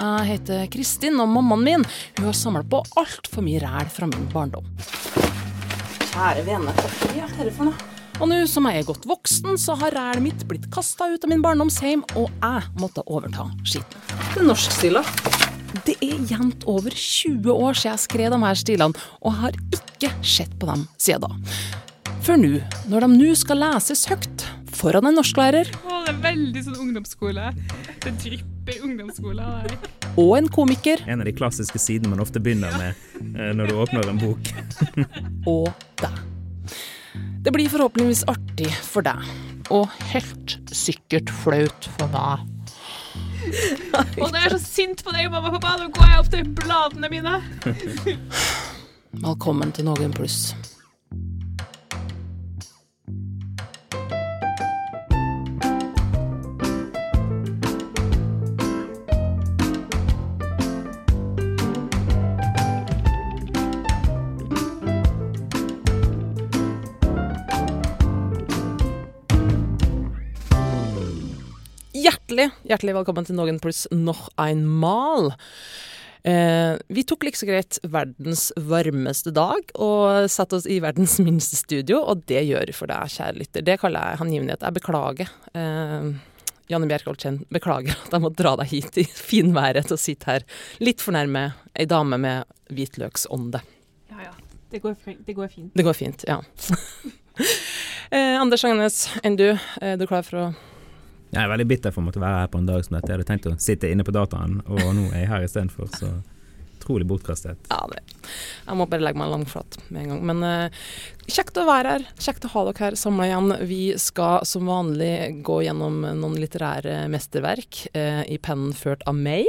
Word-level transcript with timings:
Jeg 0.00 0.28
heter 0.30 0.62
Kristin, 0.72 1.18
og 1.20 1.28
mammaen 1.28 1.60
min 1.60 1.82
hun 2.16 2.24
har 2.30 2.36
samla 2.36 2.62
på 2.64 2.78
altfor 2.96 3.44
mye 3.44 3.58
ræl 3.60 3.88
fra 3.92 4.06
min 4.08 4.22
barndom. 4.32 4.64
Kjære 6.08 6.44
vene, 6.46 6.72
hva 6.72 7.10
er 7.10 7.34
dette 7.34 7.52
for 7.52 7.68
noe? 7.68 7.88
Og 8.20 8.30
nå 8.30 8.38
som 8.48 8.64
jeg 8.68 8.80
er 8.80 8.86
godt 8.88 9.04
voksen, 9.08 9.58
så 9.60 9.76
har 9.80 9.92
rælet 9.96 10.24
mitt 10.24 10.44
blitt 10.48 10.70
kasta 10.72 11.10
ut 11.12 11.24
av 11.24 11.32
min 11.32 11.44
barndomsheim, 11.44 12.06
og 12.16 12.32
jeg 12.32 12.64
måtte 12.80 13.04
overta 13.12 13.44
skitten. 13.60 14.00
Det 14.32 14.40
er 14.40 14.48
norskstila. 14.48 15.04
Det 15.84 15.98
er 16.00 16.16
jevnt 16.32 16.64
over 16.68 16.96
20 16.96 17.52
år 17.52 17.76
siden 17.76 17.92
jeg 17.92 18.04
skrev 18.06 18.32
de 18.32 18.40
her 18.46 18.60
stilene, 18.62 19.04
og 19.20 19.34
jeg 19.34 19.40
har 19.42 19.60
ikke 19.80 20.12
sett 20.24 20.56
på 20.56 20.68
dem 20.72 20.88
siden 20.96 21.28
da. 21.28 21.36
For 22.24 22.40
nå, 22.40 22.56
når 22.88 23.04
de 23.04 23.20
nå 23.20 23.36
skal 23.36 23.60
leses 23.66 24.06
høyt 24.08 24.48
foran 24.80 25.06
en 25.10 25.18
norsklærer 25.18 25.68
Å, 25.84 26.00
det 26.06 26.12
er 26.14 26.20
veldig 26.24 26.62
sånn 26.64 26.78
ungdomsskole. 26.86 27.50
Det 28.00 28.12
drypper 28.22 28.84
ungdomsskole 28.86 29.44
her. 29.44 29.74
og 30.16 30.32
en 30.38 30.48
komiker 30.52 31.02
En 31.10 31.22
av 31.22 31.28
de 31.28 31.34
klassiske 31.36 31.80
sidene 31.82 32.12
man 32.14 32.22
ofte 32.24 32.40
begynner 32.42 32.72
med 32.80 33.34
eh, 33.36 33.52
når 33.56 33.70
du 33.70 33.80
åpner 33.84 34.08
en 34.10 34.20
bok. 34.20 34.52
og 35.54 35.68
deg. 36.00 36.20
Det 37.40 37.52
blir 37.54 37.70
forhåpentligvis 37.72 38.24
artig 38.28 38.68
for 38.84 39.04
deg, 39.04 39.20
og 39.72 39.88
helt 40.12 40.58
sikkert 40.76 41.30
flaut 41.40 41.88
for 41.96 42.10
meg. 42.12 42.44
Og 44.20 44.26
når 44.28 44.36
jeg 44.36 44.50
er 44.50 44.54
så 44.58 44.60
sint 44.60 45.04
på 45.04 45.14
deg, 45.16 45.30
mamma 45.32 45.48
og 45.48 45.56
pappa, 45.56 45.78
nå 45.80 45.88
går 45.96 46.10
jeg 46.12 46.20
opp 46.20 46.28
til 46.34 46.50
bladene 46.60 47.08
mine. 47.12 47.38
Velkommen 49.24 49.72
til 49.74 49.88
Noen 49.88 50.12
pluss. 50.14 50.52
Hjertelig, 72.30 72.52
hjertelig 72.62 72.92
velkommen 72.94 73.26
til 73.26 73.34
Noen 73.34 73.56
pluss 73.58 73.88
noch 73.90 74.28
einmal. 74.38 75.32
Eh, 76.22 76.76
vi 76.86 77.02
tok 77.02 77.26
like 77.26 77.40
så 77.40 77.48
greit 77.48 77.80
verdens 77.82 78.52
varmeste 78.54 79.32
dag 79.34 79.72
og 79.74 80.28
satte 80.30 80.60
oss 80.60 80.68
i 80.70 80.76
verdens 80.78 81.16
minste 81.26 81.58
studio, 81.58 81.98
og 81.98 82.22
det 82.30 82.44
gjør 82.46 82.70
for 82.76 82.92
deg, 82.92 83.10
kjære 83.16 83.40
lytter. 83.40 83.66
Det 83.66 83.76
kaller 83.82 84.12
jeg 84.12 84.22
hengivenhet. 84.22 84.62
Jeg 84.62 84.78
beklager. 84.78 85.34
Eh, 85.58 86.06
Janne 86.70 86.92
Bjerkholt 86.94 87.26
Kjenn, 87.26 87.42
beklager 87.50 87.98
at 87.98 88.14
jeg 88.14 88.22
må 88.22 88.30
dra 88.30 88.54
deg 88.62 88.76
hit 88.76 89.02
i 89.02 89.08
finværet 89.10 89.90
til 89.90 89.98
å 89.98 90.02
sitte 90.06 90.30
her 90.30 90.46
litt 90.78 91.02
for 91.02 91.18
nærme 91.18 91.48
ei 91.74 91.90
dame 91.90 92.14
med 92.14 92.46
hvitløksånde. 92.70 93.66
Ja, 94.14 94.30
ja. 94.30 94.34
Det 94.70 94.84
går, 94.86 95.00
det 95.26 95.34
går 95.34 95.50
fint. 95.50 95.74
Det 95.74 95.82
går 95.82 95.98
fint, 95.98 96.28
ja. 96.30 96.38
eh, 98.14 98.36
Anders 98.38 98.62
Agnes, 98.70 99.08
enn 99.26 99.34
du? 99.34 99.48
Er 99.82 99.98
du 99.98 100.06
klar 100.06 100.22
for 100.22 100.46
å 100.46 100.50
Jeg 101.30 101.44
er 101.44 101.50
veldig 101.52 101.68
bitter 101.70 101.94
for 101.94 102.02
å 102.02 102.08
måtte 102.08 102.22
være 102.22 102.42
her 102.42 102.50
på 102.50 102.58
en 102.58 102.68
dag 102.68 102.82
som 102.84 102.96
dette. 102.96 103.10
Jeg 103.10 103.20
hadde 103.20 103.28
tenkt 103.28 103.48
å 103.50 103.56
sitte 103.62 103.90
inne 103.90 104.06
på 104.06 104.14
dataen, 104.14 104.60
og 104.66 104.80
nå 104.96 105.08
er 105.12 105.24
jeg 105.24 105.30
her 105.30 105.46
istedenfor, 105.46 105.90
så 105.94 106.10
utrolig 106.80 107.06
bortkastet. 107.06 107.58
Ja, 107.70 107.84
det. 107.92 108.00
Jeg 108.66 108.78
må 108.78 108.86
bare 108.90 109.04
legge 109.04 109.20
meg 109.20 109.30
langflat 109.30 109.78
med 109.88 110.02
en 110.02 110.12
gang. 110.14 110.22
Men 110.30 110.42
eh, 110.46 110.80
kjekt 111.28 111.60
å 111.60 111.66
være 111.68 111.94
her. 111.94 112.06
Kjekt 112.18 112.48
å 112.48 112.52
ha 112.54 112.64
dere 112.66 112.86
her 112.86 112.98
samla 112.98 113.28
igjen. 113.28 113.54
Vi 113.68 113.82
skal 114.00 114.46
som 114.48 114.70
vanlig 114.70 115.42
gå 115.46 115.60
gjennom 115.66 116.02
noen 116.02 116.38
litterære 116.40 117.04
mesterverk 117.12 117.84
eh, 117.92 118.24
i 118.26 118.40
pennen 118.42 118.74
ført 118.76 119.04
av 119.10 119.18
meg. 119.18 119.46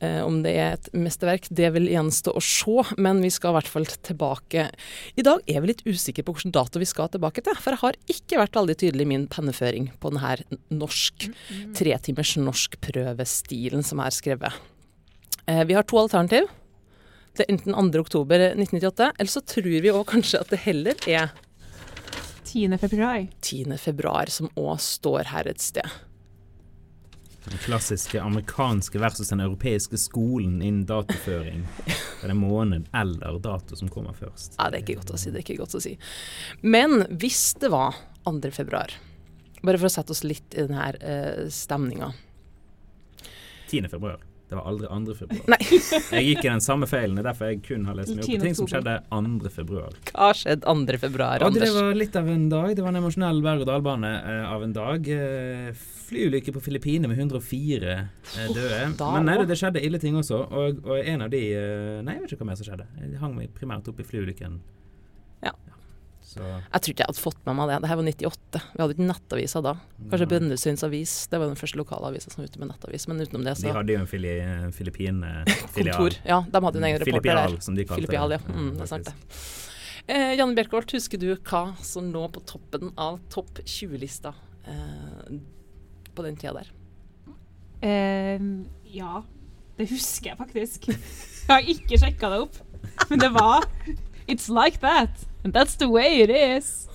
Eh, 0.00 0.22
om 0.24 0.38
det 0.40 0.52
er 0.56 0.78
et 0.78 0.86
mesterverk, 0.96 1.50
det 1.52 1.68
vil 1.74 1.90
gjenstå 1.92 2.32
å 2.32 2.40
se, 2.40 2.94
men 2.96 3.20
vi 3.20 3.28
skal 3.32 3.52
i 3.52 3.58
hvert 3.58 3.68
fall 3.68 3.88
tilbake. 4.08 4.70
I 5.20 5.24
dag 5.26 5.44
er 5.44 5.60
vi 5.60 5.72
litt 5.74 5.84
usikre 5.84 6.24
på 6.24 6.32
hvilken 6.36 6.54
dato 6.56 6.80
vi 6.80 6.88
skal 6.88 7.10
tilbake 7.12 7.44
til, 7.44 7.58
for 7.60 7.76
jeg 7.76 7.82
har 7.82 7.98
ikke 8.14 8.40
vært 8.40 8.56
veldig 8.56 8.78
tydelig 8.80 9.04
i 9.04 9.10
min 9.12 9.28
penneføring 9.30 9.90
på 10.00 10.14
denne 10.14 10.60
norsk, 10.72 11.28
tretimers 11.76 12.32
norskprøvestilen 12.40 13.84
som 13.84 14.00
er 14.00 14.16
skrevet. 14.16 14.56
Eh, 15.44 15.66
vi 15.68 15.76
har 15.76 15.84
to 15.84 16.00
alternativ. 16.00 16.48
Det 17.36 17.44
er 17.44 17.52
enten 17.52 17.76
2. 17.76 18.00
oktober 18.00 18.48
1998, 18.54 19.12
eller 19.18 19.36
så 19.36 19.44
tror 19.44 19.72
vi 19.84 19.92
òg 19.92 20.06
kanskje 20.08 20.40
at 20.40 20.50
det 20.50 20.64
heller 20.64 21.08
er 21.12 21.34
10. 22.48 22.78
februar. 22.80 23.26
10. 23.44 23.76
februar, 23.78 24.32
som 24.32 24.48
òg 24.56 24.80
står 24.80 25.28
her 25.30 25.52
et 25.52 25.60
sted. 25.60 26.00
Den 27.44 27.58
klassiske 27.58 28.20
amerikanske 28.22 29.00
versus 29.00 29.28
den 29.32 29.40
europeiske 29.40 29.96
skolen 29.98 30.58
innen 30.62 30.86
dataføring. 30.86 31.62
Det 32.20 32.28
er 32.28 32.36
måned 32.36 32.88
eller 32.92 33.38
dato 33.40 33.76
som 33.76 33.88
kommer 33.88 34.12
først. 34.12 34.58
Ja, 34.58 34.68
det 34.68 34.82
er 34.82 34.84
ikke 34.84 35.00
godt 35.00 35.14
å 35.16 35.20
si. 35.20 35.30
det 35.32 35.40
er 35.40 35.46
ikke 35.46 35.62
godt 35.62 35.78
å 35.78 35.80
si. 35.80 35.94
Men 36.60 37.06
hvis 37.10 37.44
det 37.62 37.72
var 37.72 37.96
2. 38.28 38.52
februar, 38.52 38.92
bare 39.62 39.80
for 39.80 39.88
å 39.88 39.92
sette 39.92 40.12
oss 40.12 40.24
litt 40.24 40.52
i 40.52 40.66
denne 40.66 40.90
uh, 41.00 41.46
stemninga 41.52 42.12
10. 43.70 43.88
februar. 43.88 44.20
Det 44.50 44.56
var 44.58 44.66
aldri 44.66 44.88
2. 44.90 45.14
februar. 45.14 45.44
Nei, 45.52 45.58
Jeg 46.16 46.26
gikk 46.26 46.40
i 46.42 46.48
den 46.48 46.62
samme 46.64 46.88
feilen, 46.90 47.14
det 47.14 47.22
er 47.22 47.28
derfor 47.28 47.52
jeg 47.52 47.60
kun 47.62 47.84
har 47.86 47.94
lest 47.94 48.10
meg 48.16 48.24
opp 48.24 48.32
på 48.32 48.42
ting 48.42 48.56
som 48.58 48.66
skjedde 48.66 48.96
2. 49.06 49.52
februar. 49.54 49.94
hva 50.10 50.30
skjedde 50.34 50.66
2. 50.66 50.98
februar, 51.04 51.44
Anders? 51.46 51.62
det 51.62 51.70
var 51.76 51.94
litt 51.94 52.18
av 52.18 52.30
en 52.32 52.48
dag. 52.50 52.72
Det 52.74 52.82
var 52.82 52.90
en 52.90 53.00
emosjonell 53.00 53.38
berg-og-dal-bane 53.46 54.10
eh, 54.18 54.42
av 54.50 54.66
en 54.66 54.74
dag. 54.74 55.06
Eh, 56.10 56.16
flyulykke 56.16 56.52
på 56.52 56.60
Filippinene 56.60 57.08
med 57.08 57.18
104 57.18 57.92
eh, 57.92 58.50
døde. 58.54 58.80
Oh, 59.00 59.14
Men 59.14 59.26
nei, 59.28 59.38
det, 59.38 59.48
det 59.50 59.58
skjedde 59.60 59.82
ille 59.84 59.98
ting 60.02 60.16
også. 60.18 60.42
Og, 60.50 60.82
og 60.84 60.98
en 60.98 61.22
av 61.22 61.30
de 61.30 61.42
eh, 61.54 62.02
Nei, 62.04 62.16
jeg 62.18 62.24
vet 62.24 62.34
ikke 62.34 62.44
hva 62.44 62.50
mer 62.50 62.60
som 62.60 62.68
skjedde. 62.68 62.86
Jeg 63.00 63.20
hang 63.20 63.36
meg 63.36 63.52
primært 63.56 63.88
opp 63.90 64.00
i 64.00 64.06
flyulykken. 64.06 64.58
Ja. 65.44 65.54
Så 66.26 66.42
Jeg 66.42 66.82
tror 66.82 66.92
ikke 66.92 67.04
jeg 67.04 67.10
hadde 67.10 67.22
fått 67.22 67.40
med 67.46 67.56
meg 67.58 67.70
det. 67.70 67.78
Det 67.84 67.90
her 67.90 68.00
var 68.00 68.10
98. 68.10 68.64
Vi 68.74 68.82
hadde 68.82 68.96
ikke 68.96 69.08
nettaviser 69.08 69.64
da. 69.66 69.76
Kanskje 70.10 70.26
ja. 70.26 70.32
Brønnøysunds 70.34 70.84
Avis. 70.86 71.14
Det 71.30 71.40
var 71.42 71.50
den 71.50 71.58
første 71.60 71.80
lokalavisa 71.80 72.34
som 72.34 72.42
var 72.42 72.50
ute 72.50 72.62
med 72.62 72.72
nettavis. 72.72 73.08
Men 73.10 73.24
utenom 73.24 73.46
det, 73.46 73.56
så 73.58 73.70
De 73.70 73.78
hadde 73.78 73.96
jo 73.96 74.02
en 74.02 74.10
fili, 74.10 74.34
Filippin-filial. 74.76 75.96
Kontor. 75.96 76.20
Ja, 76.26 76.42
de 76.46 76.64
hadde 76.66 76.82
en 76.82 76.90
egen 76.90 77.02
reporter 77.02 77.18
Filipial, 77.18 77.56
der. 77.56 77.66
som 77.66 77.78
de 77.78 77.86
kalte 77.88 78.02
Filipial, 78.02 78.36
ja. 78.36 78.42
Mm, 78.50 78.70
det 78.76 78.86
er 78.86 78.92
sant, 78.92 79.10
det. 79.10 79.40
Eh, 80.10 80.34
Janne 80.38 80.56
Bjerkholt, 80.58 80.90
husker 80.96 81.20
du 81.22 81.28
hva 81.36 81.64
som 81.86 82.08
lå 82.10 82.22
på 82.34 82.42
toppen 82.48 82.90
av 82.98 83.20
topp 83.30 83.60
20-lista 83.62 84.32
eh, 84.66 85.36
på 86.14 86.26
den 86.26 86.38
tida 86.40 86.60
der? 86.60 86.70
Uh, 87.80 88.66
ja, 88.92 89.22
det 89.78 89.88
husker 89.90 90.32
jeg 90.32 90.40
faktisk. 90.40 90.90
Jeg 90.90 91.56
har 91.56 91.66
ikke 91.72 91.98
sjekka 91.98 92.28
det 92.30 92.40
opp, 92.44 92.60
men 93.10 93.22
det 93.22 93.32
var 93.34 93.64
It's 94.30 94.48
like 94.48 94.78
that. 94.78 95.10
And 95.44 95.56
that's 95.56 95.76
the 95.76 95.88
way 95.88 96.22
it 96.22 96.30
is. 96.30 96.86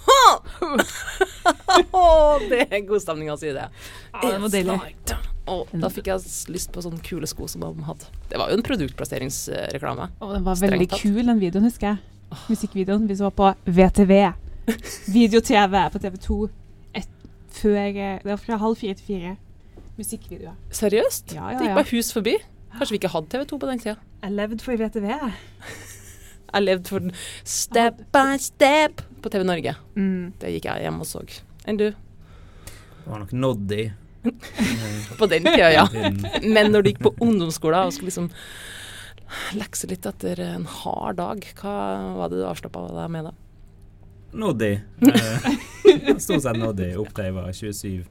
det 2.50 2.68
er 2.72 2.86
god 2.88 3.02
stemning 3.04 3.32
å 3.34 3.38
si 3.42 3.52
det. 3.52 3.66
Ja, 4.14 4.22
det 4.22 4.38
var 4.40 4.54
deilig. 4.54 4.78
Like. 4.86 5.18
Og 5.52 5.70
da 5.78 5.90
fikk 5.94 6.08
jeg 6.10 6.24
lyst 6.54 6.72
på 6.74 6.82
sånne 6.86 7.02
kule 7.06 7.28
sko 7.30 7.50
som 7.52 7.66
de 7.66 7.86
hadde. 7.86 8.08
Det 8.32 8.40
var 8.40 8.50
jo 8.50 8.58
en 8.58 8.66
produktplasseringsreklame. 8.66 10.08
Og 10.24 10.36
den 10.38 10.46
var 10.46 10.62
veldig 10.62 10.88
kul, 10.96 11.22
den 11.26 11.42
videoen, 11.42 11.68
husker 11.68 11.92
jeg. 11.92 11.98
Musikkvideoen. 12.50 13.10
Vi 13.10 13.18
så 13.20 13.30
på 13.36 13.52
VTV. 13.66 14.14
Video-TV 15.14 15.76
på 15.94 16.02
TV2. 16.06 16.40
Før 17.56 17.94
Det 17.96 18.26
var 18.26 18.42
fra 18.42 18.58
halv 18.62 18.76
fire 18.80 18.94
til 19.00 19.06
fire. 19.08 19.36
Musikkvideoer. 19.96 20.56
Seriøst? 20.76 21.34
Ja, 21.36 21.50
ja, 21.54 21.58
Det 21.58 21.68
gikk 21.70 21.78
bare 21.80 21.92
hus 21.94 22.12
forbi. 22.14 22.36
Kanskje 22.76 22.96
vi 22.96 23.00
ikke 23.00 23.14
hadde 23.14 23.32
TV2 23.32 23.60
på 23.62 23.70
den 23.70 23.80
tida. 23.80 23.96
Jeg 24.24 24.36
levde 24.36 24.64
for 24.64 24.82
VTV. 24.82 25.12
Jeg 26.56 26.64
levde 26.64 26.88
for 26.88 27.04
den 27.04 27.12
Step 27.44 28.02
by 28.16 28.38
Step 28.40 29.02
på 29.22 29.30
TV 29.30 29.44
Norge. 29.44 29.76
Mm. 29.96 30.34
Det 30.40 30.54
gikk 30.54 30.68
jeg 30.70 30.86
hjem 30.86 31.02
og 31.04 31.08
så. 31.10 31.24
Enn 31.68 31.80
du? 31.80 31.90
Det 31.90 33.08
var 33.10 33.20
nok 33.24 33.34
Noddy. 33.36 33.90
På 35.20 35.28
den 35.30 35.44
tida, 35.46 35.68
ja. 35.74 35.84
Men 36.56 36.72
når 36.72 36.86
du 36.86 36.90
gikk 36.90 37.04
på 37.06 37.12
ungdomsskolen 37.22 37.90
og 37.90 37.94
skulle 37.94 38.10
liksom 38.10 38.30
lekse 39.60 39.90
litt 39.92 40.06
etter 40.08 40.42
en 40.46 40.66
hard 40.80 41.20
dag, 41.20 41.46
hva 41.60 41.76
var 42.22 42.32
det 42.32 42.40
du 42.40 42.48
avslappa 42.48 42.88
deg 42.94 43.12
med 43.14 43.28
da? 43.30 43.34
Noddy. 44.36 44.72
Eh, 45.02 45.50
Stort 46.24 46.44
sett 46.44 46.58
Noddy 46.60 46.92
opp 47.00 47.12
til 47.16 47.28
jeg 47.30 47.36
var 47.36 47.52
27. 47.56 48.06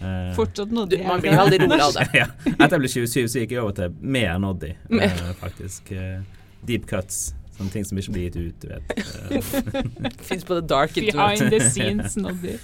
Uh, 0.00 0.30
Fortsatt 0.32 0.70
Du, 0.70 0.74
nådde 0.78 1.02
man 1.04 1.20
blir 1.20 1.34
veldig 1.36 1.58
rolig 1.66 1.80
av 1.84 1.92
det. 1.98 2.06
ja. 2.22 2.26
Etter 2.54 2.76
jeg 2.78 2.80
ble 2.84 2.88
27, 2.88 3.18
så 3.28 3.42
gikk 3.42 3.50
jeg 3.52 3.60
over 3.60 3.74
til 3.76 3.98
mer 4.00 4.38
Noddy, 4.40 4.70
Mer. 4.88 5.10
eh, 5.12 5.34
faktisk. 5.42 5.90
Uh, 5.92 6.22
deep 6.66 6.86
cuts. 6.88 7.34
Sånne 7.58 7.74
ting 7.74 7.84
som 7.84 7.98
ikke 8.00 8.14
blir 8.14 8.30
gitt 8.30 8.38
ut, 8.40 8.62
du 8.62 8.70
vet. 8.72 8.84
Eh, 9.30 10.14
Fins 10.24 10.46
på 10.48 10.56
the 10.56 10.64
dark 10.64 10.96
internet. 10.96 11.42
Behind 11.42 11.52
the 11.52 11.60
scenes 11.68 12.16
Noddy. 12.16 12.56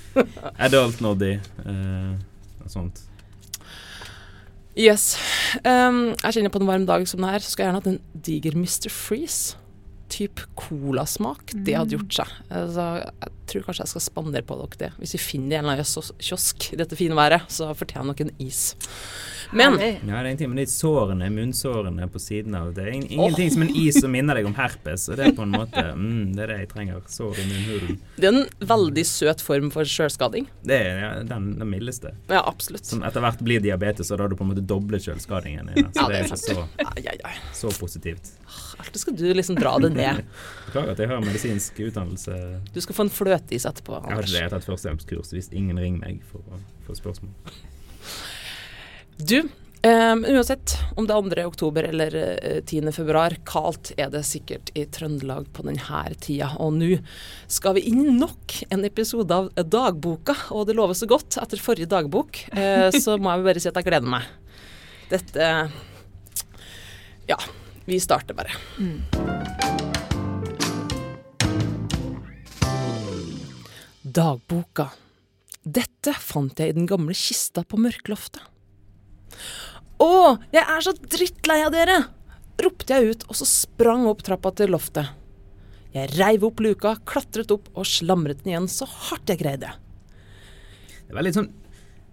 adult 0.57 1.03
Noddy. 1.05 1.35
Eh, 1.67 2.15
og 2.65 2.73
sånt. 2.73 3.03
Yes. 4.77 5.17
Um, 5.65 6.15
jeg 6.23 6.37
kjenner 6.37 6.53
på 6.53 6.61
en 6.61 6.69
varm 6.69 6.87
dag 6.89 7.05
som 7.09 7.21
det 7.25 7.31
her, 7.35 7.45
så 7.45 7.53
skulle 7.53 7.67
jeg 7.67 7.73
gjerne 7.75 7.83
hatt 7.83 7.93
en 7.93 8.23
diger 8.27 8.57
Mr. 8.57 8.89
Freeze. 8.93 9.57
Type 10.13 10.47
colasmak, 10.59 11.55
det 11.67 11.77
hadde 11.79 11.97
gjort 11.97 12.21
seg. 12.21 12.35
Altså, 12.51 12.87
tror 13.51 13.67
kanskje 13.67 13.85
jeg 13.85 13.95
skal 13.95 14.07
spandere 14.07 14.47
på 14.47 14.59
dere 14.61 14.81
det. 14.81 14.93
Hvis 15.01 15.17
vi 15.17 15.23
finner 15.23 15.59
en 15.61 15.65
eller 15.65 15.83
annen 15.83 16.21
kiosk- 16.23 16.73
i 16.73 16.81
dette 16.81 16.99
fine 16.99 17.17
været, 17.19 17.49
så 17.53 17.73
fortjener 17.77 18.17
dere 18.17 18.29
en 18.31 18.47
is. 18.47 18.75
Men 19.53 19.77
Ja, 19.79 19.79
det 19.79 20.11
er 20.11 20.25
ingenting 20.27 20.51
med 20.51 20.59
de 20.65 20.67
sårene, 20.71 21.29
munnsårene 21.31 22.09
på 22.11 22.19
siden 22.19 22.55
av 22.59 22.73
det. 22.75 22.83
er 22.83 22.93
ingenting 22.97 23.49
oh. 23.49 23.53
som 23.53 23.63
en 23.63 23.77
is 23.77 24.01
som 24.01 24.11
minner 24.11 24.39
deg 24.39 24.49
om 24.49 24.55
herpes, 24.57 25.09
og 25.09 25.19
det 25.21 25.29
er 25.29 25.37
på 25.37 25.45
en 25.47 25.55
måte 25.55 25.85
mm, 25.95 26.35
Det 26.35 26.43
er 26.43 26.53
det 26.53 26.59
jeg 26.65 26.71
trenger. 26.73 27.03
Sår 27.07 27.39
i 27.39 27.47
munnhulen. 27.51 28.01
det 28.17 28.29
er 28.31 28.41
en 28.41 28.69
veldig 28.73 29.05
søt 29.07 29.45
form 29.45 29.71
for 29.75 29.87
sjølskading. 29.87 30.49
Det 30.67 30.79
er 30.81 31.01
ja, 31.03 31.13
den, 31.29 31.53
den 31.61 31.71
mildeste. 31.71 32.15
Ja, 32.33 32.43
absolutt. 32.43 32.87
Som 32.89 33.05
etter 33.07 33.23
hvert 33.23 33.43
blir 33.47 33.63
diabetes, 33.63 34.11
og 34.11 34.19
da 34.19 34.27
har 34.27 34.35
du 34.35 34.39
på 34.39 34.47
en 34.47 34.53
måte 34.55 34.67
doblet 34.67 35.07
sjølskadingen 35.07 35.71
din. 35.75 35.91
Så 35.93 36.03
Ja, 36.03 36.09
det 36.11 36.19
er 36.19 36.27
ikke 36.27 36.43
så, 36.43 36.67
ai, 36.87 37.17
ai. 37.31 37.37
så 37.55 37.71
positivt. 37.79 38.35
Alltid 38.83 39.01
skal 39.01 39.17
du 39.17 39.27
liksom 39.35 39.57
dra 39.61 39.77
det 39.83 39.93
ned. 39.95 40.25
Beklager 40.67 40.97
at 40.97 41.01
jeg 41.01 41.11
har 41.13 41.23
medisinsk 41.25 41.79
utdannelse. 41.87 42.35
Du 42.75 42.81
skal 42.83 42.99
få 42.99 43.07
en 43.07 43.15
fløteis 43.37 43.67
etterpå. 43.69 43.97
Jeg 43.97 44.03
hadde 44.03 44.17
Anders. 44.17 44.33
ikke 44.33 44.43
det. 44.43 44.51
Tatt 44.55 44.67
førstehjelpskurs 44.71 45.33
hvis 45.37 45.53
ingen 45.53 45.79
ringer 45.79 46.03
meg 46.03 46.25
for 46.31 46.43
å 46.51 46.59
få 46.87 46.97
spørsmål. 46.97 47.33
Du, 49.17 49.49
um, 49.87 50.25
uansett 50.29 50.77
om 50.97 51.07
det 51.09 51.17
er 51.17 51.31
2. 51.43 51.47
oktober 51.49 51.89
eller 51.89 52.17
eh, 52.17 52.59
10. 52.61 52.91
februar, 52.93 53.37
kaldt 53.49 53.93
er 53.97 54.11
det 54.13 54.25
sikkert 54.29 54.71
i 54.77 54.85
Trøndelag 54.93 55.49
på 55.57 55.65
denne 55.67 56.03
tida. 56.21 56.53
Og 56.61 56.77
nå 56.77 56.99
skal 57.49 57.79
vi 57.79 57.87
inn 57.91 58.19
nok 58.21 58.59
en 58.71 58.85
episode 58.85 59.33
av 59.33 59.51
Dagboka, 59.57 60.37
og 60.53 60.69
det 60.69 60.77
lover 60.77 60.97
så 60.97 61.09
godt 61.11 61.39
etter 61.41 61.63
forrige 61.63 61.91
dagbok. 61.93 62.45
uh, 62.57 62.91
så 62.93 63.17
må 63.19 63.33
jeg 63.33 63.49
bare 63.49 63.65
si 63.65 63.73
at 63.73 63.81
jeg 63.81 63.89
gleder 63.89 64.17
meg. 64.19 64.29
Dette 65.11 65.53
Ja, 67.27 67.39
vi 67.87 67.99
starter 68.03 68.35
bare. 68.35 69.86
Dagboka. 74.17 74.89
Dette 75.61 76.15
fant 76.17 76.57
jeg 76.57 76.73
i 76.73 76.77
den 76.77 76.87
gamle 76.89 77.13
kista 77.17 77.67
på 77.69 77.77
mørkloftet. 77.81 78.41
Å, 80.01 80.37
jeg 80.55 80.63
er 80.63 80.85
så 80.85 80.95
drittlei 80.97 81.59
av 81.67 81.75
dere! 81.75 81.99
ropte 82.57 82.97
jeg 82.97 83.13
ut, 83.13 83.25
og 83.29 83.37
så 83.37 83.45
sprang 83.49 84.07
opp 84.09 84.23
trappa 84.25 84.55
til 84.57 84.73
loftet. 84.73 85.11
Jeg 85.93 86.15
reiv 86.17 86.47
opp 86.49 86.63
luka, 86.65 86.95
klatret 87.09 87.53
opp 87.53 87.69
og 87.75 87.85
slamret 87.89 88.41
den 88.41 88.55
igjen 88.55 88.69
så 88.73 88.89
hardt 88.89 89.29
jeg 89.33 89.43
greide. 89.43 89.75
Det 91.07 91.15
var 91.15 91.25
litt 91.27 91.37
sånn 91.37 91.53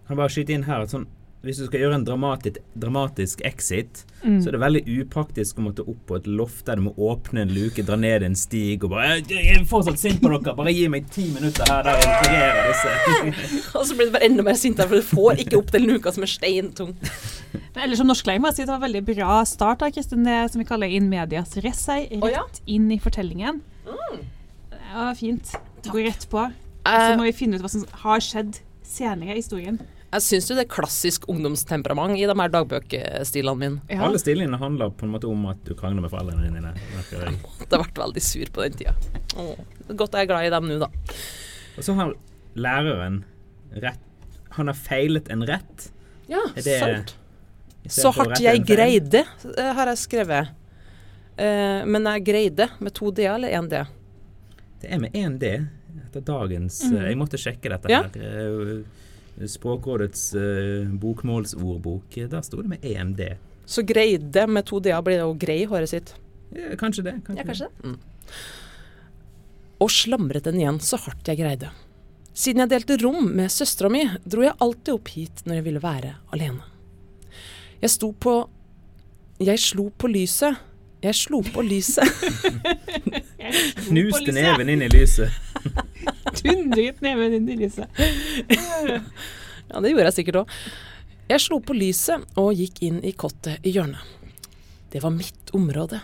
Kan 0.04 0.14
jeg 0.14 0.20
bare 0.20 0.34
skyte 0.36 0.54
inn 0.54 0.66
her 0.68 0.84
at 0.84 0.92
sånn 0.92 1.08
hvis 1.44 1.58
du 1.60 1.66
skal 1.68 1.82
gjøre 1.82 1.98
en 2.00 2.06
dramatisk, 2.08 2.60
dramatisk 2.80 3.42
exit, 3.44 4.06
så 4.24 4.48
er 4.48 4.56
det 4.56 4.60
veldig 4.62 4.82
upraktisk 5.02 5.58
å 5.60 5.66
måtte 5.66 5.84
opp 5.84 6.06
på 6.08 6.16
et 6.16 6.28
loft 6.32 6.70
der 6.70 6.80
du 6.80 6.86
må 6.86 6.94
åpne 6.96 7.44
en 7.44 7.52
luke, 7.52 7.84
dra 7.84 7.98
ned 8.00 8.24
en 8.24 8.38
stig 8.40 8.86
og 8.86 8.94
bare 8.94 9.18
'Jeg 9.20 9.58
er 9.58 9.66
fortsatt 9.68 10.00
sint 10.00 10.22
på 10.24 10.32
dere, 10.32 10.56
bare 10.56 10.72
gi 10.72 10.88
meg 10.88 11.10
ti 11.12 11.26
minutter 11.34 11.68
her 11.68 11.84
der 11.84 12.00
jeg 12.00 12.08
integrerer 12.08 12.70
disse'. 12.70 13.76
Og 13.78 13.84
så 13.88 13.96
blir 13.96 14.06
det 14.08 14.14
bare 14.14 14.30
enda 14.30 14.46
mer 14.48 14.56
sintere, 14.56 14.88
for 14.88 14.96
du 14.96 15.02
får 15.02 15.44
ikke 15.44 15.58
opp 15.58 15.74
den 15.76 15.84
luka 15.84 16.14
som 16.16 16.24
er 16.24 16.32
steintung. 16.32 16.96
Eller 17.76 17.96
som 18.00 18.08
norsklærer 18.08 18.40
må 18.40 18.48
jeg 18.48 18.56
si 18.56 18.62
det 18.64 18.72
var 18.72 18.80
en 18.80 18.88
veldig 18.88 19.06
bra 19.12 19.44
start 19.44 19.84
av 19.84 19.92
Kristin, 19.92 20.24
det 20.24 20.52
som 20.54 20.64
vi 20.64 20.70
kaller 20.70 20.88
in 20.88 21.10
medias 21.10 21.58
res, 21.58 21.84
rett 21.90 22.24
oh, 22.24 22.32
ja? 22.32 22.46
inn 22.66 22.88
i 22.88 23.00
fortellingen. 23.04 23.60
Det 23.84 24.96
var 24.96 25.16
fint. 25.20 25.52
Gå 25.92 25.98
rett 26.08 26.24
på. 26.30 26.40
Eh, 26.88 27.10
så 27.12 27.18
må 27.20 27.28
vi 27.28 27.36
finne 27.36 27.60
ut 27.60 27.66
hva 27.66 27.72
som 27.72 27.84
har 28.06 28.24
skjedd 28.24 28.62
senere 28.88 29.36
i 29.36 29.42
historien. 29.42 29.82
Jeg 30.14 30.22
syns 30.22 30.50
jo 30.52 30.56
det 30.58 30.66
er 30.68 30.70
klassisk 30.70 31.24
ungdomstemperament 31.32 32.20
i 32.20 32.26
de 32.30 32.36
her 32.38 32.52
dagbøkestilene 32.54 33.58
mine. 33.58 33.82
Ja. 33.90 34.04
Alle 34.06 34.20
stilene 34.22 34.60
handler 34.62 34.92
på 34.94 35.08
en 35.08 35.14
måte 35.16 35.30
om 35.30 35.48
at 35.50 35.64
du 35.66 35.74
krangler 35.78 36.06
med 36.06 36.12
foreldrene 36.14 36.52
dine. 36.54 36.74
jeg. 36.76 37.40
måtte 37.60 37.74
har 37.74 37.82
vært 37.88 37.98
veldig 38.04 38.22
sur 38.22 38.52
på 38.54 38.62
den 38.68 38.78
tida. 38.78 38.94
Åh, 39.42 39.58
godt 39.98 40.14
jeg 40.14 40.28
er 40.28 40.30
glad 40.30 40.46
i 40.46 40.54
dem 40.54 40.70
nå, 40.70 40.78
da. 40.84 40.90
Og 41.78 41.88
så 41.88 41.96
har 41.98 42.14
læreren 42.54 43.24
rett 43.82 44.00
Han 44.54 44.70
har 44.70 44.78
feilet 44.78 45.32
en 45.34 45.42
rett. 45.50 45.88
Ja, 46.30 46.44
Er 46.56 46.62
det- 46.62 46.80
sant. 46.80 47.16
Så 47.90 48.12
hardt 48.14 48.40
jeg 48.40 48.62
greide, 48.64 49.26
eh, 49.58 49.74
har 49.74 49.88
jeg 49.88 49.98
skrevet. 49.98 50.52
Uh, 51.34 51.82
men 51.90 52.04
jeg 52.06 52.24
greide 52.24 52.70
med 52.80 52.94
to 52.94 53.10
D 53.12 53.26
eller 53.26 53.50
én 53.50 53.68
D? 53.68 53.82
Det 54.80 54.92
er 54.94 55.00
med 55.00 55.12
én 55.14 55.40
D 55.40 55.50
etter 56.06 56.22
dagens 56.22 56.84
eh, 56.84 57.10
Jeg 57.10 57.18
måtte 57.18 57.40
sjekke 57.42 57.70
dette 57.74 57.90
Ja. 57.90 58.04
her. 58.04 58.84
Språkrådets 59.40 60.28
eh, 60.38 60.92
bokmålsordbok, 61.02 62.20
der 62.30 62.44
sto 62.46 62.62
det 62.62 62.70
med 62.76 62.86
EMD. 62.86 63.24
Så 63.66 63.82
greide 63.88 64.46
med 64.48 64.68
to 64.70 64.80
D-er 64.84 65.02
blir 65.06 65.18
det 65.18 65.26
jo 65.26 65.38
grei 65.40 65.64
håret 65.70 65.90
sitt. 65.90 66.14
Ja, 66.54 66.76
kanskje 66.80 67.06
det. 67.08 67.16
Kanskje 67.26 67.40
Ja, 67.42 67.48
kanskje 67.48 67.70
det. 67.70 67.88
Mm. 67.88 67.98
Og 69.84 69.92
slamret 69.92 70.46
den 70.46 70.60
igjen 70.62 70.80
så 70.84 71.00
hardt 71.02 71.28
jeg 71.28 71.42
greide. 71.42 71.72
Siden 72.34 72.64
jeg 72.64 72.72
delte 72.72 72.98
rom 73.04 73.28
med 73.36 73.52
søstera 73.54 73.90
mi, 73.94 74.04
dro 74.26 74.46
jeg 74.46 74.58
alltid 74.64 74.94
opp 74.96 75.10
hit 75.14 75.44
når 75.46 75.60
jeg 75.60 75.66
ville 75.68 75.82
være 75.84 76.14
alene. 76.34 76.70
Jeg 77.84 77.92
sto 77.94 78.14
på 78.14 78.36
Jeg 79.44 79.60
slo 79.60 79.90
på 79.98 80.08
lyset. 80.08 80.56
Jeg 81.04 81.18
slo 81.20 81.42
på 81.44 81.62
lyset. 81.66 82.08
Knuste 83.90 84.32
neven 84.32 84.70
inn 84.72 84.86
i 84.86 84.92
lyset. 84.94 85.34
Tundret 86.44 87.02
neven 87.04 87.38
inn 87.40 87.50
i 87.50 87.60
lyset. 87.64 88.02
Ja, 89.70 89.80
det 89.80 89.94
gjorde 89.94 90.10
jeg 90.10 90.18
sikkert 90.20 90.42
òg. 90.44 90.58
Jeg 91.32 91.42
slo 91.42 91.58
på 91.64 91.76
lyset 91.78 92.26
og 92.40 92.52
gikk 92.60 92.82
inn 92.86 93.00
i 93.06 93.14
kottet 93.16 93.64
i 93.66 93.72
hjørnet. 93.74 94.04
Det 94.94 95.02
var 95.02 95.16
mitt 95.16 95.54
område. 95.56 96.02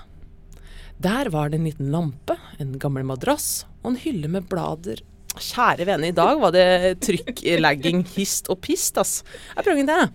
Der 0.99 1.29
var 1.31 1.51
det 1.51 1.59
en 1.59 1.67
liten 1.67 1.91
lampe, 1.93 2.35
en 2.59 2.73
gammel 2.81 3.05
madrass 3.07 3.65
og 3.83 3.91
en 3.91 3.99
hylle 4.01 4.31
med 4.31 4.47
blader. 4.49 5.03
Kjære 5.39 5.85
vene, 5.87 6.09
i 6.09 6.15
dag 6.15 6.39
var 6.41 6.55
det 6.55 6.97
trykklegging 7.05 8.01
hist 8.15 8.49
og 8.51 8.59
pist, 8.65 8.97
ass. 8.99 9.21
Jeg 9.53 9.67
prøvde 9.67 9.85
det. 9.91 10.09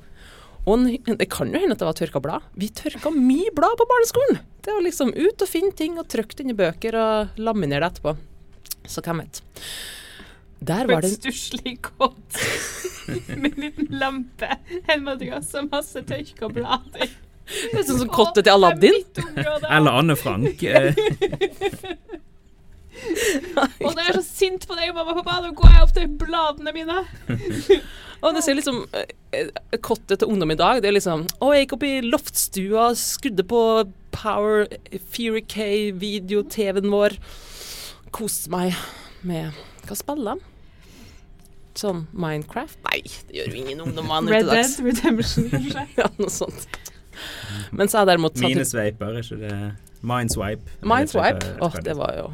Og 0.64 0.84
det 1.20 1.28
kan 1.32 1.52
jo 1.52 1.60
hende 1.60 1.76
at 1.76 1.80
det 1.82 1.88
var 1.88 1.96
tørka 1.96 2.20
blad. 2.24 2.44
Vi 2.56 2.70
tørka 2.72 3.12
mye 3.14 3.52
blad 3.54 3.76
på 3.78 3.86
barneskolen. 3.88 4.40
Det 4.64 4.72
var 4.72 4.84
liksom 4.84 5.12
ut 5.12 5.44
og 5.44 5.50
finne 5.50 5.76
ting 5.76 5.98
og 6.00 6.08
trykke 6.08 6.36
det 6.36 6.44
inn 6.44 6.54
i 6.54 6.58
bøker 6.58 6.96
og 6.96 7.40
laminere 7.40 7.84
det 7.84 7.92
etterpå. 7.92 8.16
Så 8.88 9.04
hvem 9.04 9.20
vet. 9.22 9.42
Der 10.68 10.88
var 10.90 11.04
det 11.04 11.10
en 11.12 11.18
stusslig 11.18 11.76
kott 11.84 12.40
med 13.36 13.50
en 13.52 13.60
liten 13.66 13.88
lampe, 14.00 14.48
en 14.88 15.04
madrass 15.06 15.52
og 15.60 15.68
masse 15.72 16.02
tørkeblader. 16.08 17.10
Det 17.44 17.76
er 17.76 17.84
sånn 17.84 17.98
som 18.00 18.08
kottet 18.14 18.46
til 18.46 18.54
Aladdin. 18.54 19.02
Er. 19.36 19.66
Eller 19.68 19.98
Anne 20.00 20.14
Frank. 20.16 20.62
eh, 20.64 20.94
Og 23.84 23.90
da 23.92 24.00
er 24.00 24.08
jeg 24.08 24.16
så 24.20 24.24
sint 24.24 24.64
på 24.70 24.76
deg, 24.78 24.94
mamma 24.96 25.12
og 25.12 25.18
pappa. 25.20 25.40
nå 25.44 25.50
går 25.58 25.74
jeg 25.74 25.84
opp 25.84 25.92
til 25.96 26.08
bladene 26.22 26.72
mine. 26.72 27.02
Og 28.24 28.32
det 28.38 28.44
ser 28.46 28.56
liksom 28.56 28.78
eh, 28.96 29.50
Kottet 29.84 30.22
til 30.22 30.30
ungdom 30.32 30.54
i 30.54 30.56
dag, 30.56 30.78
det 30.80 30.88
er 30.88 30.94
liksom 30.96 31.26
Å, 31.44 31.50
jeg 31.52 31.66
gikk 31.66 31.74
opp 31.76 31.84
i 31.84 31.92
loftstua, 32.06 32.86
skrudde 32.96 33.44
på 33.50 33.60
Power 34.14 34.64
Fury 35.12 35.42
K-video-TV-en 35.50 36.88
vår. 36.94 37.18
Koste 38.14 38.48
meg 38.54 38.78
med 39.26 39.52
Hva 39.84 39.98
spiller 40.00 40.38
de? 40.38 40.53
Sånn 41.74 42.04
Minecraft? 42.14 42.78
Nei, 42.86 43.00
det 43.28 43.34
gjør 43.40 43.48
jo 43.50 43.60
ingen 43.64 43.80
ungdommer 43.82 44.22
nå 44.22 44.30
Red 44.30 44.44
til 44.44 44.50
dags. 44.54 44.76
Dead 44.76 44.86
Redemption, 44.90 45.48
kanskje. 45.54 45.86
Ja, 45.98 46.08
noe 46.20 46.30
sånt. 46.30 46.66
Men 47.74 47.90
så 47.90 47.98
har 47.98 48.04
jeg 48.06 48.12
derimot 48.14 48.38
Minesveiper, 48.42 49.14
er 49.18 49.22
ikke 49.26 49.38
det 49.42 49.58
Mindswipe? 50.06 50.76
Mindswipe. 50.86 51.52
Åh, 51.64 51.76
det 51.86 51.94
var 51.98 52.12
jo 52.18 52.26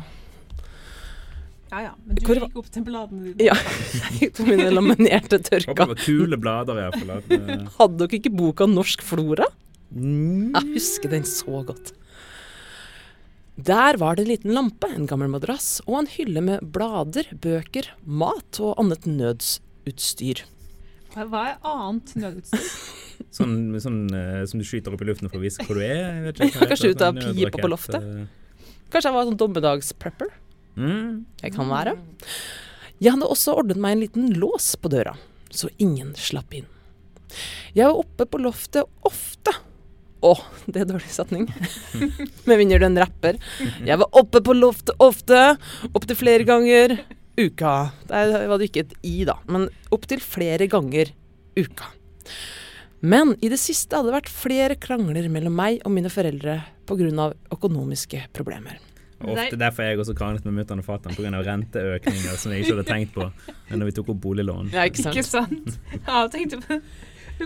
Ja, 1.70 1.80
ja. 1.84 1.90
Men 2.04 2.16
du 2.18 2.24
Hvor- 2.26 2.40
gikk 2.40 2.56
opp 2.58 2.70
til 2.74 2.82
bladene 2.88 3.30
dine. 3.30 3.46
Ja. 3.46 3.54
Jeg 3.54 4.16
gikk 4.24 4.36
på 4.40 4.46
mine 4.48 4.70
laminerte 4.74 5.38
Håper 5.38 5.68
det 5.70 5.88
var 5.92 6.00
kule 6.02 6.38
blader, 6.42 6.80
iallfall. 6.82 7.12
hvert 7.12 7.28
fall. 7.30 7.66
Hadde 7.78 8.00
dere 8.02 8.18
ikke 8.18 8.32
boka 8.34 8.66
Norsk 8.66 9.04
flora? 9.06 9.46
mm, 9.94 10.50
Jeg 10.56 10.72
husker 10.74 11.12
den 11.14 11.22
så 11.28 11.62
godt. 11.68 11.92
Der 13.66 13.98
var 14.00 14.16
det 14.16 14.24
en 14.24 14.30
liten 14.30 14.54
lampe, 14.54 14.88
en 14.94 15.08
gammel 15.10 15.28
madrass 15.32 15.80
og 15.86 15.98
en 16.00 16.08
hylle 16.14 16.42
med 16.44 16.64
blader, 16.74 17.28
bøker, 17.42 17.90
mat 18.06 18.60
og 18.62 18.78
annet 18.80 19.08
nødsutstyr. 19.10 20.44
Hva 21.16 21.42
er 21.50 21.56
annet 21.66 22.14
nødutstyr? 22.16 22.70
Sånn, 23.36 23.76
sånn 23.78 23.98
uh, 24.10 24.40
som 24.48 24.58
du 24.58 24.64
skyter 24.66 24.94
opp 24.94 25.02
i 25.04 25.06
luften 25.06 25.28
for 25.28 25.38
å 25.38 25.42
vise 25.42 25.62
hvor 25.66 25.76
du 25.76 25.82
er? 25.84 25.98
Jeg 26.00 26.22
vet 26.24 26.38
ikke, 26.40 26.62
hva 26.62 26.68
Kanskje 26.70 26.88
heter 26.88 26.96
ut 26.96 27.04
av 27.04 27.18
sånn 27.20 27.36
pipa 27.36 27.60
på 27.60 27.68
loftet? 27.70 28.06
eh. 28.08 28.70
Kanskje 28.90 29.10
jeg 29.10 29.14
var 29.14 29.28
sånn 29.28 29.38
dommedagsprepper? 29.38 30.32
Mm. 30.80 31.10
Jeg 31.44 31.54
kan 31.54 31.68
være. 31.70 31.92
Jeg 32.98 33.14
hadde 33.14 33.28
også 33.30 33.54
ordnet 33.60 33.78
meg 33.82 33.94
en 33.94 34.02
liten 34.02 34.32
lås 34.40 34.72
på 34.80 34.90
døra, 34.90 35.12
så 35.52 35.70
ingen 35.78 36.10
slapp 36.18 36.56
inn. 36.56 36.66
Jeg 37.76 37.86
var 37.86 38.00
oppe 38.00 38.26
på 38.26 38.40
loftet 38.42 38.88
ofte. 39.06 39.54
Å, 40.20 40.34
det 40.68 40.82
er 40.82 40.88
dårlig 40.90 41.12
setning. 41.12 41.46
Med 42.48 42.58
mindre 42.60 42.80
du 42.80 42.84
er 42.84 42.90
en 42.90 43.00
rapper. 43.00 43.38
Jeg 43.86 44.00
var 44.02 44.20
oppe 44.20 44.42
på 44.44 44.56
loftet 44.56 44.92
ofte, 45.00 45.40
opptil 45.94 46.18
flere 46.18 46.44
ganger 46.48 46.98
uka. 47.40 47.74
Der 48.10 48.34
var 48.50 48.60
det 48.60 48.68
ikke 48.70 48.84
et 48.84 48.94
i, 49.06 49.22
da, 49.28 49.38
men 49.48 49.70
opptil 49.94 50.20
flere 50.20 50.68
ganger 50.70 51.14
uka. 51.56 51.88
Men 53.00 53.32
i 53.40 53.48
det 53.48 53.56
siste 53.62 53.96
hadde 53.96 54.10
det 54.10 54.18
vært 54.18 54.32
flere 54.32 54.76
krangler 54.76 55.30
mellom 55.32 55.56
meg 55.56 55.80
og 55.88 55.94
mine 55.94 56.12
foreldre 56.12 56.60
pga. 56.84 57.30
økonomiske 57.54 58.26
problemer. 58.36 58.76
Ofte 59.20 59.56
derfor 59.60 59.84
er 59.84 59.92
jeg 59.92 60.00
også 60.00 60.14
kranglet 60.16 60.46
med 60.48 60.56
mutter'n 60.56 60.80
og 60.80 60.86
fatter'n 60.86 61.16
pga. 61.16 61.40
renteøkninger 61.44 62.36
som 62.40 62.52
jeg 62.52 62.64
ikke 62.64 62.76
hadde 62.76 62.88
tenkt 62.88 63.14
på 63.16 63.26
når 63.76 63.88
vi 63.88 63.96
tok 63.96 64.12
opp 64.14 64.20
boliglån. 64.20 64.70
Ja, 64.72 64.84
ikke 64.88 65.04
sant. 65.04 65.16
Ikke 65.16 65.28
sant? 65.28 65.80
Ja, 66.06 66.22
jeg 66.24 66.30
tenkte 66.36 66.60
på 66.64 66.80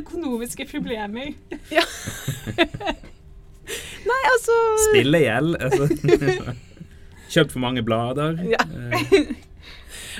økonomiske 0.00 0.66
problemer. 0.70 1.32
Nei, 4.04 4.20
altså 4.34 4.56
Spillegjeld. 4.90 5.56
Altså. 5.60 5.88
Kjøpt 7.32 7.54
for 7.54 7.62
mange 7.64 7.82
blader. 7.86 8.38
Ja. 8.46 8.60
Eh, 8.68 9.34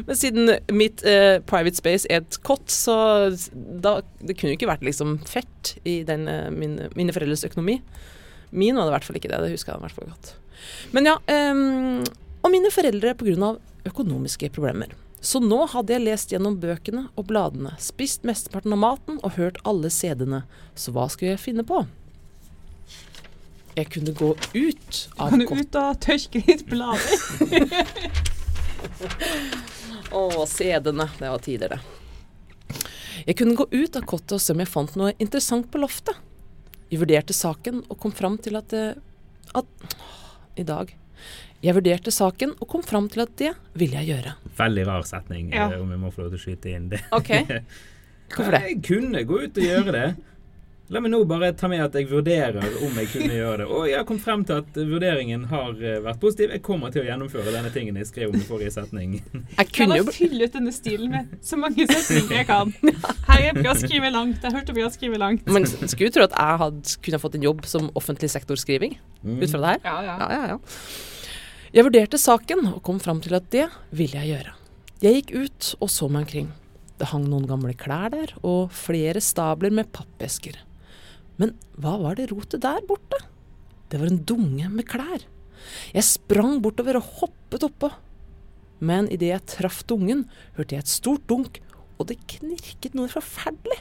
Men 0.07 0.17
siden 0.19 0.51
mitt 0.75 1.05
eh, 1.07 1.39
private 1.47 1.79
space 1.79 2.09
er 2.11 2.25
et 2.25 2.39
kott, 2.43 2.67
så 2.73 2.95
da, 3.55 4.01
det 4.19 4.35
kunne 4.35 4.51
jo 4.55 4.59
ikke 4.59 4.67
vært 4.73 4.83
liksom 4.87 5.21
fett 5.29 5.77
i 5.87 6.01
den, 6.09 6.27
eh, 6.31 6.49
min, 6.51 6.81
mine 6.99 7.15
foreldres 7.15 7.47
økonomi. 7.47 7.77
Min 8.51 8.75
var 8.75 8.89
det 8.89 8.91
i 8.91 8.95
hvert 8.97 9.07
fall 9.07 9.21
ikke 9.21 9.31
det, 9.31 9.39
det 9.45 9.53
husker 9.55 9.75
jeg 9.75 9.79
i 9.79 9.85
hvert 9.87 9.97
fall 9.99 10.11
godt. 10.11 10.33
Men 10.97 11.09
ja, 11.11 11.15
ehm, 11.31 12.03
og 12.43 12.53
mine 12.53 12.71
foreldre 12.75 13.15
pga. 13.19 13.55
økonomiske 13.87 14.51
problemer. 14.55 14.91
Så 15.25 15.41
nå 15.41 15.65
hadde 15.73 15.95
jeg 15.95 16.05
lest 16.05 16.33
gjennom 16.35 16.59
bøkene 16.61 17.07
og 17.17 17.25
bladene, 17.31 17.71
spist 17.81 18.27
mesteparten 18.29 18.75
av 18.77 18.81
maten 18.83 19.17
og 19.25 19.39
hørt 19.39 19.57
alle 19.65 19.89
CD-ene. 19.89 20.43
Så 20.77 20.93
hva 20.93 21.09
skulle 21.09 21.33
jeg 21.33 21.41
finne 21.41 21.65
på? 21.65 21.87
Jeg 23.75 23.89
kunne 23.91 24.13
gå 24.15 24.37
ut 24.37 25.09
av 25.17 25.33
Kan 25.33 25.41
du 25.41 25.49
ut 25.49 25.75
og 25.81 25.97
tørke 26.05 26.43
litt 26.45 26.69
blader? 26.69 27.17
Å, 30.15 30.45
CD-ene. 30.47 31.09
Det 31.19 31.31
var 31.33 31.41
tider, 31.43 31.69
det. 31.75 31.81
Jeg 33.25 33.37
kunne 33.41 33.57
gå 33.57 33.65
ut 33.73 33.97
av 33.97 34.05
kottet 34.05 34.37
og 34.37 34.43
se 34.45 34.53
om 34.53 34.61
jeg 34.61 34.69
fant 34.71 34.95
noe 35.01 35.15
interessant 35.17 35.71
på 35.73 35.81
loftet. 35.81 36.15
Jeg 36.93 37.01
vurderte 37.01 37.33
saken 37.35 37.81
og 37.89 37.97
kom 38.03 38.13
fram 38.15 38.37
til 38.45 38.57
at 38.61 38.69
det 38.71 38.85
at, 39.57 39.67
I 40.61 40.63
dag. 40.69 40.93
Jeg 41.65 41.75
vurderte 41.79 42.13
saken 42.13 42.53
og 42.61 42.69
kom 42.69 42.83
fram 42.85 43.09
til 43.09 43.23
at 43.25 43.33
det 43.41 43.53
ville 43.81 43.97
jeg 44.03 44.11
gjøre. 44.13 44.35
Veldig 44.59 44.87
rar 44.87 45.03
setning, 45.09 45.51
Ja. 45.55 45.71
eh, 45.71 45.81
om 45.81 45.91
jeg 45.91 45.99
må 46.03 46.11
få 46.13 46.23
lov 46.27 46.35
til 46.35 46.39
å 46.39 46.45
skyte 46.45 46.75
inn 46.77 46.89
det. 46.93 47.01
OK. 47.13 47.31
Hvorfor 48.35 48.51
det? 48.57 48.63
Jeg 48.69 48.83
kunne 48.85 49.25
gå 49.29 49.39
ut 49.47 49.59
og 49.59 49.65
gjøre 49.65 49.93
det. 49.93 50.07
La 50.93 51.01
meg 51.01 51.15
nå 51.15 51.23
bare 51.25 51.49
ta 51.57 51.65
med 51.73 51.81
at 51.81 51.95
jeg 51.97 52.11
vurderer 52.11 52.59
om 52.85 52.99
jeg 53.01 53.09
kunne 53.09 53.33
gjøre 53.33 53.63
det. 53.63 53.67
Og 53.73 53.87
jeg 53.89 53.97
har 53.97 54.05
kommet 54.05 54.21
frem 54.27 54.43
til 54.45 54.59
at 54.61 54.77
vurderingen 54.77 55.47
har 55.49 55.71
eh, 55.81 55.95
vært 56.05 56.19
positiv. 56.21 56.51
Jeg 56.53 56.61
kommer 56.67 56.93
til 56.93 57.01
å 57.01 57.07
gjennomføre 57.07 57.55
denne 57.55 57.71
tingen 57.73 57.97
jeg 57.97 58.11
skrev 58.11 58.35
om 58.35 58.37
i 58.37 58.45
forrige 58.45 58.75
setning. 58.75 59.15
Jeg 59.59 59.71
kunne 59.73 59.97
jo 59.97 60.05
fylle 60.13 60.45
ut 60.45 60.53
denne 60.59 60.75
stilen 60.77 61.09
med 61.15 61.33
så 61.41 61.57
mange 61.57 61.87
setninger 61.89 62.37
jeg 62.43 62.47
kan. 62.51 62.75
Her 63.31 63.47
er 63.49 63.57
bra 63.57 63.73
å 63.73 63.79
skrive 63.81 64.11
langt. 64.13 64.45
Jeg 64.45 64.53
hørte 64.59 64.75
bra 64.77 64.85
å 64.91 64.93
skrive 64.93 65.21
langt. 65.23 65.49
Men 65.49 65.65
skulle 65.71 66.13
tro 66.13 66.27
at 66.29 66.37
jeg 66.37 66.61
hadde 66.67 66.95
kunne 67.09 67.21
fått 67.23 67.39
en 67.41 67.47
jobb 67.49 67.65
som 67.71 67.89
offentlig 67.97 68.33
sektorskriving 68.37 68.99
Mm. 69.25 69.39
ut 69.41 69.49
fra 69.55 69.61
det 69.63 69.69
her. 69.71 69.79
Ja, 69.89 69.95
ja. 70.05 70.15
Ja, 70.21 70.27
ja, 70.37 70.47
ja. 70.53 70.57
Jeg 71.73 71.85
vurderte 71.87 72.19
saken 72.21 72.67
og 72.75 72.83
kom 72.85 72.99
frem 73.01 73.23
til 73.25 73.33
at 73.39 73.47
det 73.55 73.63
ville 73.97 74.21
jeg 74.21 74.35
gjøre. 74.35 74.53
Jeg 75.01 75.17
gikk 75.23 75.31
ut 75.47 75.71
og 75.81 75.89
så 75.89 76.11
meg 76.13 76.27
omkring. 76.27 76.51
Det 77.01 77.09
hang 77.09 77.25
noen 77.33 77.47
gamle 77.49 77.73
klær 77.73 78.13
der, 78.13 78.35
og 78.45 78.69
flere 78.77 79.23
stabler 79.25 79.73
med 79.73 79.89
pappesker. 79.97 80.61
Men 81.41 81.55
hva 81.81 81.97
var 82.03 82.19
det 82.19 82.31
rotet 82.31 82.63
der 82.63 82.85
borte? 82.87 83.19
Det 83.91 84.01
var 84.01 84.11
en 84.11 84.23
dunge 84.27 84.69
med 84.71 84.87
klær. 84.89 85.25
Jeg 85.95 86.07
sprang 86.07 86.61
bortover 86.63 86.99
og 86.99 87.09
hoppet 87.21 87.67
oppå. 87.67 87.91
Men 88.85 89.09
idet 89.13 89.31
jeg 89.31 89.47
traff 89.55 89.83
dungen, 89.89 90.25
hørte 90.59 90.77
jeg 90.77 90.85
et 90.85 90.93
stort 90.93 91.27
dunk, 91.31 91.61
og 91.99 92.09
det 92.11 92.19
knirket 92.31 92.97
noe 92.99 93.11
forferdelig. 93.11 93.81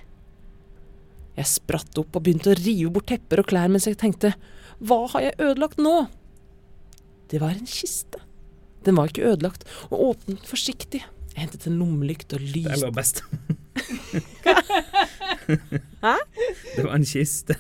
Jeg 1.34 1.50
spratt 1.50 1.98
opp 1.98 2.14
og 2.14 2.26
begynte 2.26 2.54
å 2.54 2.60
rive 2.60 2.92
bort 2.94 3.10
tepper 3.10 3.42
og 3.42 3.50
klær 3.50 3.72
mens 3.74 3.88
jeg 3.90 3.98
tenkte 3.98 4.36
hva 4.84 5.00
har 5.16 5.26
jeg 5.26 5.40
ødelagt 5.42 5.82
nå? 5.82 5.96
Det 7.32 7.42
var 7.42 7.56
en 7.56 7.70
kiste. 7.70 8.22
Den 8.86 9.00
var 9.00 9.10
ikke 9.10 9.26
ødelagt, 9.32 9.64
og 9.90 10.12
åpnet 10.12 10.46
forsiktig. 10.46 11.02
Jeg 11.34 11.40
hentet 11.40 11.66
en 11.70 11.80
lommelykt 11.80 12.36
og 12.36 12.44
Det 12.44 12.52
lyste 12.54 12.84
var 12.84 12.98
best. 13.00 13.24
Hæ? 16.04 16.16
Det 16.76 16.84
var 16.86 16.96
en 16.96 17.06
kiste. 17.06 17.56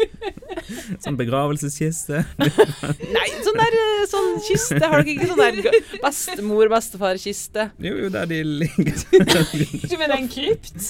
sånn 1.04 1.18
begravelseskiste. 1.18 2.22
Nei, 3.16 3.26
sånn 3.44 3.60
der 3.60 3.76
eh, 3.80 4.04
sånn 4.10 4.30
kiste. 4.46 4.80
Har 4.84 5.02
dere 5.02 5.14
ikke 5.14 5.30
sånn 5.32 5.42
der 5.42 5.80
bestemor-bestefar-kiste? 6.04 7.70
Jo, 7.82 7.96
jo, 8.04 8.12
der 8.14 8.30
de 8.30 8.40
ligger. 8.44 9.02
Du 9.10 9.96
mener 9.96 10.16
en 10.18 10.30
krypt? 10.30 10.88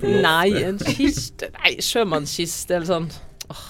Nei, 0.00 0.48
en 0.64 0.78
kiste 0.80 1.50
Nei, 1.58 1.76
sjømannskiste 1.84 2.78
eller 2.78 2.88
sånn. 2.88 3.08
Åh. 3.52 3.64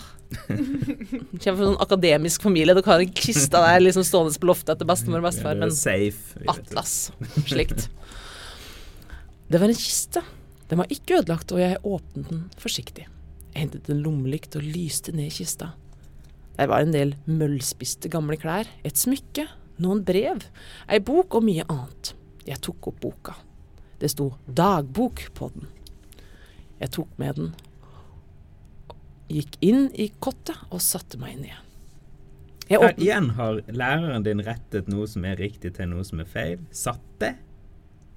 Kommer 0.46 1.40
fra 1.40 1.52
en 1.52 1.62
sånn 1.72 1.82
akademisk 1.82 2.46
familie. 2.46 2.75
Dere 2.76 2.92
har 2.92 3.02
en 3.02 3.14
kiste 3.18 3.62
der 3.66 3.82
liksom 3.82 4.06
stående 4.06 4.38
på 4.40 4.50
loftet 4.50 4.76
etter 4.76 4.88
bestemor 4.88 5.22
og 5.22 5.28
bestefar. 5.28 5.58
Men 5.58 5.75
Safe. 5.75 6.38
Atlas. 6.50 6.96
Slikt. 7.48 7.88
Det 9.47 9.61
var 9.61 9.71
en 9.71 9.79
kiste. 9.79 10.23
Den 10.67 10.81
var 10.83 10.91
ikke 10.91 11.21
ødelagt, 11.21 11.53
og 11.55 11.61
jeg 11.62 11.83
åpnet 11.87 12.31
den 12.31 12.47
forsiktig. 12.59 13.07
Jeg 13.55 13.61
hentet 13.62 13.91
en 13.91 14.03
lommelykt 14.03 14.57
og 14.59 14.67
lyste 14.67 15.15
ned 15.15 15.31
i 15.31 15.37
kista. 15.38 15.73
Der 16.57 16.71
var 16.71 16.83
en 16.83 16.95
del 16.95 17.15
møllspiste 17.29 18.11
gamle 18.11 18.38
klær, 18.41 18.69
et 18.85 18.99
smykke, 18.99 19.47
noen 19.83 20.03
brev, 20.09 20.47
ei 20.88 20.99
bok 21.05 21.37
og 21.37 21.45
mye 21.47 21.67
annet. 21.69 22.15
Jeg 22.49 22.62
tok 22.65 22.91
opp 22.91 23.00
boka. 23.03 23.37
Det 24.00 24.11
sto 24.11 24.35
'dagbok' 24.47 25.31
på 25.35 25.50
den. 25.55 25.69
Jeg 26.81 26.91
tok 26.91 27.09
med 27.19 27.37
den, 27.37 27.55
gikk 29.33 29.57
inn 29.65 29.88
i 29.95 30.11
kottet 30.21 30.59
og 30.71 30.83
satte 30.85 31.19
meg 31.19 31.38
ned. 31.41 31.57
Jeg 32.67 32.83
Her 32.83 32.99
igjen 32.99 33.31
har 33.38 33.61
læreren 33.71 34.25
din 34.26 34.43
rettet 34.43 34.88
noe 34.91 35.07
som 35.07 35.25
er 35.25 35.38
riktig 35.38 35.76
til 35.76 35.88
noe 35.88 36.05
som 36.05 36.21
er 36.21 36.26
feil. 36.26 36.59
Satte. 36.75 37.37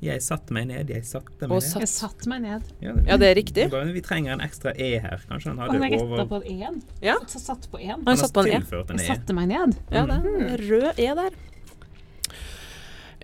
Jeg 0.02 0.22
satte 0.24 0.54
meg 0.56 0.68
ned, 0.70 0.88
jeg 0.94 1.04
satte 1.04 1.42
meg 1.44 1.52
Og 1.52 1.58
ned. 1.60 1.64
satt- 1.68 1.82
Jeg 1.84 1.90
satte 1.92 2.30
meg 2.32 2.42
ned. 2.46 2.62
Ja, 2.82 2.94
Ja, 3.06 3.18
det 3.20 3.28
er 3.28 3.36
riktig. 3.36 3.66
Bare, 3.72 3.92
vi 3.92 4.00
trenger 4.02 4.32
en 4.38 4.42
ekstra 4.46 4.72
E 4.80 4.94
her. 5.04 5.20
Kanskje 5.28 5.50
han 5.52 5.58
han 5.60 5.70
hadde 5.74 5.90
retta 5.92 6.04
over... 6.06 6.26
på 6.26 6.40
en. 6.48 6.82
Ja. 7.04 7.16
Så 7.28 7.40
satt 7.44 7.68
på 7.72 7.78
en. 7.82 7.90
Han 7.90 8.04
Han 8.08 8.18
satt 8.18 8.32
på 8.34 8.40
har 8.46 8.48
en 8.48 8.54
E. 8.62 8.66
tilført 8.66 8.90
en 8.92 8.98
Jeg 8.98 9.06
E. 9.10 9.14
satte 9.16 9.34
meg 9.36 9.48
ned. 9.52 9.76
Ja, 9.92 10.06
det 10.06 10.14
er 10.16 10.22
en 10.24 10.58
rød 10.70 11.00
E 11.00 11.14
der. 11.20 11.32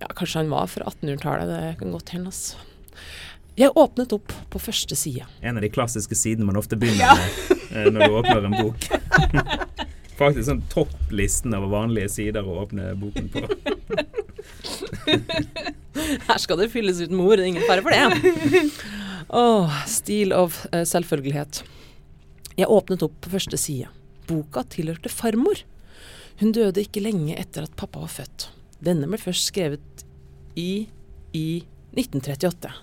Ja, 0.02 0.08
kanskje 0.12 0.36
han 0.42 0.50
var 0.52 0.68
fra 0.68 0.84
1800-tallet. 0.92 1.48
Det 1.48 1.78
kan 1.80 1.92
godt 1.96 2.10
hende. 2.10 2.26
Altså. 2.28 2.56
Jeg 3.56 3.72
åpnet 3.80 4.12
opp 4.12 4.34
på 4.52 4.60
første 4.60 4.96
side. 5.00 5.24
En 5.42 5.56
av 5.56 5.62
de 5.64 5.70
klassiske 5.70 6.16
sidene 6.20 6.44
man 6.46 6.58
ofte 6.60 6.76
begynner 6.76 7.08
Ja. 7.08 7.16
med 7.16 7.32
eh, 7.72 7.88
når 7.92 8.00
du 8.04 8.12
åpner 8.20 8.46
en 8.46 8.52
bok. 8.60 8.76
Faktisk 10.20 10.44
sånn 10.50 10.62
topplisten 10.72 11.54
over 11.56 11.68
vanlige 11.72 12.10
sider 12.12 12.44
å 12.44 12.60
åpne 12.66 12.92
boken 13.00 13.30
på. 13.32 13.40
Her 16.30 16.42
skal 16.42 16.60
det 16.62 16.72
fylles 16.74 17.02
ut 17.04 17.14
med 17.14 17.26
ord, 17.26 17.44
ingen 17.44 17.66
fare 17.68 17.84
for 17.86 17.96
det. 17.96 18.64
Åh, 19.42 19.78
stil 19.90 20.34
of 20.36 20.62
uh, 20.72 20.84
selvfølgelighet. 20.86 21.64
Jeg 22.56 22.72
åpnet 22.72 23.04
opp 23.06 23.16
på 23.24 23.34
første 23.34 23.60
side. 23.60 23.90
Boka 24.30 24.64
tilhørte 24.72 25.12
farmor. 25.12 25.64
Hun 26.40 26.52
døde 26.56 26.84
ikke 26.84 27.04
lenge 27.04 27.36
etter 27.40 27.66
at 27.68 27.76
pappa 27.80 28.02
var 28.04 28.12
født. 28.12 28.50
Denne 28.84 29.08
ble 29.10 29.20
først 29.20 29.50
skrevet 29.50 30.06
i, 30.60 30.88
i 31.36 31.48
1938. 31.96 32.74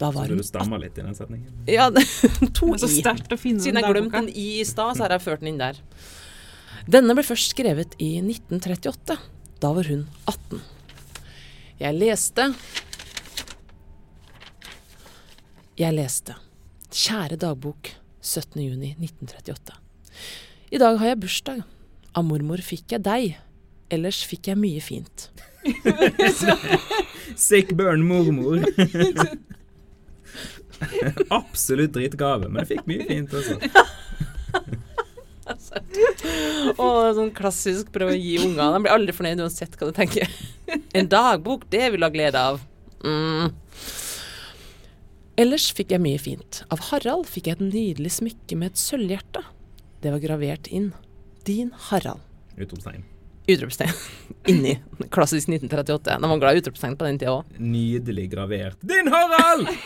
Da 0.00 0.10
var 0.10 0.28
hun 0.28 0.40
Så 0.40 0.42
du 0.42 0.48
stamma 0.48 0.78
litt 0.82 0.98
i 0.98 1.04
den 1.04 1.16
setningen. 1.16 1.64
Ja, 1.70 1.88
to 2.58 2.74
i. 2.74 2.80
Siden 2.82 3.78
jeg 3.78 3.86
glemte 3.86 4.20
en 4.20 4.28
i 4.28 4.48
i 4.60 4.66
stad, 4.68 4.96
så 4.96 5.06
har 5.06 5.16
jeg 5.16 5.24
ført 5.24 5.44
den 5.44 5.54
inn 5.54 5.62
der. 5.62 5.78
Denne 6.90 7.16
ble 7.16 7.24
først 7.24 7.54
skrevet 7.54 7.94
i 8.02 8.16
1938. 8.20 9.16
Da 9.62 9.70
var 9.72 9.88
hun 9.88 10.04
18. 10.28 10.60
Jeg 11.84 11.98
leste 12.00 12.44
Jeg 15.76 15.92
leste 15.92 16.32
Kjære 16.88 17.36
dagbok 17.42 17.90
17. 18.24 18.62
juni 18.62 18.94
1938. 18.94 19.74
I 20.72 20.80
dag 20.80 20.96
har 21.02 21.10
jeg 21.10 21.18
bursdag. 21.20 21.58
Av 22.16 22.24
mormor 22.24 22.62
fikk 22.64 22.94
jeg 22.94 23.04
deg. 23.04 23.34
Ellers 23.92 24.22
fikk 24.24 24.48
jeg 24.48 24.60
mye 24.62 24.80
fint. 24.80 25.26
Sick 27.48 27.74
burn 27.76 28.06
mormor. 28.08 28.64
Absolutt 31.42 31.92
drittgave, 31.98 32.48
men 32.48 32.62
jeg 32.62 32.78
fikk 32.78 32.88
mye 32.94 33.10
fint 33.10 33.36
også. 33.42 33.60
Og 36.82 36.98
sånn 37.18 37.32
klassisk 37.36 37.90
prøve 37.94 38.14
å 38.14 38.18
gi 38.18 38.36
unger. 38.42 38.74
De 38.74 38.82
blir 38.84 38.94
aldri 38.94 39.14
fornøyd 39.16 39.42
uansett 39.44 39.76
hva 39.78 39.90
du 39.90 39.96
tenker. 39.96 40.30
En 40.96 41.08
dagbok, 41.10 41.66
det 41.70 41.90
vil 41.92 42.00
du 42.00 42.06
ha 42.06 42.12
glede 42.12 42.40
av. 42.40 42.62
Mm. 43.04 43.52
Ellers 45.44 45.66
fikk 45.76 45.92
jeg 45.92 46.00
mye 46.00 46.20
fint. 46.22 46.62
Av 46.72 46.80
Harald 46.88 47.28
fikk 47.28 47.50
jeg 47.50 47.58
et 47.58 47.64
nydelig 47.66 48.14
smykke 48.16 48.58
med 48.58 48.72
et 48.72 48.80
sølvhjerte. 48.80 49.42
Det 50.00 50.14
var 50.14 50.22
gravert 50.22 50.70
inn. 50.72 50.92
Din 51.44 51.74
Harald. 51.90 52.22
Utropstegn. 52.56 53.04
Utropstegn 53.46 53.90
inni 54.46 54.78
klassisk 55.10 55.48
1938. 55.48 56.18
De 56.20 56.30
var 56.30 56.38
glad 56.38 56.56
i 56.56 56.58
utropstegn 56.58 56.96
på 56.96 57.04
den 57.04 57.18
tida 57.20 57.32
òg. 57.32 57.44
Nydelig 57.60 58.30
gravert. 58.32 58.78
Din 58.80 59.12
Harald! 59.12 59.68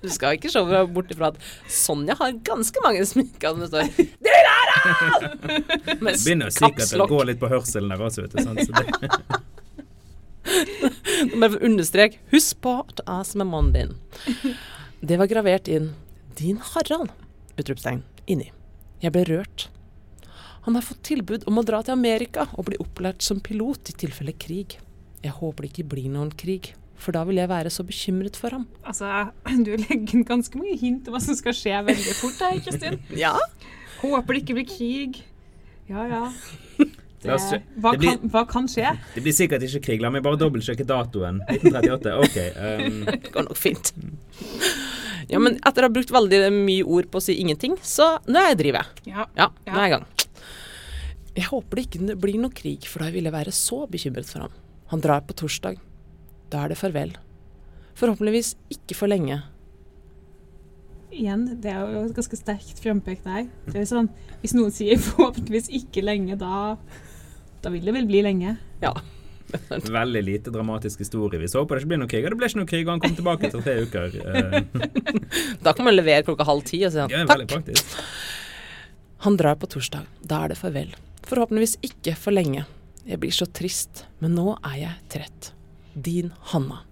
Du 0.00 0.08
skal 0.12 0.36
ikke 0.36 0.50
se 0.52 0.60
bort 0.92 1.10
ifra 1.12 1.30
at 1.30 1.38
Sonja 1.72 2.14
har 2.18 2.34
ganske 2.44 2.82
mange 2.84 3.04
smykker 3.08 3.52
som 3.52 3.60
det 3.62 3.68
står 3.70 3.82
'Din 3.96 4.48
Harald!' 4.50 6.00
Med 6.04 6.20
begynner 6.20 6.52
sikkert 6.52 6.92
å 7.00 7.06
gå 7.08 7.20
litt 7.28 7.40
på 7.40 7.48
hørselen 7.48 7.92
der 7.92 8.00
også, 8.04 8.24
vet 8.24 8.36
du. 8.36 8.42
Sant? 8.44 8.60
Så 8.60 8.72
det, 11.32 11.48
å 11.48 11.60
understreke, 11.64 12.20
husk 12.32 12.60
på 12.64 12.76
at 12.82 13.00
er 13.06 13.24
som 13.28 13.44
er 13.44 13.48
mannen 13.48 13.72
din. 13.76 13.92
Det 15.00 15.16
var 15.20 15.32
gravert 15.32 15.68
inn 15.68 15.92
'Din 16.36 16.60
Harald', 16.72 17.12
utropstegn, 17.60 18.04
inni. 18.26 18.52
Jeg 19.00 19.16
ble 19.16 19.24
rørt. 19.28 19.68
Han 20.66 20.76
har 20.76 20.84
fått 20.84 21.02
tilbud 21.08 21.46
om 21.48 21.58
å 21.60 21.64
dra 21.64 21.80
til 21.86 21.94
Amerika 21.96 22.46
og 22.58 22.66
bli 22.68 22.76
opplært 22.82 23.24
som 23.24 23.40
pilot 23.40 23.92
i 23.92 23.96
tilfelle 24.02 24.34
krig. 24.36 24.76
Jeg 25.24 25.32
håper 25.38 25.64
det 25.66 25.70
ikke 25.72 25.88
blir 25.94 26.08
noen 26.12 26.30
krig, 26.36 26.72
for 27.00 27.16
da 27.16 27.22
vil 27.28 27.40
jeg 27.40 27.48
være 27.48 27.72
så 27.72 27.84
bekymret 27.88 28.36
for 28.36 28.52
ham. 28.56 28.66
Altså, 28.84 29.08
du 29.64 29.72
legger 29.76 30.14
inn 30.18 30.24
ganske 30.28 30.56
mange 30.60 30.76
hint 30.80 31.08
om 31.08 31.16
hva 31.16 31.20
som 31.24 31.36
skal 31.38 31.56
skje 31.56 31.80
veldig 31.88 32.16
fort 32.20 32.40
her, 32.44 32.60
Kristin. 32.64 33.00
Ja? 33.24 33.34
Håper 34.02 34.36
det 34.36 34.42
ikke 34.44 34.58
blir 34.60 34.68
krig. 34.68 35.22
Ja, 35.90 36.06
ja. 36.08 36.24
Det, 37.20 37.28
hva, 37.28 37.90
Det 37.92 37.98
blir- 38.00 38.14
kan, 38.16 38.30
hva 38.32 38.42
kan 38.48 38.64
skje? 38.72 38.94
det 39.12 39.20
blir 39.20 39.34
sikkert 39.36 39.60
ikke 39.66 39.82
krig. 39.90 40.00
La 40.00 40.08
meg 40.08 40.22
bare 40.24 40.38
dobbeltsjekke 40.40 40.86
datoen. 40.88 41.42
1938. 41.52 42.14
OK. 42.16 42.38
Um, 42.56 43.02
Det 43.10 43.32
går 43.34 43.44
nok 43.44 43.58
fint. 43.60 43.90
Ja, 45.28 45.36
men 45.36 45.58
etter 45.60 45.84
å 45.84 45.90
ha 45.90 45.92
brukt 45.92 46.08
veldig 46.16 46.38
mye 46.54 46.86
ord 46.88 47.10
på 47.12 47.20
å 47.20 47.24
si 47.26 47.36
ingenting, 47.42 47.76
så 47.84 48.14
nå 48.24 48.40
er 48.40 48.48
jeg 48.48 48.56
i 48.56 48.60
drivet. 48.62 49.02
Ja. 49.04 49.26
Ja, 49.36 49.50
nå 49.68 49.76
er 49.76 49.82
jeg 49.84 49.90
i 49.90 49.94
gang. 49.98 50.06
Jeg 51.36 51.46
håper 51.46 51.78
det 51.78 51.86
ikke 51.86 52.16
blir 52.18 52.40
noe 52.42 52.54
krig, 52.54 52.86
for 52.90 53.04
da 53.04 53.12
vil 53.14 53.28
jeg 53.28 53.34
være 53.34 53.54
så 53.54 53.84
bekymret 53.90 54.28
for 54.30 54.46
ham. 54.46 54.54
Han 54.90 55.02
drar 55.04 55.22
på 55.26 55.36
torsdag. 55.38 55.78
Da 56.50 56.64
er 56.64 56.72
det 56.72 56.80
farvel. 56.80 57.14
Forhåpentligvis 57.98 58.56
ikke 58.74 58.96
for 58.98 59.10
lenge. 59.10 59.38
Igjen, 61.10 61.46
det 61.62 61.70
er 61.70 61.82
jo 61.82 62.04
et 62.06 62.16
ganske 62.16 62.38
sterkt 62.38 62.82
frampekt 62.82 63.26
der. 63.26 63.46
Det 63.66 63.76
er 63.76 63.84
jo 63.84 63.90
sånn, 63.92 64.10
hvis 64.42 64.54
noen 64.56 64.74
sier 64.74 64.98
forhåpentligvis 65.10 65.70
ikke 65.80 66.04
lenge, 66.06 66.38
da, 66.38 66.74
da 67.62 67.72
vil 67.74 67.86
det 67.86 67.94
vel 67.94 68.08
bli 68.10 68.22
lenge. 68.26 68.56
Ja. 68.82 68.94
veldig 69.90 70.22
lite 70.22 70.54
dramatisk 70.54 71.02
historie. 71.02 71.40
Vi 71.42 71.50
så 71.50 71.64
på 71.66 71.74
det 71.74 71.82
ikke 71.82 71.92
blir 71.92 72.02
noe 72.02 72.10
krig. 72.10 72.24
Og 72.26 72.34
det 72.34 72.38
ble 72.40 72.50
ikke 72.50 72.60
noe 72.62 72.70
krig, 72.70 72.86
og 72.86 72.92
han 72.94 73.04
kom 73.04 73.14
tilbake 73.18 73.50
etter 73.50 73.62
tre 73.66 73.76
uker. 73.86 74.18
Uh, 74.22 74.58
Da 75.66 75.74
kan 75.74 75.86
man 75.86 75.94
levere 75.94 76.26
klokka 76.26 76.46
halv 76.46 76.66
ti 76.66 76.82
og 76.86 76.94
si 76.94 77.02
ja, 77.02 77.22
takk. 77.26 77.54
Han 79.26 79.38
drar 79.38 79.58
på 79.60 79.68
torsdag. 79.70 80.06
Da 80.24 80.44
er 80.46 80.54
det 80.54 80.58
farvel. 80.58 80.94
Forhåpentligvis 81.30 81.76
ikke 81.86 82.16
for 82.18 82.34
lenge. 82.34 82.64
Jeg 83.06 83.20
blir 83.22 83.34
så 83.34 83.46
trist, 83.46 84.04
men 84.18 84.34
nå 84.34 84.56
er 84.66 84.76
jeg 84.80 84.94
trett. 85.12 85.52
Din 85.94 86.32
Hanna. 86.50 86.82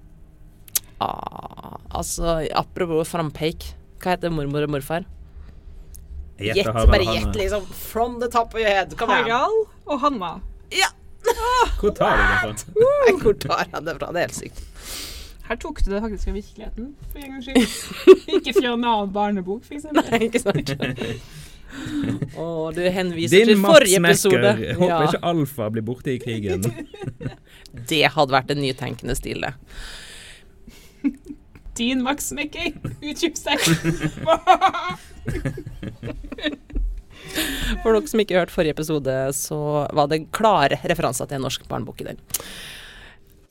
Ah, 1.03 1.79
altså, 1.91 2.39
apropos 2.55 3.11
frampeik. 3.11 3.67
Hva 3.99 4.15
heter 4.15 4.31
mormor 4.35 4.67
og 4.67 4.73
morfar? 4.77 5.07
Gjett, 6.39 6.71
bare 6.71 7.03
gjett, 7.03 7.35
liksom. 7.35 7.67
From 7.75 8.21
the 8.23 8.29
top 8.31 8.55
of 8.55 8.61
your 8.61 8.71
head. 8.71 8.95
Kom 8.99 9.11
igjen. 9.11 9.27
Harald 9.27 9.91
og 9.91 10.01
Hanna. 10.01 10.33
Ja! 10.71 10.91
Hvor 11.81 11.91
tar 11.99 12.15
du 12.15 12.23
det 12.23 12.63
fra? 12.63 13.17
Hvor 13.23 13.39
tar 13.43 13.65
jeg 13.67 13.87
det 13.89 13.97
fra? 13.99 14.13
Det 14.15 14.23
er 14.23 14.29
helt 14.29 14.39
sykt. 14.39 14.63
Her 15.49 15.59
tok 15.59 15.83
du 15.83 15.91
det 15.91 16.01
faktisk 16.05 16.29
av 16.29 16.35
virkeligheten, 16.37 16.89
for 17.09 17.25
en 17.25 17.35
gangs 17.35 17.47
skyld. 17.49 17.77
ikke 18.37 18.53
fra 18.59 18.71
en 18.71 18.85
annen 18.85 19.13
barnebok, 19.15 19.63
for 19.65 19.79
eksempel. 19.79 20.05
Nei, 20.13 20.27
ikke 20.29 20.43
sant? 20.45 20.75
Å, 22.41 22.73
du 22.75 22.83
henviser 22.93 23.43
Din 23.43 23.53
til 23.53 23.61
Mats 23.61 23.75
forrige 23.77 24.01
episode. 24.01 24.53
Mekker. 24.59 24.79
Håper 24.81 24.93
Ja, 24.93 25.01
ikke 25.09 25.23
Alfa 25.31 25.71
blir 25.75 25.85
borte 25.87 26.15
i 26.15 26.19
krigen. 26.23 26.65
det 27.91 28.05
hadde 28.15 28.35
vært 28.35 28.53
en 28.55 28.63
nytenkende 28.63 29.17
stil, 29.19 29.45
det. 29.45 29.55
Din 31.79 32.03
Max 32.03 32.33
Mekker. 32.35 32.75
seg. 33.39 33.59
For 37.83 37.93
dere 37.93 38.11
som 38.11 38.23
ikke 38.23 38.39
hørte 38.41 38.55
forrige 38.55 38.75
episode, 38.75 39.15
så 39.37 39.61
var 39.95 40.11
det 40.11 40.25
klare 40.35 40.81
referanser 40.91 41.29
til 41.29 41.39
en 41.39 41.47
norsk 41.47 41.69
barnebok 41.71 42.03
i 42.03 42.09
den. 42.11 42.23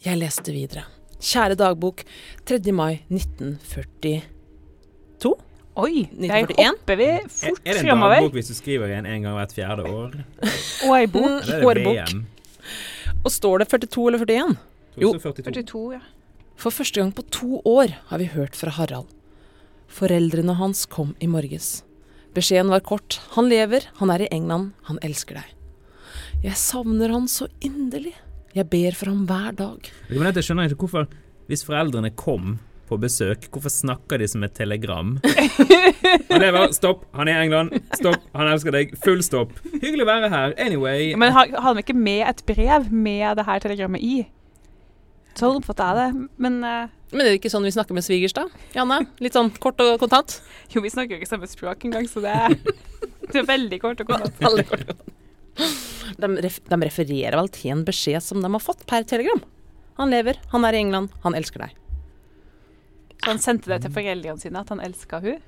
Jeg 0.03 0.19
leste 0.19 0.51
videre. 0.55 0.83
Kjære 1.23 1.55
dagbok, 1.57 2.03
3. 2.45 2.59
mai 2.75 2.99
1942. 3.07 4.36
Oi, 5.77 6.07
der 6.09 6.41
1941? 6.41 6.71
hopper 6.73 6.97
vi 6.97 7.07
fort 7.29 7.31
framover. 7.37 7.61
er 7.61 7.73
det 7.73 7.77
en 7.77 7.85
fremover. 7.85 8.15
dagbok 8.15 8.37
hvis 8.37 8.47
du 8.49 8.55
skriver 8.57 8.93
en 8.97 9.05
en 9.05 9.27
gang 9.27 9.35
hvert 9.37 9.53
fjerde 9.53 9.83
år? 9.85 10.15
Og 10.87 10.93
ei 10.97 11.05
bok. 11.05 11.43
Eller 11.43 11.59
er 11.59 11.65
Årbok. 11.69 12.13
Og 13.23 13.31
står 13.31 13.61
det 13.61 13.67
42 13.69 14.07
eller 14.07 14.23
41? 14.25 14.55
Jo. 14.97 15.11
42. 15.13 15.43
42, 15.51 15.83
ja. 15.93 16.01
For 16.57 16.73
første 16.73 17.01
gang 17.01 17.13
på 17.13 17.21
to 17.29 17.61
år 17.65 17.93
har 18.09 18.17
vi 18.17 18.29
hørt 18.33 18.55
fra 18.57 18.73
Harald. 18.73 19.05
Foreldrene 19.87 20.55
hans 20.57 20.85
kom 20.89 21.13
i 21.21 21.29
morges. 21.29 21.83
Beskjeden 22.33 22.73
var 22.73 22.81
kort. 22.85 23.19
Han 23.37 23.47
lever, 23.49 23.85
han 24.01 24.09
er 24.13 24.25
i 24.25 24.31
England, 24.33 24.73
han 24.89 24.97
elsker 25.05 25.37
deg. 25.39 25.53
Jeg 26.43 26.57
savner 26.57 27.13
han 27.13 27.29
så 27.29 27.47
inderlig. 27.61 28.15
Jeg 28.57 28.69
ber 28.69 28.97
for 28.97 29.11
ham 29.13 29.25
hver 29.29 29.53
dag. 29.57 29.89
Jeg 30.09 30.43
skjønner 30.43 30.69
ikke 30.69 30.87
hvorfor 30.87 31.07
Hvis 31.47 31.63
foreldrene 31.63 32.09
kom 32.17 32.57
på 32.87 32.97
besøk, 33.01 33.47
hvorfor 33.53 33.71
snakker 33.73 34.21
de 34.21 34.27
som 34.31 34.43
et 34.47 34.53
telegram? 34.57 35.15
Han 36.31 36.41
lever, 36.43 36.71
stopp, 36.75 37.05
han 37.15 37.27
er 37.31 37.37
i 37.39 37.45
England, 37.47 37.73
stopp, 37.97 38.23
han 38.35 38.49
elsker 38.51 38.73
deg, 38.75 38.91
full 39.03 39.21
stopp. 39.25 39.53
Hyggelig 39.81 40.03
å 40.05 40.07
være 40.09 40.29
her, 40.31 40.53
anyway. 40.61 41.13
Men 41.19 41.33
har- 41.35 41.49
hadde 41.63 41.79
vi 41.79 41.83
ikke 41.85 41.95
med 41.97 42.23
et 42.29 42.43
brev 42.47 42.89
med 42.93 43.39
det 43.39 43.45
her 43.47 43.63
telegrammet 43.63 44.03
i? 44.03 44.17
Sånn 45.37 45.57
oppfatter 45.59 45.87
jeg 45.87 45.97
det. 46.17 46.27
Men 46.41 46.59
uh, 46.65 46.87
Men 47.11 47.21
er 47.23 47.29
det 47.29 47.35
ikke 47.39 47.51
sånn 47.53 47.65
vi 47.67 47.71
snakker 47.73 47.95
med 47.97 48.05
svigers, 48.05 48.33
da? 48.37 48.45
Janne? 48.75 48.99
Litt 49.23 49.35
sånn 49.37 49.51
kort 49.63 49.79
og 49.83 49.95
kontant? 50.01 50.39
jo, 50.73 50.81
vi 50.83 50.91
snakker 50.93 51.15
jo 51.15 51.21
ikke 51.21 51.29
samme 51.31 51.49
språk 51.49 51.85
engang, 51.87 52.07
så 52.11 52.23
det 52.25 52.33
er, 52.35 52.55
det 53.31 53.41
er 53.43 53.49
veldig 53.49 53.79
kort 53.83 54.01
og 54.03 54.09
kontant. 54.11 54.41
Veldig 54.43 54.65
kort 54.69 54.83
og 54.85 54.93
kontant. 54.93 55.13
De, 56.17 56.27
ref 56.45 56.59
de 56.69 56.77
refererer 56.85 57.35
vel 57.39 57.49
til 57.53 57.71
en 57.73 57.85
beskjed 57.87 58.21
som 58.25 58.43
de 58.43 58.49
har 58.53 58.61
fått 58.63 58.83
per 58.89 59.05
telegram. 59.09 59.41
Han 59.97 60.11
lever, 60.13 60.37
han 60.53 60.65
er 60.67 60.75
i 60.77 60.81
England, 60.83 61.13
han 61.23 61.33
elsker 61.37 61.63
deg. 61.65 61.73
Så 63.17 63.31
han 63.31 63.39
sendte 63.43 63.71
det 63.73 63.81
til 63.85 63.93
foreldrene 63.95 64.39
sine, 64.41 64.61
at 64.61 64.73
han 64.73 64.83
elska 64.83 65.21
hun. 65.23 65.39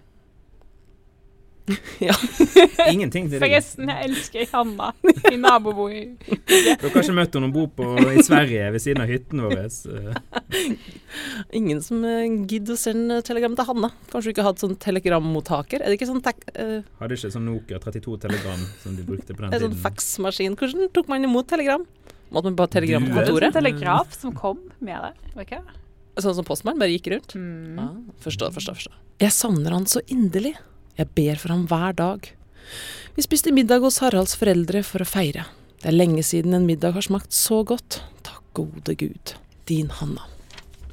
Ingenting 2.94 3.28
til 3.30 3.38
deg. 3.38 3.44
Forresten, 3.44 3.90
jeg 3.92 4.08
elsker 4.10 4.48
Hanna 4.54 4.90
i 5.30 5.38
nabobordet. 5.40 6.18
Dere 6.50 6.80
har 6.82 7.04
ikke 7.04 7.16
møtt 7.18 7.36
henne, 7.38 7.50
hun 7.50 7.54
bor 7.54 7.68
på, 7.78 7.90
i 8.10 8.24
Sverige 8.26 8.72
ved 8.74 8.84
siden 8.84 9.04
av 9.04 9.12
hytten 9.12 9.44
vår. 9.46 9.60
Eh, 9.60 10.74
Ingen 11.60 11.84
som 11.86 12.02
eh, 12.08 12.26
gidder 12.50 12.76
å 12.76 12.80
sende 12.80 13.20
telegram 13.26 13.58
til 13.58 13.70
Hanna. 13.70 13.92
Kanskje 14.10 14.30
du 14.30 14.34
ikke 14.34 14.46
har 14.46 14.54
hatt 14.54 14.64
sånn 14.64 14.78
telegrammottaker? 14.82 15.84
Er 15.84 15.92
det 15.92 16.00
ikke 16.00 16.10
sånn, 16.12 16.24
tek 16.26 16.38
Uh, 16.60 16.82
Hadde 17.00 17.16
ikke 17.16 17.30
sånn 17.32 17.46
Nokia 17.46 17.78
32-telegram 17.84 18.62
som 18.82 18.96
de 18.98 19.04
brukte 19.06 19.36
på 19.36 19.44
den 19.44 19.52
tiden? 19.52 19.54
en 19.54 19.62
sånn 19.68 19.82
faksmaskin? 19.84 20.56
Hvordan 20.60 20.90
tok 20.96 21.12
man 21.12 21.24
imot 21.24 21.48
telegram? 21.52 21.86
Måtte 22.34 22.50
man 22.50 22.58
bare 22.58 22.74
telegram 22.74 23.06
på 23.06 23.26
Duet? 23.28 23.46
En 23.48 23.56
telegraf 23.56 24.18
som 24.18 24.34
kom 24.36 24.58
med 24.84 24.98
det. 25.06 25.30
var 25.36 25.46
ikke 25.46 25.62
det? 25.62 25.78
Sånn 26.24 26.36
som 26.38 26.48
postmann 26.48 26.80
bare 26.82 26.94
gikk 26.94 27.12
rundt? 27.14 27.36
Mm. 27.38 27.78
Ja, 27.80 27.88
forstår, 28.26 28.52
forstår, 28.56 28.80
forstår. 28.80 28.98
Jeg 29.24 29.36
savner 29.36 29.76
han 29.76 29.88
så 29.90 30.04
inderlig. 30.12 30.56
Jeg 31.00 31.12
ber 31.16 31.40
for 31.40 31.54
ham 31.54 31.66
hver 31.70 31.96
dag. 31.96 32.28
Vi 33.16 33.24
spiste 33.26 33.54
middag 33.56 33.84
hos 33.86 34.02
Haralds 34.04 34.36
foreldre 34.40 34.84
for 34.88 35.04
å 35.04 35.08
feire. 35.08 35.46
Det 35.80 35.92
er 35.92 35.96
lenge 35.96 36.24
siden 36.28 36.56
en 36.56 36.68
middag 36.68 36.98
har 36.98 37.06
smakt 37.06 37.32
så 37.36 37.62
godt. 37.68 38.02
Takk 38.28 38.44
gode 38.60 38.96
Gud. 39.00 39.34
Din 39.70 39.92
Hanna. 40.00 40.28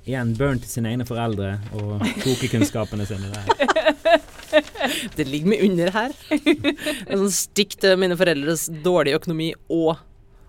Igjen 0.07 0.37
burn 0.39 0.61
til 0.63 0.71
sine 0.71 0.93
egne 0.93 1.07
foreldre 1.09 1.57
og 1.75 2.05
kokekunnskapene 2.23 3.07
sine 3.09 3.33
der. 3.33 4.21
Det 5.19 5.27
ligger 5.27 5.51
mye 5.51 5.65
under 5.67 5.91
her. 5.91 6.13
En 6.31 7.25
sånn 7.25 7.35
stikk 7.35 7.75
til 7.83 7.97
mine 7.99 8.15
foreldres 8.19 8.69
dårlige 8.85 9.19
økonomi 9.19 9.51
og 9.67 9.97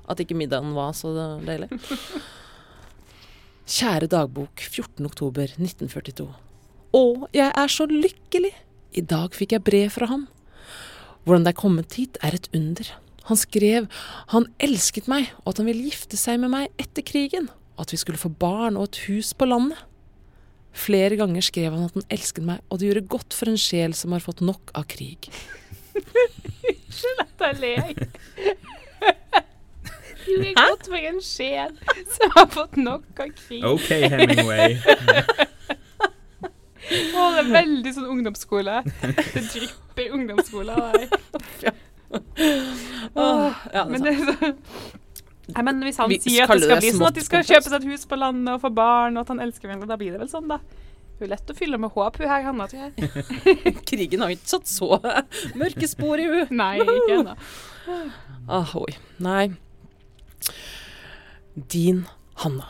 at 0.07 0.21
ikke 0.21 0.37
middagen 0.37 0.75
var 0.77 0.93
så 0.95 1.11
deilig. 1.43 1.71
Kjære 3.67 4.07
dagbok 4.07 4.61
14. 4.63 5.03
oktober 5.09 5.49
1942. 5.57 6.25
Å, 6.95 7.01
jeg 7.35 7.47
er 7.51 7.71
så 7.73 7.83
lykkelig! 7.91 8.53
I 8.95 9.01
dag 9.03 9.35
fikk 9.35 9.57
jeg 9.57 9.63
brev 9.67 9.89
fra 9.91 10.07
ham. 10.07 10.23
Hvordan 11.27 11.43
det 11.43 11.51
er 11.51 11.57
kommet 11.59 11.97
hit, 11.99 12.15
er 12.23 12.37
et 12.37 12.47
under. 12.55 12.93
Han 13.27 13.39
skrev 13.41 13.89
han 14.31 14.47
elsket 14.63 15.09
meg, 15.11 15.33
og 15.43 15.51
at 15.51 15.59
han 15.59 15.67
ville 15.67 15.89
gifte 15.89 16.15
seg 16.15 16.39
med 16.39 16.53
meg 16.53 16.79
etter 16.79 17.03
krigen, 17.03 17.49
og 17.75 17.83
at 17.83 17.91
vi 17.91 17.99
skulle 17.99 18.21
få 18.21 18.31
barn 18.31 18.79
og 18.79 18.87
et 18.87 19.01
hus 19.09 19.33
på 19.35 19.49
landet. 19.51 19.83
Flere 20.71 21.19
ganger 21.19 21.43
skrev 21.43 21.75
han 21.75 21.89
at 21.89 21.99
han 21.99 22.07
elsket 22.07 22.47
meg, 22.47 22.63
og 22.71 22.79
det 22.79 22.87
gjorde 22.87 23.07
godt 23.17 23.35
for 23.35 23.51
en 23.51 23.59
sjel 23.59 23.97
som 23.99 24.15
har 24.15 24.23
fått 24.23 24.45
nok 24.47 24.71
av 24.79 24.87
krig. 24.95 25.27
Slutt 27.01 27.43
at 27.43 27.59
le. 27.59 27.75
Jo, 27.83 28.56
det 30.27 30.51
er 30.51 30.57
godt 30.59 30.87
for 30.91 31.07
en 31.11 31.19
sjel 31.23 31.73
som 32.15 32.33
har 32.35 32.47
fått 32.53 32.77
nok 32.81 33.21
av 33.23 33.31
krig. 33.39 33.63
OK, 33.65 33.89
Hemingway. 34.11 34.77
Å, 36.87 37.23
det 37.35 37.41
er 37.41 37.49
veldig 37.51 37.91
sånn 37.97 38.07
ungdomsskole. 38.13 38.77
Det 39.01 39.43
drypper 39.51 40.13
ungdomsskole 40.15 40.75
av 40.77 40.95
deg. 40.95 41.73
Åh, 43.17 43.51
ja, 43.73 43.83
det 43.83 43.83
er 43.83 43.89
men, 43.91 44.05
det, 44.05 44.13
er 44.13 44.21
så- 44.23 44.53
Nei, 45.47 45.63
men 45.63 45.81
hvis 45.83 45.97
han 45.99 46.09
Vi 46.11 46.19
sier 46.23 46.43
at 46.43 46.51
det 46.51 46.63
skal 46.63 46.75
det 46.75 46.77
bli 46.83 46.91
sånn 46.95 47.07
at 47.09 47.17
de 47.17 47.23
skal 47.25 47.43
kjøpe 47.47 47.67
seg 47.71 47.77
et 47.81 47.89
hus 47.91 48.05
på 48.07 48.19
landet 48.19 48.53
og 48.55 48.61
få 48.63 48.71
barn, 48.75 49.17
og 49.17 49.25
at 49.25 49.33
han 49.33 49.43
elsker 49.43 49.67
hverandre, 49.67 49.87
da 49.89 49.97
blir 49.99 50.15
det 50.15 50.21
vel 50.23 50.31
sånn, 50.31 50.47
da. 50.51 50.59
Hun 51.17 51.25
er 51.25 51.31
lett 51.33 51.49
å 51.51 51.55
fylle 51.57 51.79
med 51.81 51.91
håp, 51.95 52.19
hun 52.21 52.29
her, 52.29 52.43
Hanna, 52.45 52.67
tror 52.69 52.83
jeg. 52.85 52.91
Krigen 53.89 54.23
har 54.23 54.33
ikke 54.35 54.51
satt 54.53 54.67
så 54.69 54.99
mørke 55.57 55.87
spor 55.89 56.21
i 56.21 56.27
henne. 56.29 56.47
Nei, 56.51 56.73
ikke 56.83 57.15
ennå. 57.21 57.37
Ahoi. 58.59 58.91
Nei. 59.23 59.47
Din 61.73 62.03
Hanna. 62.43 62.67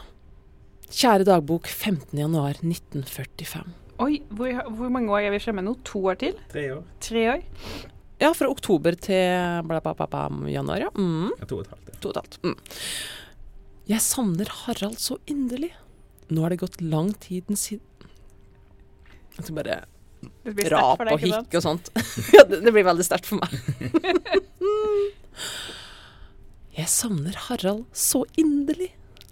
Kjære 0.88 1.26
dagbok 1.28 1.68
15. 1.68 2.16
januar 2.18 2.56
1945. 2.64 3.66
Oi, 4.00 4.22
hvor, 4.30 4.54
hvor 4.78 4.90
mange 4.94 5.12
år 5.12 5.26
er 5.28 5.32
vi 5.34 5.40
fremme 5.44 5.62
nå? 5.66 5.74
To 5.90 6.00
år 6.08 6.16
til? 6.22 6.36
Tre 6.52 6.64
år. 6.78 6.84
Tre 7.04 7.24
år? 7.34 7.42
Ja, 8.22 8.30
fra 8.34 8.48
oktober 8.50 8.96
til 8.98 9.64
bla, 9.68 9.82
bla, 9.84 9.94
bla, 9.98 10.08
bla, 10.10 10.22
januar, 10.50 10.80
ja. 10.86 10.90
Mm. 10.96 11.32
Ja, 11.38 11.46
to 11.50 11.56
og 11.60 11.66
et 11.66 11.72
halvt. 11.74 11.90
ja. 11.92 11.96
To 12.02 12.10
og 12.10 12.16
et 12.16 12.22
halvt. 12.22 12.38
Mm. 12.46 12.56
Jeg 13.88 14.02
savner 14.04 14.50
Harald 14.64 14.98
så 15.02 15.16
inderlig. 15.30 15.72
Nå 16.32 16.44
er 16.46 16.50
det 16.54 16.60
gått 16.64 16.82
lang 16.84 17.14
tiden 17.24 17.56
siden 17.56 17.86
Jeg 19.38 19.44
skal 19.46 19.56
bare 19.56 19.78
rap 20.74 21.00
deg, 21.06 21.14
og 21.14 21.20
hikk 21.24 21.54
og 21.60 21.64
sånt. 21.64 21.86
ja, 22.36 22.42
det, 22.50 22.58
det 22.66 22.72
blir 22.74 22.86
veldig 22.88 23.06
sterkt 23.06 23.28
for 23.30 23.38
meg. 23.40 23.50
Jeg 26.78 26.92
savner 26.94 27.34
Harald 27.48 27.88
så 27.98 28.22
inderlig. 28.38 28.92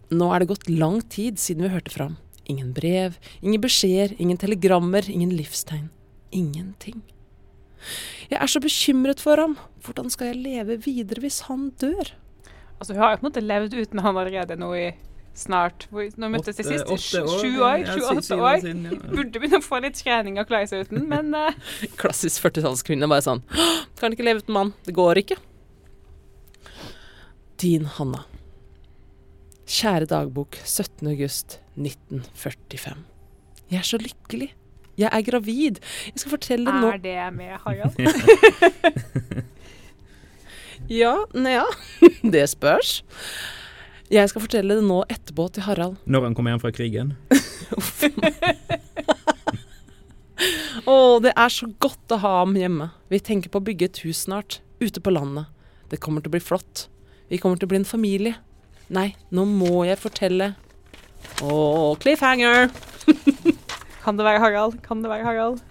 Nå 0.10 0.32
er 0.34 0.42
det 0.42 0.50
gått 0.50 0.70
lang 0.70 0.98
tid 1.14 1.38
siden 1.38 1.68
vi 1.68 1.76
hørte 1.76 1.94
fram. 1.94 2.16
Ingen 2.50 2.72
brev, 2.74 3.20
ingen 3.42 3.62
beskjeder, 3.62 4.16
ingen 4.18 4.40
telegrammer, 4.42 5.06
ingen 5.10 5.30
livstegn. 5.34 5.92
Ingenting. 6.34 7.04
Jeg 8.32 8.42
er 8.42 8.50
så 8.50 8.62
bekymret 8.62 9.22
for 9.22 9.38
ham. 9.38 9.58
Hvordan 9.86 10.10
skal 10.10 10.32
jeg 10.32 10.42
leve 10.42 10.80
videre 10.82 11.22
hvis 11.22 11.44
han 11.46 11.70
dør? 11.82 12.16
Altså, 12.80 12.96
hun 12.96 13.04
har 13.04 13.14
jo 13.14 13.22
på 13.22 13.26
en 13.28 13.30
måte 13.30 13.46
levd 13.46 13.78
uten 13.78 14.02
han 14.02 14.18
allerede 14.18 14.58
nå 14.58 14.74
i 14.82 14.86
snart 15.36 15.86
Nå 15.92 16.30
møttes 16.32 16.58
de 16.58 16.64
sist. 16.64 16.90
Sju 17.12 17.60
år? 17.62 17.86
Sju-åtte 17.92 18.38
år. 18.40 18.62
siden, 18.64 18.86
ja. 18.90 19.02
Burde 19.12 19.42
begynne 19.42 19.60
å 19.62 19.66
få 19.66 19.84
litt 19.86 20.00
trening 20.00 20.40
og 20.42 20.48
klare 20.50 20.70
seg 20.72 20.88
uten, 20.88 21.06
men 21.12 21.36
uh... 21.36 21.52
Klassisk 22.02 22.42
40-tallskvinne. 22.48 23.10
Bare 23.12 23.26
sånn 23.26 23.44
Kan 24.00 24.16
ikke 24.16 24.26
leve 24.26 24.42
uten 24.42 24.56
mann. 24.56 24.74
Det 24.88 24.96
går 24.98 25.22
ikke. 25.22 25.38
Din 27.66 27.88
Hanna. 27.90 28.20
Kjære 29.66 30.06
dagbok 30.06 30.54
17. 30.62 31.08
august 31.10 31.56
1945. 31.74 33.00
Jeg 33.72 33.80
er 33.80 33.88
så 33.90 33.98
lykkelig. 33.98 34.52
Jeg 35.02 35.10
er 35.10 35.24
gravid. 35.26 35.80
Jeg 36.12 36.22
skal 36.22 36.36
fortelle 36.36 36.76
nå 36.78 36.92
er 36.94 37.02
det 37.02 37.16
med 37.34 37.58
Harald? 37.64 37.98
Ja, 41.02 41.16
nja. 41.34 41.66
Det 42.36 42.46
spørs. 42.54 43.00
Jeg 44.14 44.30
skal 44.30 44.46
fortelle 44.46 44.78
det 44.78 44.86
nå 44.86 45.02
etterpå 45.10 45.48
til 45.56 45.66
Harald. 45.66 45.98
Når 46.06 46.28
han 46.28 46.38
kommer 46.38 46.54
hjem 46.54 46.62
fra 46.62 46.76
krigen. 46.76 47.16
Å, 50.86 50.98
det 51.26 51.34
er 51.34 51.50
så 51.50 51.72
godt 51.82 52.14
å 52.14 52.22
ha 52.22 52.40
ham 52.44 52.54
hjemme. 52.60 52.92
Vi 53.10 53.26
tenker 53.26 53.50
på 53.50 53.58
å 53.58 53.66
bygge 53.66 53.90
et 53.90 54.04
hus 54.06 54.28
snart. 54.28 54.60
Ute 54.78 55.02
på 55.02 55.18
landet. 55.18 55.50
Det 55.90 55.98
kommer 56.04 56.22
til 56.22 56.30
å 56.30 56.38
bli 56.38 56.46
flott. 56.46 56.92
Vi 57.32 57.40
kommer 57.42 57.58
til 57.58 57.68
å 57.68 57.72
bli 57.74 57.82
en 57.82 57.88
familie. 57.90 58.36
Nei, 58.94 59.16
nå 59.34 59.48
må 59.50 59.86
jeg 59.88 59.98
fortelle. 59.98 60.52
Å, 61.42 61.56
cliffhanger! 62.02 62.70
Kan 64.06 64.20
det 64.20 64.28
være 64.28 64.42
Harald? 64.44 64.78
Kan 64.86 65.02
det 65.02 65.10
være 65.10 65.26
Harald? 65.26 65.62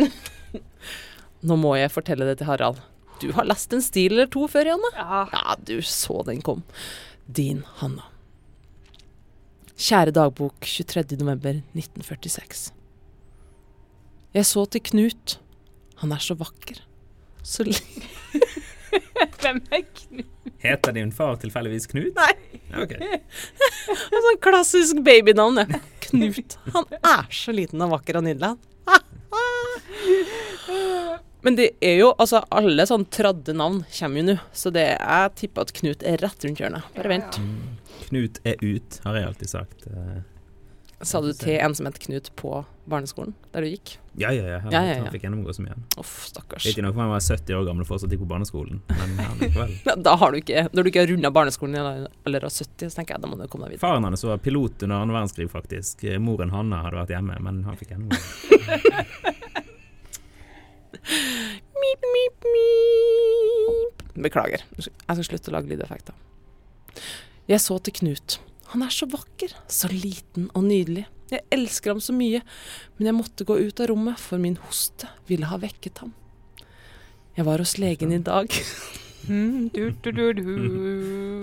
Nå 1.48 1.58
må 1.60 1.74
jeg 1.76 1.92
fortelle 1.92 2.24
det 2.24 2.38
til 2.40 2.48
Harald. 2.48 2.80
Du 3.20 3.28
har 3.36 3.46
lest 3.46 3.74
en 3.76 3.84
stil 3.84 4.14
eller 4.16 4.30
to 4.32 4.46
før, 4.50 4.72
Janne? 4.72 4.90
Ja. 4.96 5.24
Ja, 5.34 5.56
du 5.60 5.76
så 5.84 6.22
den 6.26 6.40
kom. 6.42 6.64
Din 7.28 7.60
Hanna. 7.82 8.08
Kjære 9.76 10.14
dagbok 10.16 10.64
23. 10.64 11.18
november 11.20 11.60
1946. 11.76 12.70
Jeg 14.32 14.48
så 14.48 14.64
til 14.72 14.84
Knut. 14.88 15.36
Han 16.00 16.14
er 16.16 16.22
så 16.24 16.38
vakker. 16.38 16.80
Så 17.44 17.66
Hvem 19.42 19.60
er 19.68 19.84
Knut? 19.90 20.31
Heter 20.62 20.92
din 20.94 21.12
far 21.12 21.36
tilfeldigvis 21.42 21.88
Knut? 21.90 22.14
Nei. 22.14 22.32
Ja, 22.70 22.84
ok. 22.84 22.92
En 23.02 24.22
sånn 24.28 24.38
klassisk 24.44 25.00
babynavn, 25.02 25.58
det. 25.58 25.80
Knut. 26.06 26.58
Han 26.76 26.86
er 27.00 27.26
så 27.34 27.54
liten 27.56 27.82
og 27.82 27.90
vakker 27.96 28.20
og 28.20 28.26
nydelig. 28.28 28.52
Men 31.42 31.56
det 31.58 31.72
er 31.82 31.96
jo 31.98 32.12
altså 32.22 32.44
Alle 32.54 32.84
sånn 32.86 33.04
tradde 33.10 33.54
navn 33.58 33.80
kommer 33.96 34.20
jo 34.22 34.26
nå, 34.28 34.36
så 34.54 34.70
det 34.74 34.84
jeg 34.92 35.32
tipper 35.40 35.66
at 35.66 35.72
Knut 35.80 36.04
er 36.06 36.22
rett 36.22 36.46
rundt 36.46 36.62
hjørnet. 36.62 36.86
Bare 36.94 37.10
vent. 37.16 37.40
Knut 38.06 38.38
er 38.46 38.62
ut, 38.62 39.00
har 39.06 39.18
jeg 39.18 39.30
alltid 39.32 39.50
sagt. 39.50 39.88
Sa 41.02 41.18
du 41.20 41.32
til 41.34 41.56
en 41.58 41.74
som 41.74 41.86
het 41.88 41.96
Knut 41.98 42.28
på 42.38 42.60
barneskolen 42.90 43.32
der 43.54 43.64
du 43.64 43.68
gikk? 43.72 43.96
Ja, 44.20 44.28
ja, 44.34 44.44
ja. 44.46 44.58
Han, 44.62 44.72
Ja, 44.74 44.82
ja, 44.84 44.92
ja. 44.96 45.02
han 45.02 45.10
fikk 45.14 45.24
gjennomgå 45.26 45.52
så 45.56 45.62
mye. 45.64 45.74
Uff, 45.98 46.12
stakkars. 46.28 46.66
Riktignok 46.68 46.94
var 46.94 47.06
han 47.08 47.12
var 47.14 47.22
70 47.24 47.56
år 47.58 47.64
gammel 47.66 47.82
og 47.84 47.88
fortsatt 47.88 48.12
gikk 48.12 48.22
på 48.22 48.28
barneskolen, 48.30 48.82
men 48.92 49.16
likevel. 49.40 49.72
Da 50.04 50.14
har 50.20 50.30
du 50.34 50.38
ikke 50.38 50.66
Når 50.72 50.82
du 50.86 50.90
ikke 50.92 51.02
har 51.04 51.10
runda 51.10 51.30
barneskolen 51.34 51.78
eller 51.80 52.04
er 52.04 52.14
alder 52.28 52.46
70, 52.48 52.90
så 52.92 53.00
tenker 53.00 53.16
jeg 53.16 53.24
da 53.24 53.30
må 53.32 53.38
du 53.40 53.46
komme 53.50 53.66
deg 53.66 53.74
videre. 53.76 53.84
Faren 53.86 54.06
hans 54.06 54.22
var 54.28 54.38
pilot 54.44 54.84
under 54.86 54.96
annen 55.00 55.14
verdenskrig, 55.16 55.48
faktisk. 55.50 56.04
Moren 56.22 56.54
Hanna 56.54 56.82
hadde 56.86 57.00
vært 57.00 57.14
hjemme, 57.16 57.38
men 57.48 57.62
han 57.66 57.78
fikk 57.80 57.94
gjennomgå. 57.96 58.18
Mip, 61.82 62.04
mip, 62.14 62.44
mip. 62.54 64.02
Beklager. 64.22 64.62
Jeg 64.78 64.92
skal 65.08 65.24
slutte 65.26 65.50
å 65.50 65.54
lage 65.56 65.70
lydeffekter. 65.72 66.14
Jeg 67.50 67.58
så 67.64 67.78
til 67.82 67.96
Knut. 67.98 68.36
Han 68.70 68.84
er 68.86 68.94
så 68.94 69.08
vakker, 69.10 69.52
så 69.68 69.90
liten 69.92 70.48
og 70.54 70.64
nydelig. 70.68 71.06
Jeg 71.32 71.44
elsker 71.54 71.94
ham 71.94 72.00
så 72.04 72.14
mye, 72.16 72.42
men 72.96 73.08
jeg 73.08 73.16
måtte 73.16 73.46
gå 73.48 73.56
ut 73.58 73.80
av 73.80 73.88
rommet, 73.90 74.20
for 74.20 74.40
min 74.40 74.58
hoste 74.66 75.08
ville 75.28 75.48
ha 75.48 75.58
vekket 75.60 76.02
ham. 76.04 76.12
Jeg 77.36 77.48
var 77.48 77.62
hos 77.64 77.78
legen 77.80 78.12
i 78.12 78.20
dag. 78.20 78.52
Mm, 79.28 79.70
du, 79.72 79.92
du, 80.02 80.10
du, 80.12 80.32
du. 80.34 80.48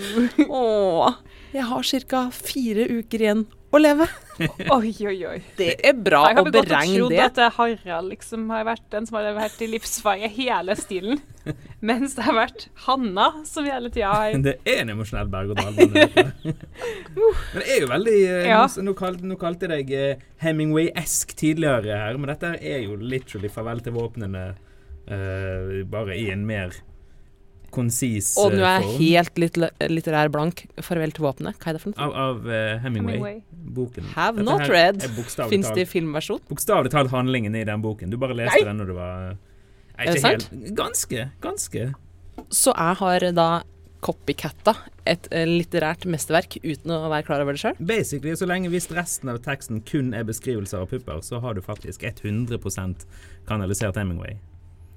Åh, 0.50 1.16
jeg 1.56 1.66
har 1.66 1.94
ca. 2.12 2.26
fire 2.36 2.86
uker 3.00 3.24
igjen 3.24 3.46
å 3.70 3.80
leve. 3.80 4.06
Oi, 4.76 4.92
oi, 5.04 5.18
oi. 5.28 5.40
Det 5.58 5.74
er 5.84 5.98
bra 6.00 6.22
å 6.32 6.46
beregne 6.48 6.62
det. 6.64 6.70
Jeg 6.72 6.78
hadde 6.80 6.80
godt 6.80 6.94
trodd 6.96 7.16
at 7.26 7.40
eh, 7.44 7.58
Harald 7.58 8.12
liksom 8.14 8.46
har 8.54 8.64
vært 8.70 8.86
den 8.94 9.10
som 9.10 9.18
har 9.20 9.28
vært 9.36 9.60
i 9.62 9.68
livsfare 9.70 10.30
hele 10.32 10.76
stilen. 10.80 11.20
Mens 11.90 12.16
det 12.18 12.26
har 12.26 12.38
vært 12.38 12.66
Hanna 12.86 13.28
som 13.48 13.68
hele 13.68 13.92
tida 13.94 14.14
har 14.14 14.38
Det 14.48 14.56
er 14.64 14.82
en 14.86 14.94
emosjonell 14.96 15.30
berg-og-dal-bane. 15.34 16.26
Men 16.46 17.60
det 17.60 17.68
er 17.68 17.84
jo 17.84 17.92
veldig 17.92 18.18
eh, 18.24 18.50
Ja. 18.50 18.64
nå, 18.64 18.88
nå, 18.90 18.96
kalte, 18.98 19.28
nå 19.28 19.40
kalte 19.42 19.68
jeg 19.68 19.76
deg 19.76 19.96
eh, 20.00 20.28
Hemingway-esk 20.46 21.36
tidligere 21.40 22.00
her, 22.00 22.18
men 22.18 22.32
dette 22.32 22.56
er 22.58 22.86
jo 22.88 22.96
literally 23.00 23.52
farvel 23.52 23.84
til 23.84 23.98
våpnene, 23.98 24.46
uh, 25.10 25.80
bare 25.90 26.16
i 26.16 26.30
en 26.32 26.46
mer 26.48 26.72
konsis 27.74 28.34
Og 28.42 28.54
nå 28.54 28.64
eh, 28.64 28.68
er 28.68 28.80
jeg 28.80 28.86
form. 28.88 29.00
helt 29.00 29.42
litt 29.44 29.60
litterær 29.92 30.32
blank. 30.34 30.64
Farvel 30.86 31.14
til 31.16 31.26
våpenet. 31.26 31.58
Hva 31.62 31.72
er 31.72 31.78
det 31.78 31.84
for 31.84 31.94
noe? 31.94 32.06
Av, 32.06 32.16
av 32.24 32.48
uh, 32.50 32.78
Hemingway. 32.84 33.18
Hemingway. 33.20 33.42
Boken. 33.80 34.10
Have 34.16 34.38
Dette 34.40 34.48
not 34.48 34.66
read. 34.72 35.06
Fins 35.52 35.72
det 35.76 35.86
i 35.86 35.90
filmversjon? 35.90 36.42
Bokstavelig 36.50 36.94
talt 36.96 37.14
handlingen 37.14 37.56
i 37.56 37.66
den 37.68 37.84
boken. 37.86 38.12
Du 38.12 38.18
bare 38.22 38.38
leste 38.38 38.60
Nei. 38.62 38.68
den 38.70 38.82
når 38.82 38.92
du 38.92 38.96
var 38.98 39.26
eh, 39.32 39.36
Nei, 40.00 40.06
Er 40.08 40.16
det 40.16 40.24
sant? 40.24 40.48
helt. 40.52 40.72
Ganske. 40.78 41.28
Ganske. 41.44 41.90
Så 42.56 42.74
jeg 42.74 43.00
har 43.02 43.28
da 43.36 43.50
copycatta 44.00 44.76
et 45.10 45.28
eh, 45.36 45.44
litterært 45.48 46.06
mesterverk 46.08 46.56
uten 46.64 46.94
å 46.96 47.02
være 47.12 47.26
klar 47.28 47.44
over 47.44 47.56
det 47.58 47.64
sjøl. 47.64 47.80
Basically, 47.84 48.36
så 48.40 48.48
lenge 48.48 48.72
hvis 48.72 48.88
resten 48.96 49.32
av 49.32 49.42
teksten 49.44 49.82
kun 49.88 50.14
er 50.16 50.28
beskrivelser 50.28 50.86
av 50.86 50.92
pupper, 50.94 51.20
så 51.26 51.42
har 51.44 51.58
du 51.58 51.62
faktisk 51.66 52.06
100% 52.08 53.06
kanalisert 53.50 54.00
Hemingway. 54.00 54.38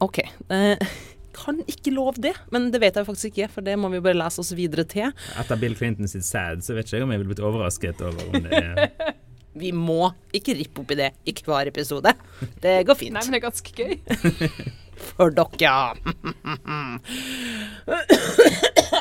OK. 0.03 0.23
Eh, 0.51 0.79
kan 1.37 1.59
ikke 1.71 1.93
love 1.95 2.21
det, 2.23 2.35
men 2.55 2.71
det 2.73 2.81
vet 2.83 2.97
jeg 2.99 3.09
faktisk 3.09 3.33
ikke, 3.33 3.49
for 3.57 3.67
det 3.67 3.75
må 3.81 3.91
vi 3.93 4.03
bare 4.05 4.19
lese 4.19 4.43
oss 4.43 4.53
videre 4.57 4.85
til. 4.89 5.13
Etter 5.41 5.61
Bill 5.61 5.77
Clinton 5.79 6.11
sitt 6.11 6.27
sad, 6.29 6.65
så 6.65 6.77
vet 6.77 6.89
ikke 6.89 7.01
jeg 7.01 7.07
om 7.07 7.15
jeg 7.15 7.23
ville 7.23 7.33
blitt 7.35 7.45
overrasket 7.45 8.05
over 8.05 8.29
om 8.29 8.47
det 8.47 8.63
er 8.63 9.13
Vi 9.63 9.69
må 9.77 10.07
ikke 10.33 10.55
rippe 10.57 10.81
opp 10.81 10.95
i 10.95 10.97
det 10.97 11.11
i 11.29 11.35
hver 11.45 11.69
episode. 11.69 12.15
Det 12.63 12.79
går 12.89 12.97
fint. 12.97 13.13
Nei, 13.19 13.25
men 13.27 13.35
det 13.35 13.43
er 13.43 13.45
ganske 13.45 13.75
gøy. 13.77 13.99
For 15.13 15.35
dere. 15.35 15.99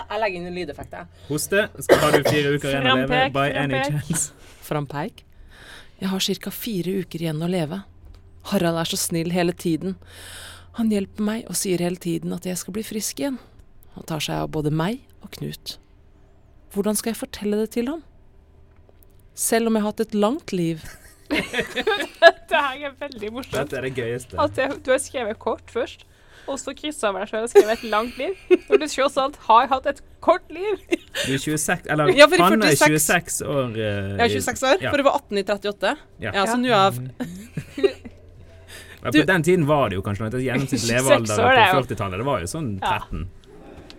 jeg 0.09 0.19
legger 0.19 0.37
inn 0.41 0.49
en 0.49 0.57
lydeffekt, 0.57 0.97
jeg. 0.97 1.07
Hoste. 1.29 1.65
Skal 1.85 2.03
ha 2.03 2.11
du 2.11 2.19
fire 2.27 2.55
uker 2.57 2.73
igjen 2.73 2.89
å 2.89 2.97
leve? 2.99 3.21
By 3.35 3.47
any 3.63 3.79
chance? 3.87 4.33
Frampeik. 4.65 5.23
Jeg 6.01 6.11
har 6.11 6.27
ca. 6.43 6.51
fire 6.51 6.99
uker 7.05 7.23
igjen 7.23 7.43
å 7.45 7.51
leve. 7.51 7.83
Harald 8.51 8.81
er 8.81 8.89
så 8.89 8.97
snill 8.97 9.31
hele 9.31 9.53
tiden. 9.53 9.95
Han 10.79 10.91
hjelper 10.93 11.25
meg 11.27 11.47
og 11.51 11.57
sier 11.59 11.81
hele 11.83 11.99
tiden 11.99 12.31
at 12.35 12.45
jeg 12.47 12.57
skal 12.61 12.75
bli 12.77 12.83
frisk 12.87 13.19
igjen. 13.19 13.39
Han 13.97 14.07
tar 14.07 14.23
seg 14.23 14.39
av 14.45 14.51
både 14.55 14.71
meg 14.71 15.01
og 15.21 15.31
Knut. 15.35 15.77
Hvordan 16.71 16.95
skal 16.95 17.11
jeg 17.11 17.19
fortelle 17.19 17.57
det 17.59 17.73
til 17.75 17.89
ham? 17.91 18.03
Selv 19.35 19.67
om 19.67 19.75
jeg 19.75 19.83
har 19.83 19.91
hatt 19.91 20.03
et 20.05 20.15
langt 20.15 20.53
liv. 20.55 20.83
Dette 21.31 22.61
her 22.61 22.85
er 22.89 22.95
veldig 22.99 23.33
morsomt. 23.35 23.57
Dette 23.57 23.77
er 23.79 23.87
det 23.87 23.93
gøyeste. 23.97 24.39
At 24.39 24.57
jeg, 24.59 24.77
du 24.85 24.89
har 24.93 25.01
skrevet 25.03 25.39
kort 25.43 25.71
først, 25.71 26.05
og 26.49 26.57
så 26.59 26.73
kryssa 26.75 27.11
over 27.11 27.23
deg 27.23 27.31
sjøl 27.31 27.45
og 27.45 27.51
skrevet 27.51 27.73
et 27.77 27.83
langt 27.91 28.17
liv, 28.19 28.39
når 28.69 28.81
du 28.81 28.87
tross 28.91 29.17
alt 29.21 29.37
har 29.47 29.67
hatt 29.71 29.87
et 29.91 30.01
kort 30.23 30.47
liv. 30.51 30.79
Du 30.89 31.35
er 31.35 31.39
26 31.41 31.87
Eller 31.91 32.11
Ja, 32.17 32.27
Hanne 32.41 32.71
er 32.71 32.79
26 32.79 33.41
år. 33.47 33.75
Uh, 33.75 33.77
Jeg 33.77 34.25
er 34.25 34.33
26 34.39 34.67
år, 34.71 34.83
Ja. 34.87 34.91
for 34.93 34.97
du 35.03 35.07
var 35.07 35.19
18 35.21 35.37
i 35.39 35.43
38. 35.47 35.93
Ja. 36.23 36.31
Ja, 36.35 36.45
så 36.47 36.55
Ja. 36.55 36.61
nå 36.63 36.71
er 36.71 36.79
jeg 36.79 37.90
Ja, 39.03 39.11
Du- 39.11 39.19
på 39.21 39.27
den 39.27 39.43
tiden 39.43 39.65
var 39.65 39.89
det 39.89 39.95
jo 39.97 40.03
kanskje 40.05 40.27
noe. 40.29 40.41
Gjennomsnittlig 40.41 40.91
levealder 40.97 41.39
er 41.51 41.73
på 41.73 41.81
40-tallet, 41.85 42.17
det 42.21 42.25
var 42.27 42.39
jo 42.43 42.49
sånn 42.51 42.71
13. 42.79 43.27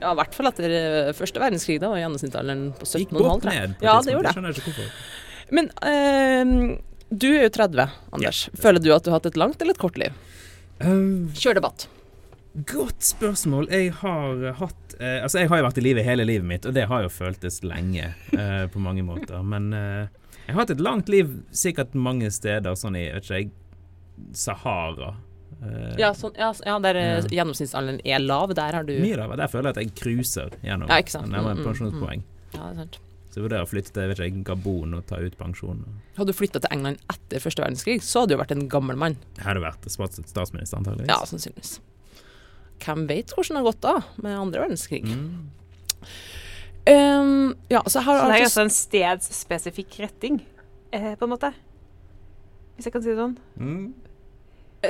Ja, 0.02 0.12
i 0.12 0.16
hvert 0.18 0.34
fall 0.34 0.46
etter 0.50 0.72
eh, 0.74 1.12
første 1.14 1.38
verdenskrig. 1.42 1.80
Da 1.82 1.88
var 1.92 2.00
gjennomsnittsalderen 2.02 2.62
på 2.78 2.86
17,5. 2.86 3.02
Gikk 3.02 3.12
godt 3.18 3.44
ned. 3.46 3.76
på 3.78 3.86
Ja, 3.86 3.98
et 3.98 4.04
det 4.08 4.14
gjorde 4.16 4.26
det. 4.28 4.34
Skjønner 4.34 4.56
ikke 4.56 4.64
hvorfor. 4.72 4.88
Men 5.52 5.68
eh, 5.86 6.78
du 7.12 7.28
er 7.36 7.42
jo 7.46 7.50
30, 7.54 7.88
Anders. 8.16 8.44
Føler 8.58 8.82
du 8.82 8.90
at 8.94 9.04
du 9.04 9.10
har 9.12 9.18
hatt 9.20 9.26
et 9.30 9.36
langt 9.38 9.60
eller 9.62 9.76
et 9.76 9.82
kort 9.82 9.98
liv? 10.00 10.14
Kjør 10.82 11.54
debatt. 11.60 11.86
Godt 12.68 13.00
spørsmål. 13.06 13.68
Jeg 13.72 13.92
har 14.02 14.42
hatt 14.58 14.96
eh, 14.98 15.22
Altså, 15.22 15.38
jeg 15.40 15.48
har 15.52 15.62
jo 15.62 15.66
vært 15.68 15.78
i 15.80 15.84
livet 15.86 16.04
hele 16.04 16.26
livet 16.28 16.44
mitt, 16.48 16.66
og 16.68 16.74
det 16.76 16.84
har 16.90 17.04
jo 17.06 17.08
føltes 17.12 17.62
lenge 17.64 18.10
eh, 18.34 18.66
på 18.72 18.82
mange 18.82 19.04
måter. 19.06 19.38
Men 19.46 19.70
eh, 19.72 20.08
jeg 20.46 20.54
har 20.56 20.60
hatt 20.64 20.74
et 20.74 20.82
langt 20.82 21.08
liv 21.12 21.30
sikkert 21.54 21.94
mange 21.94 22.28
steder, 22.34 22.74
sånn 22.76 22.98
i 22.98 23.06
vet 23.14 23.22
ikke 23.24 23.38
jeg, 23.38 23.50
Sahara. 24.32 25.14
Uh, 25.62 25.94
Ja, 25.98 26.10
sånn, 26.12 26.34
ja, 26.36 26.52
ja 26.66 26.78
der 26.82 26.96
eh, 26.96 27.20
Ja. 27.30 27.44
gjennomsnittsalderen 27.44 28.00
er 28.04 28.18
lav, 28.18 28.54
der 28.54 28.72
har 28.72 28.82
du 28.84 28.92
Mye 28.98 29.16
lavere. 29.16 29.36
det. 29.36 29.44
Der 29.44 29.48
føler 29.52 29.72
jeg 29.72 29.76
at 29.76 29.82
jeg 29.84 29.94
cruiser 29.94 30.50
gjennom 30.64 30.88
Ja, 30.88 30.96
ikke 31.02 31.10
sant. 31.10 31.28
nærmere 31.30 31.54
Mm, 31.56 31.60
mm, 31.62 31.64
pensjonspoeng. 31.68 32.22
Ja, 32.54 32.60
det 32.60 32.72
er 32.72 32.74
sant. 32.82 32.98
Så 33.30 33.34
jeg 33.40 33.44
vurderer 33.48 33.62
å 33.64 33.68
flytte 33.70 33.92
til 33.92 34.08
vet 34.08 34.18
ikke 34.18 34.24
jeg, 34.28 34.44
Gabon 34.44 34.94
og 34.94 35.06
ta 35.06 35.16
ut 35.16 35.38
pensjon. 35.38 35.84
Hadde 36.18 36.26
du 36.26 36.32
flytta 36.36 36.60
til 36.60 36.68
England 36.70 36.98
etter 37.08 37.38
første 37.40 37.62
verdenskrig, 37.64 38.02
så 38.02 38.20
hadde 38.20 38.34
du 38.36 38.42
vært 38.42 38.50
en 38.52 38.68
gammel 38.68 38.96
mann. 38.96 39.16
Jeg 39.36 39.44
hadde 39.44 39.62
vært 39.62 39.80
stats- 39.88 40.20
statsminister, 40.28 40.76
antageligvis. 40.78 41.08
Ja, 41.08 41.24
sannsynligvis. 41.24 41.80
Hvem 42.80 43.06
vet 43.08 43.28
hvordan 43.32 43.54
det 43.56 43.62
har 43.62 43.72
gått 43.72 43.80
da, 43.80 43.94
med 44.20 44.36
andre 44.36 44.60
verdenskrig. 44.68 45.04
Mm. 45.06 45.48
Um, 46.84 47.54
ja, 47.70 47.80
så 47.86 48.02
Så 48.02 48.26
det 48.26 48.34
er 48.34 48.38
jo 48.42 48.48
altså 48.50 48.62
en 48.66 48.70
stedsspesifikk 48.74 49.98
retting, 50.02 50.40
eh, 50.92 51.14
på 51.14 51.22
en 51.22 51.30
måte. 51.30 51.54
Hvis 52.76 52.88
jeg 52.88 52.92
kan 52.94 53.02
si 53.04 53.10
det 53.12 53.18
sånn. 53.20 53.36
Mm. 53.60 53.92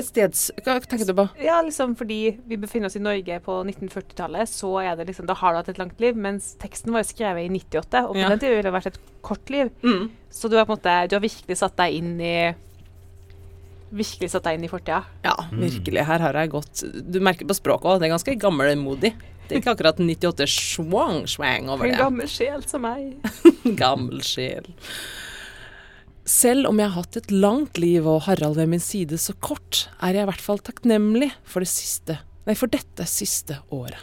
steds... 0.00 0.46
Hva 0.64 0.78
tenker 0.80 1.04
du 1.04 1.12
på? 1.18 1.24
Ja, 1.44 1.58
liksom 1.66 1.92
fordi 1.98 2.38
vi 2.48 2.56
befinner 2.56 2.88
oss 2.88 2.96
i 2.96 3.02
Norge 3.04 3.36
på 3.44 3.58
1940-tallet, 3.68 4.48
så 4.48 4.70
er 4.80 4.96
det 4.96 5.08
liksom, 5.10 5.26
da 5.28 5.34
har 5.36 5.52
du 5.52 5.58
hatt 5.60 5.68
et 5.68 5.80
langt 5.82 6.00
liv, 6.00 6.16
mens 6.16 6.54
teksten 6.62 6.94
var 6.94 7.02
jo 7.04 7.10
skrevet 7.10 7.44
i 7.44 7.50
98, 7.52 8.04
og 8.06 8.14
på 8.14 8.22
Ja. 8.22 8.28
den 8.32 8.38
tiden 8.40 8.54
ville 8.56 8.70
det 8.70 8.72
vært 8.72 8.86
et 8.94 9.00
kort 9.20 9.50
liv. 9.52 9.68
Mm. 9.84 10.06
Så 10.32 10.48
du 10.48 10.56
har 10.56 10.64
på 10.64 10.72
en 10.72 10.78
måte, 10.80 10.94
du 11.10 11.16
har 11.18 11.24
virkelig 11.26 11.58
satt 11.60 11.76
deg 11.76 11.98
inn 12.00 12.14
i 12.20 12.36
Virkelig 13.92 14.30
satt 14.32 14.46
deg 14.46 14.56
inn 14.56 14.64
i 14.64 14.70
fortida. 14.72 15.02
Ja, 15.20 15.34
virkelig. 15.52 16.00
Her 16.08 16.22
har 16.24 16.32
jeg 16.40 16.48
gått 16.54 16.80
Du 17.12 17.18
merker 17.20 17.44
på 17.44 17.52
språket 17.52 17.84
òg, 17.90 17.98
det 18.00 18.06
er 18.08 18.14
ganske 18.14 18.36
gammelmodig. 18.40 19.10
Det 19.44 19.58
er 19.58 19.60
ikke 19.60 19.74
akkurat 19.74 19.98
98 20.00 20.46
schwang-schwang 20.48 21.68
over 21.68 21.84
En 21.84 21.92
det. 21.92 21.98
gammel 22.00 22.30
sjel 22.32 22.64
som 22.64 22.80
meg. 22.86 23.18
Gammel 23.82 24.22
sjel. 24.24 24.70
Selv 26.32 26.70
om 26.70 26.78
jeg 26.80 26.88
har 26.88 27.02
hatt 27.02 27.18
et 27.18 27.32
langt 27.34 27.78
liv 27.80 28.06
og 28.08 28.22
Harald 28.24 28.56
ved 28.56 28.70
min 28.72 28.80
side 28.82 29.18
så 29.20 29.34
kort, 29.44 29.86
er 30.00 30.16
jeg 30.16 30.24
i 30.24 30.30
hvert 30.30 30.44
fall 30.44 30.62
takknemlig 30.64 31.28
for 31.44 31.64
det 31.64 31.72
siste 31.72 32.22
Nei, 32.42 32.56
for 32.58 32.66
dette 32.72 33.04
siste 33.06 33.60
året. 33.70 34.00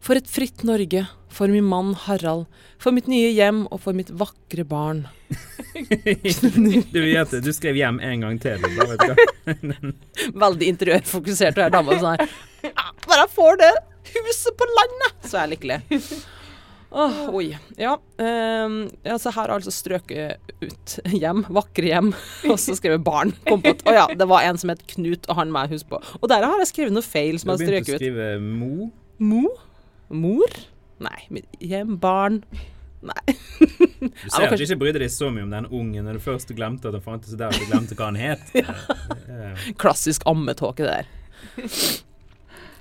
For 0.00 0.16
et 0.16 0.30
fritt 0.30 0.62
Norge, 0.64 1.02
for 1.28 1.52
min 1.52 1.66
mann 1.68 1.90
Harald, 2.06 2.46
for 2.80 2.94
mitt 2.96 3.10
nye 3.10 3.34
hjem 3.36 3.66
og 3.66 3.82
for 3.84 3.92
mitt 3.98 4.08
vakre 4.16 4.64
barn. 4.64 5.02
du, 6.94 7.02
Jette, 7.02 7.42
du 7.44 7.50
skrev 7.52 7.76
hjem 7.76 7.98
en 8.00 8.24
gang 8.24 8.38
til. 8.40 8.64
Da, 8.64 8.86
vet 8.94 9.04
du. 9.04 9.92
Veldig 10.46 10.70
interiørfokusert, 10.72 11.58
og 11.58 11.66
jeg 11.66 11.74
er 11.74 11.76
og 11.82 12.00
sånn 12.00 12.14
her 12.14 12.70
ja, 12.70 12.86
Bare 13.04 13.20
jeg 13.26 13.34
får 13.34 13.60
det 13.60 13.72
huset 14.14 14.56
på 14.56 14.70
landet, 14.72 15.20
så 15.26 15.36
er 15.36 15.44
jeg 15.44 15.56
lykkelig. 15.58 16.00
Åh, 16.96 17.16
oi. 17.36 17.50
Ja, 17.76 17.96
Um, 18.16 18.76
ja, 19.04 19.18
så 19.20 19.28
her 19.34 19.42
har 19.50 19.52
altså 19.58 19.68
strøket 19.74 20.38
ut 20.64 20.94
hjem, 21.12 21.42
vakre 21.52 21.90
hjem, 21.90 22.06
og 22.50 22.56
så 22.62 22.72
skrevet 22.78 23.02
barn. 23.04 23.34
Kom 23.44 23.60
på 23.60 23.74
at 23.74 23.82
å 23.84 23.92
ja, 23.92 24.06
det 24.16 24.24
var 24.30 24.46
en 24.48 24.56
som 24.56 24.72
het 24.72 24.80
Knut, 24.94 25.28
og 25.28 25.36
han 25.36 25.52
må 25.52 25.66
jeg 25.66 25.74
huske 25.76 25.90
på. 25.92 26.00
Og 26.22 26.30
der 26.32 26.46
har 26.48 26.56
jeg 26.62 26.70
skrevet 26.72 26.94
noe 26.96 27.04
feil 27.04 27.36
som 27.42 27.52
Du 27.52 27.52
jeg 27.52 27.68
har 27.68 27.74
begynte 27.74 27.82
å 27.82 27.84
strøket 27.84 27.92
ut. 27.92 28.00
skrive 28.00 28.30
Mo. 28.40 28.88
Mo? 29.20 29.42
Mor? 30.22 30.56
Nei. 31.04 31.42
Hjem, 31.60 31.98
barn. 32.00 32.40
Nei. 33.04 33.20
Du 33.96 34.08
Ja, 34.08 34.30
ser 34.30 34.42
at 34.46 34.50
kanskje- 34.50 34.56
du 34.56 34.64
ikke 34.70 34.80
brydde 34.80 35.00
deg 35.02 35.10
så 35.12 35.28
mye 35.32 35.44
om 35.46 35.52
den 35.52 35.66
ungen 35.72 36.04
når 36.08 36.18
du 36.18 36.22
først 36.24 36.50
glemte 36.56 36.88
at 36.90 36.96
han 36.96 37.02
fantes 37.04 37.32
der, 37.36 37.48
og 37.52 37.60
du 37.60 37.68
glemte 37.70 37.96
hva 37.98 38.08
han 38.10 38.18
het. 38.20 38.50
ja. 38.56 39.52
Klassisk 39.80 40.24
ammetåke, 40.28 40.84
det 40.84 41.00
der. 41.02 41.66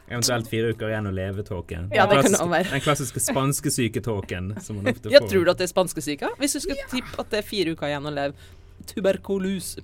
Eventuelt 0.05 0.47
fire 0.51 0.69
uker 0.75 0.91
igjen 0.91 1.07
å 1.09 1.13
leve-tåken. 1.17 1.87
Ja, 1.95 2.05
det 2.05 2.19
kan 2.27 2.35
være. 2.51 2.69
Den 2.75 2.83
klassiske 2.85 3.19
spanskesyketåken 3.25 4.51
som 4.61 4.77
man 4.77 4.91
ofte 4.93 5.09
Ja, 5.09 5.19
tror 5.25 5.47
du 5.47 5.51
at 5.51 5.57
det 5.57 5.65
er 5.65 5.71
spanskesyka? 5.73 6.29
Hvis 6.37 6.53
du 6.53 6.61
skulle 6.61 6.85
tippe 6.91 7.17
at 7.23 7.31
det 7.33 7.41
er 7.41 7.47
fire 7.47 7.73
uker 7.73 7.89
igjen 7.89 8.05
å 8.05 8.13
leve. 8.13 8.49
Tuberkulose 8.91 9.81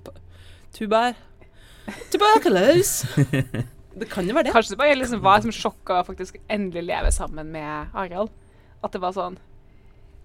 Tuber... 0.72 1.14
Tuberkulus. 2.12 3.02
Det 3.92 4.06
kan 4.08 4.24
jo 4.24 4.32
være 4.32 4.46
det. 4.48 4.52
Kanskje 4.54 4.72
det 4.72 4.78
bare 4.80 4.94
liksom 4.96 5.20
var 5.20 5.42
som 5.44 5.52
sjokk 5.52 5.90
å 5.92 5.98
faktisk 6.06 6.38
endelig 6.48 6.86
leve 6.88 7.10
sammen 7.12 7.50
med 7.52 7.90
Arild. 7.92 8.30
At 8.80 8.94
det 8.94 9.02
var 9.02 9.12
sånn 9.12 9.36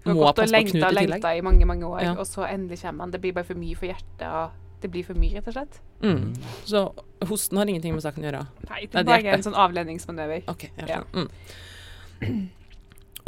Du 0.04 0.08
har 0.14 0.16
gått 0.22 0.40
og 0.40 0.48
lengta 0.48 0.86
og 0.88 0.94
lengta 0.96 1.34
i 1.36 1.42
mange, 1.44 1.66
mange 1.68 1.84
år, 1.84 2.00
Ja. 2.06 2.14
og 2.16 2.24
så 2.24 2.46
endelig 2.48 2.80
kommer 2.80 3.04
han. 3.04 3.12
Det 3.12 3.20
blir 3.20 3.34
bare 3.36 3.44
for 3.44 3.60
mye 3.60 3.76
for 3.76 3.90
hjertet, 3.90 4.24
og 4.24 4.56
det 4.82 4.90
blir 4.92 5.06
for 5.06 5.18
mye, 5.18 5.34
rett 5.38 5.48
og 5.50 5.56
slett. 5.56 5.78
Mm. 6.04 6.34
Så 6.68 6.82
hosten 7.28 7.58
har 7.60 7.70
ingenting 7.70 7.96
med 7.96 8.04
saken 8.04 8.24
å 8.24 8.28
gjøre? 8.28 8.42
Nei, 8.68 8.80
det 8.86 9.00
er 9.00 9.06
bare 9.08 9.22
hjertet. 9.22 9.38
en 9.38 9.46
sånn 9.48 9.58
avledningsmanøver. 9.64 10.44
OK. 10.52 10.68
Jeg 10.68 10.88
Ja. 10.88 11.02
Mm. 11.14 12.50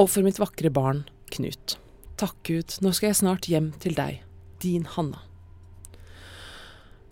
Og 0.01 0.09
for 0.09 0.27
mitt 0.27 0.39
vakre 0.41 0.71
barn, 0.73 1.05
Knut. 1.31 1.77
Takk 2.19 2.37
Gud, 2.43 2.75
nå 2.83 2.93
skal 2.93 3.11
jeg 3.11 3.21
snart 3.21 3.47
hjem 3.47 3.71
til 3.79 3.95
deg, 3.95 4.23
din 4.63 4.85
Hanna. 4.97 5.23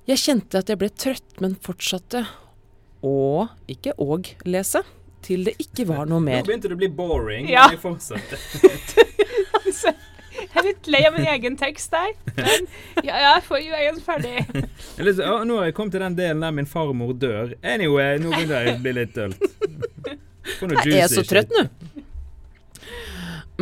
Jeg 0.08 0.18
kjente 0.22 0.58
at 0.58 0.70
jeg 0.72 0.80
ble 0.80 0.88
trøtt, 0.88 1.40
men 1.44 1.54
fortsatte 1.54 2.24
å, 3.04 3.48
ikke 3.68 3.94
og, 4.00 4.32
lese, 4.48 4.82
til 5.22 5.44
det 5.44 5.54
ikke 5.62 5.86
var 5.88 6.08
noe 6.08 6.22
mer. 6.24 6.42
Nå 6.42 6.48
begynte 6.48 6.70
det 6.70 6.78
å 6.78 6.80
bli 6.80 6.88
boring. 6.88 7.48
Ja. 7.50 7.68
men 7.68 7.76
Jeg 7.76 7.82
fortsatte. 7.84 8.38
Jeg 10.58 10.64
er 10.64 10.66
litt 10.72 10.88
lei 10.90 11.00
av 11.06 11.14
min 11.14 11.26
egen 11.34 11.56
tekst 11.60 11.92
der, 11.94 12.14
men 12.36 12.66
ja, 13.06 13.18
jeg 13.22 13.42
får 13.46 13.60
jo 13.62 13.76
egen 13.78 14.00
ferdig. 14.02 14.32
Er 14.98 15.10
å, 15.30 15.36
nå 15.46 15.60
har 15.60 15.68
jeg 15.68 15.76
kommet 15.78 15.94
til 15.94 16.02
den 16.02 16.16
delen 16.18 16.42
der 16.42 16.54
min 16.56 16.66
farmor 16.66 17.12
dør. 17.14 17.52
Anyway, 17.62 18.18
nå 18.18 18.32
begynner 18.34 18.66
jeg 18.66 18.74
å 18.74 18.82
bli 18.82 18.94
litt 18.98 19.14
dølt. 19.14 19.38
Jeg 20.88 20.98
er 21.04 21.12
så 21.12 21.22
trøtt 21.28 21.54
nå. 21.54 21.66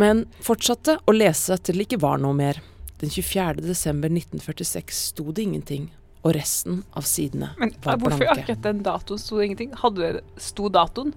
Men 0.00 0.24
fortsatte 0.44 0.98
å 1.08 1.12
lese 1.16 1.56
til 1.64 1.78
det 1.80 1.86
ikke 1.88 2.00
var 2.02 2.18
noe 2.20 2.36
mer. 2.36 2.58
Den 3.00 3.12
24. 3.12 3.60
desember 3.64 4.08
1946 4.12 5.00
sto 5.12 5.28
det 5.36 5.44
ingenting, 5.44 5.90
og 6.24 6.32
resten 6.36 6.78
av 6.96 7.04
sidene 7.08 7.50
Men 7.60 7.74
var 7.84 7.98
hvorfor 8.00 8.22
blanke. 8.24 8.40
akkurat 8.40 8.62
den 8.64 8.80
datoen 8.86 9.20
sto 9.20 9.36
det 9.40 9.50
ingenting? 9.50 9.74
Hadde 9.82 10.08
det 10.16 10.22
sto 10.40 10.70
datoen, 10.72 11.12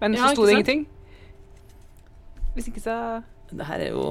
men 0.00 0.16
Ja, 0.16 0.30
så 0.30 0.38
sto 0.38 0.46
det 0.48 0.56
ingenting? 0.56 0.86
Hvis 2.56 2.70
ikke 2.72 2.80
så 2.82 2.96
Det 3.52 3.66
her 3.68 3.84
er 3.84 3.92
jo 3.92 4.06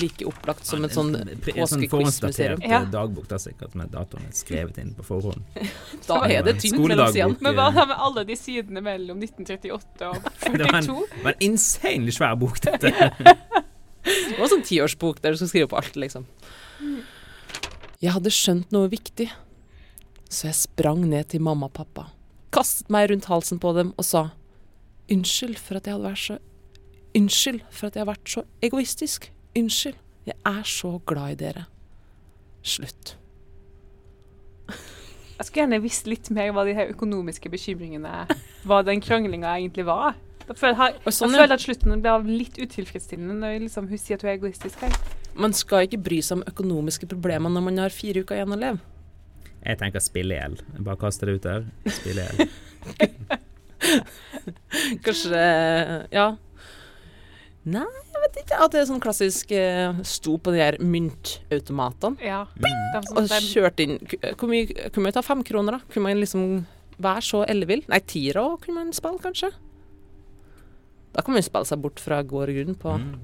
like 0.00 0.24
opplagt 0.24 0.64
som 0.64 0.84
et 0.86 0.90
sånn 0.94 1.10
en- 1.14 1.28
en 1.28 1.66
sånn 1.68 1.82
forhåndsdatert 1.90 2.62
Ja. 2.64 2.82
eh, 2.82 2.90
dagbok 2.90 3.26
da 3.28 3.36
sikkert 3.36 3.74
med 3.74 3.90
datoen 3.92 4.24
skrevet 4.32 4.78
inn 4.78 4.94
på 4.94 5.04
forhånd. 5.04 5.42
Da 6.08 6.22
er 6.24 6.42
det 6.42 6.54
tynt 6.62 6.78
mellom 6.80 7.12
sidene. 7.12 7.36
Men 7.40 7.54
hva 7.54 7.68
da 7.74 7.84
med 7.86 7.96
alle 7.98 8.24
de 8.24 8.34
sidene 8.36 8.80
mellom 8.82 9.20
1938 9.20 10.08
og 10.08 10.22
Det 10.56 10.64
var 10.64 10.78
en, 10.80 10.86
42? 10.86 11.08
det 11.16 11.24
var 11.24 11.32
en 11.36 11.42
insanely 11.50 12.10
svær 12.10 12.38
bok, 12.38 12.60
dette. 12.60 12.90
Det 14.02 14.38
var 14.38 14.46
en 14.48 14.50
sånn 14.50 14.64
tiårsbok 14.66 15.20
der 15.22 15.30
du 15.30 15.36
skal 15.36 15.48
skrive 15.52 15.68
på 15.68 15.76
alt, 15.78 15.94
liksom. 15.94 16.24
Jeg 18.02 18.10
hadde 18.16 18.32
skjønt 18.34 18.72
noe 18.74 18.88
viktig, 18.90 19.28
så 20.28 20.48
jeg 20.48 20.54
sprang 20.58 21.04
ned 21.08 21.28
til 21.28 21.40
mamma 21.44 21.68
og 21.68 21.72
pappa, 21.76 22.08
kastet 22.50 22.90
meg 22.90 23.10
rundt 23.12 23.28
halsen 23.30 23.60
på 23.62 23.70
dem 23.76 23.92
og 23.96 24.04
sa 24.04 24.24
unnskyld 25.12 25.58
for 25.60 25.76
at 25.78 25.86
jeg 25.86 25.94
hadde 25.94 26.08
vært 26.10 26.24
så 26.26 26.38
Unnskyld 27.14 27.60
for 27.68 27.86
at 27.90 27.94
jeg 27.98 28.06
har 28.06 28.08
vært 28.14 28.30
så 28.32 28.42
egoistisk. 28.64 29.26
Unnskyld. 29.58 29.98
Jeg 30.26 30.38
er 30.46 30.62
så 30.68 30.96
glad 31.06 31.34
i 31.34 31.38
dere. 31.44 31.64
Slutt. 32.62 33.16
Jeg 34.68 35.48
skulle 35.48 35.64
gjerne 35.64 35.80
visst 35.82 36.06
litt 36.06 36.28
mer 36.30 36.52
hva 36.54 36.62
de 36.68 36.74
her 36.76 36.92
økonomiske 36.92 37.50
bekymringene 37.50 38.12
Hva 38.62 38.76
den 38.86 39.00
kranglinga 39.02 39.56
egentlig 39.58 39.82
var. 39.88 40.14
Jeg 40.46 40.58
føler, 40.58 40.76
jeg, 40.78 41.14
sånn, 41.14 41.32
jeg 41.32 41.42
føler 41.42 41.56
at 41.56 41.64
slutten 41.64 42.02
ble 42.04 42.12
litt 42.28 42.58
utilfredsstillende 42.62 43.34
når 43.40 43.58
liksom, 43.64 43.88
hun 43.90 43.98
sier 43.98 44.18
at 44.18 44.24
hun 44.24 44.30
er 44.30 44.38
egoistisk 44.38 44.76
her. 44.84 44.94
Man 45.38 45.54
skal 45.56 45.86
ikke 45.86 46.00
bry 46.02 46.20
seg 46.22 46.40
om 46.40 46.44
økonomiske 46.50 47.08
problemer 47.10 47.50
når 47.50 47.62
man 47.66 47.82
har 47.82 47.94
fire 47.94 48.22
uker 48.22 48.38
igjen 48.38 48.54
å 48.54 48.58
leve. 48.60 48.80
Jeg 49.62 49.78
tenker 49.78 50.02
spille-el. 50.02 50.56
Jeg 50.58 50.84
Bare 50.86 50.98
kaste 51.00 51.26
det 51.28 51.34
ut 51.38 51.44
der. 51.46 51.60
Spille-el. 51.98 52.36
Kanskje 55.06 55.42
Ja. 56.12 56.26
Nei, 57.62 57.86
vet 58.22 58.36
ikke. 58.44 58.58
At 58.64 58.72
det 58.74 58.80
er 58.82 58.86
sånn 58.88 59.00
klassisk 59.02 59.52
eh, 59.56 59.92
sto 60.06 60.36
på 60.38 60.52
de 60.54 60.60
her 60.62 60.78
myntautomatene 60.80 62.20
Ja. 62.24 62.44
Mm. 62.56 62.78
De 62.94 63.02
som 63.08 63.16
og 63.22 63.28
de- 63.28 63.40
kjørte 63.48 63.84
inn 63.86 63.98
Hvor 64.38 64.48
mye 64.50 64.66
kunne 64.92 65.04
man 65.08 65.12
ta 65.16 65.22
fem 65.26 65.42
kroner, 65.46 65.78
da? 65.78 65.80
Kunne 65.92 66.08
man 66.08 66.20
liksom 66.22 66.66
være 67.02 67.22
så 67.26 67.40
ellevill. 67.48 67.82
Nei, 67.90 67.98
tiere 68.06 68.42
òg 68.44 68.60
kunne 68.66 68.78
man 68.84 68.92
spille, 68.94 69.18
kanskje. 69.18 69.50
Da 71.12 71.22
kan 71.22 71.34
man 71.34 71.42
spille 71.42 71.66
seg 71.68 71.80
bort 71.82 71.98
fra 72.00 72.22
gård 72.22 72.48
og 72.52 72.56
grunn 72.56 72.76
på 72.78 72.94
Mm. 72.98 73.18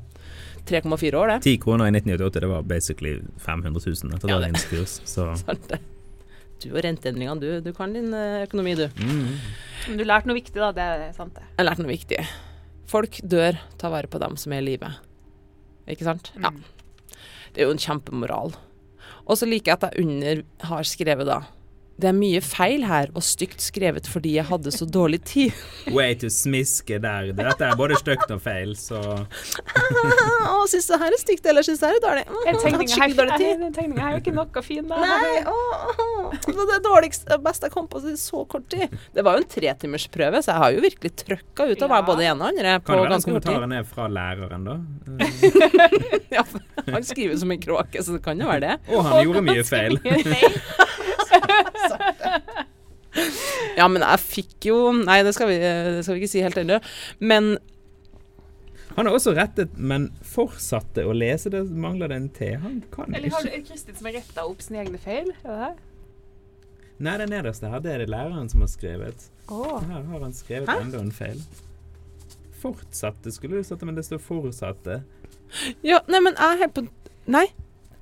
3,4 0.68 1.14
år, 1.16 1.28
det. 1.28 1.42
10 1.44 1.58
kroner 1.62 1.86
i 1.86 1.92
1998, 1.94 2.40
det 2.40 2.48
var 2.50 2.62
basically 2.62 3.14
500 3.38 3.80
000 3.80 4.12
etter 4.16 4.28
Ja, 4.28 4.38
det- 4.38 4.48
dagens 4.52 4.64
kurs. 4.68 5.00
Så 5.14 5.36
Sant 5.36 5.68
det. 5.68 5.78
Du 6.60 6.74
og 6.74 6.82
renteendringene, 6.82 7.38
du, 7.40 7.60
du 7.60 7.72
kan 7.72 7.92
din 7.94 8.12
eh, 8.12 8.42
økonomi, 8.44 8.74
du. 8.74 8.88
mm. 8.98 9.38
Men 9.88 9.96
du 9.96 10.04
lærte 10.04 10.26
noe 10.26 10.34
viktig, 10.34 10.58
da. 10.58 10.72
Det 10.72 10.82
er 10.82 11.12
sant, 11.14 11.32
det. 11.34 11.44
Jeg 11.56 11.64
har 11.64 11.68
lært 11.70 11.78
noe 11.78 11.92
viktig. 11.92 12.18
Folk 12.88 13.20
dør, 13.20 13.58
ta 13.80 13.90
vare 13.92 14.08
på 14.08 14.20
dem 14.22 14.38
som 14.40 14.54
er 14.54 14.62
i 14.62 14.70
live. 14.70 14.88
Ikke 15.88 16.06
sant? 16.08 16.32
Ja. 16.36 16.52
Mm. 16.52 16.64
Det 17.52 17.62
er 17.62 17.68
jo 17.68 17.74
en 17.74 17.82
kjempemoral. 17.82 18.54
Og 19.28 19.36
så 19.36 19.48
liker 19.48 19.72
jeg 19.72 19.78
at 19.80 19.86
jeg 19.88 20.04
under 20.04 20.42
har 20.70 20.88
skrevet 20.88 21.28
da 21.28 21.42
Det 21.98 22.06
er 22.06 22.14
mye 22.14 22.38
feil 22.44 22.84
her, 22.86 23.08
og 23.18 23.24
stygt 23.26 23.58
skrevet 23.64 24.06
fordi 24.06 24.36
jeg 24.36 24.46
hadde 24.46 24.70
så 24.70 24.86
dårlig 24.86 25.18
tid. 25.26 25.56
Way 25.96 26.14
to 26.20 26.28
smiske 26.30 27.00
der. 27.02 27.32
Dette 27.34 27.66
er 27.66 27.74
både 27.80 27.96
stygt 27.98 28.30
og 28.30 28.38
feil, 28.44 28.76
så 28.78 29.00
Å, 30.48 30.62
syns 30.70 30.86
det 30.90 30.98
her 31.02 31.14
er 31.16 31.20
stygt, 31.20 31.46
eller 31.50 31.66
syns 31.66 31.80
det 31.82 31.90
her 31.90 31.98
er 31.98 32.04
dårlig? 32.04 32.22
Mm, 32.28 32.36
Den 32.38 32.46
jeg 32.46 32.54
hadde 32.54 32.62
tegninga 32.62 32.78
her, 32.78 32.94
skikkelig 32.94 33.18
dårlig 33.18 33.38
tid. 33.42 33.62
den 33.64 33.74
tegningen 33.76 33.98
her 34.04 34.10
er 34.12 34.16
jo 34.16 34.22
ikke 34.22 34.34
noe 34.38 34.62
fin, 34.68 34.86
da. 34.90 35.00
Nei, 35.02 35.42
åh, 35.50 35.90
åh, 36.04 36.36
det 36.46 36.54
er 36.54 36.70
det 36.70 36.78
dårligste 36.86 37.38
beste 37.44 37.68
jeg 37.68 37.74
kom 37.74 37.88
på 37.90 38.02
i 38.06 38.14
så 38.20 38.44
kort 38.54 38.68
tid. 38.72 38.94
Det 39.18 39.24
var 39.26 39.38
jo 39.38 39.42
en 39.42 39.50
tretimersprøve, 39.56 40.42
så 40.46 40.54
jeg 40.54 40.62
har 40.64 40.76
jo 40.78 40.84
virkelig 40.86 41.12
trøkka 41.24 41.66
ut 41.72 41.82
av 41.88 41.96
Ja. 41.98 42.00
både 42.06 42.28
ene 42.30 42.38
og 42.38 42.54
det 42.54 42.62
andre 42.62 42.76
kan 42.78 42.84
på 42.86 42.94
det 42.94 43.00
være 43.02 43.14
ganske 43.16 43.34
kort 43.34 43.42
tid. 43.42 43.50
kommentaren 43.50 43.74
er 43.74 43.88
fra 43.90 44.06
læreren, 44.06 44.70
da? 44.70 44.76
Ja, 46.38 46.44
han 46.92 47.04
skriver 47.08 47.36
som 47.40 47.50
en 47.50 47.60
kråke, 47.62 48.02
så 48.04 48.14
det 48.18 48.22
kan 48.22 48.38
jo 48.38 48.46
være 48.50 48.60
det. 48.68 48.74
Og 48.94 49.02
han 49.06 49.24
gjorde 49.26 49.42
mye 49.48 49.64
feil. 49.66 49.98
Ja, 53.78 53.86
men 53.88 54.02
jeg 54.02 54.22
fikk 54.24 54.68
jo 54.70 54.78
Nei, 54.98 55.20
det 55.26 55.34
skal 55.36 55.50
vi, 55.52 55.58
det 55.62 56.04
skal 56.04 56.16
vi 56.16 56.22
ikke 56.24 56.32
si 56.32 56.44
helt 56.44 56.58
ennå. 56.60 56.80
Men 57.22 57.56
Han 58.96 59.06
har 59.06 59.14
også 59.14 59.34
rettet, 59.36 59.76
men 59.78 60.08
fortsatte 60.26 61.04
å 61.06 61.12
lese. 61.14 61.52
Det 61.54 61.60
mangler 61.70 62.10
det 62.10 62.16
en 62.18 62.30
T. 62.34 62.48
Han 62.58 62.80
kan 62.90 63.14
Eller 63.14 63.30
har 63.30 63.44
du 63.46 63.52
ikke 63.52 63.68
Kristin 63.70 63.94
som 63.94 64.08
har 64.10 64.18
retta 64.18 64.46
opp 64.48 64.64
sine 64.64 64.82
egne 64.82 64.98
feil? 64.98 65.30
Er 65.44 65.52
det 65.52 65.60
det? 65.62 65.74
Nei, 66.98 67.14
det 67.20 67.28
nederste 67.30 67.70
her, 67.70 67.78
det 67.78 67.92
er 67.94 68.02
det 68.02 68.08
læreren 68.10 68.48
som 68.50 68.64
har 68.64 68.70
skrevet. 68.72 69.28
Oh. 69.46 69.78
Her 69.86 70.02
har 70.02 70.24
han 70.24 70.34
skrevet 70.34 70.72
Hæ? 70.72 70.80
enda 70.82 70.98
en 70.98 71.12
feil. 71.14 71.38
Fortsatte 72.58 73.30
skulle 73.30 73.60
du 73.60 73.68
satt, 73.68 73.84
men 73.86 73.94
det 73.94 74.02
står 74.08 74.18
fortsatte. 74.18 74.98
Ja, 75.86 76.00
nei, 76.10 76.18
men 76.24 76.34
jeg 76.34 76.56
er 76.56 76.62
helt 76.64 76.74
på 76.74 76.88
Nei. 77.28 77.46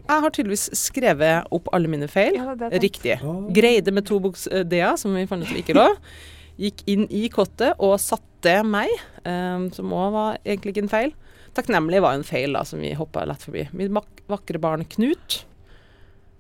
Jeg 0.07 0.23
har 0.23 0.33
tydeligvis 0.33 0.69
skrevet 0.79 1.49
opp 1.55 1.69
alle 1.75 1.91
mine 1.91 2.07
feil. 2.11 2.39
Ja, 2.39 2.55
det 2.55 2.71
det. 2.71 2.83
Riktig. 2.85 3.19
Oh. 3.27 3.47
Greide 3.55 3.95
med 3.95 4.07
to 4.07 4.21
bokstaver, 4.23 4.95
som 5.01 5.17
vi 5.17 5.27
fant 5.27 5.47
ut 5.47 5.59
ikke 5.59 5.77
lå. 5.77 5.89
Gikk 6.63 6.85
inn 6.89 7.05
i 7.13 7.27
kottet 7.33 7.75
og 7.83 7.99
satte 8.01 8.61
meg, 8.65 8.93
um, 9.27 9.67
som 9.75 9.93
òg 9.93 10.15
var 10.15 10.39
egentlig 10.45 10.77
ikke 10.77 10.87
en 10.87 10.93
feil. 10.93 11.13
Takknemlig 11.57 12.01
var 12.05 12.17
en 12.17 12.25
feil, 12.27 12.55
da, 12.55 12.63
som 12.69 12.81
vi 12.85 12.95
hoppa 12.97 13.27
lett 13.29 13.43
forbi. 13.45 13.67
Mitt 13.77 13.93
vakre 14.31 14.63
barn 14.63 14.87
Knut. 14.95 15.43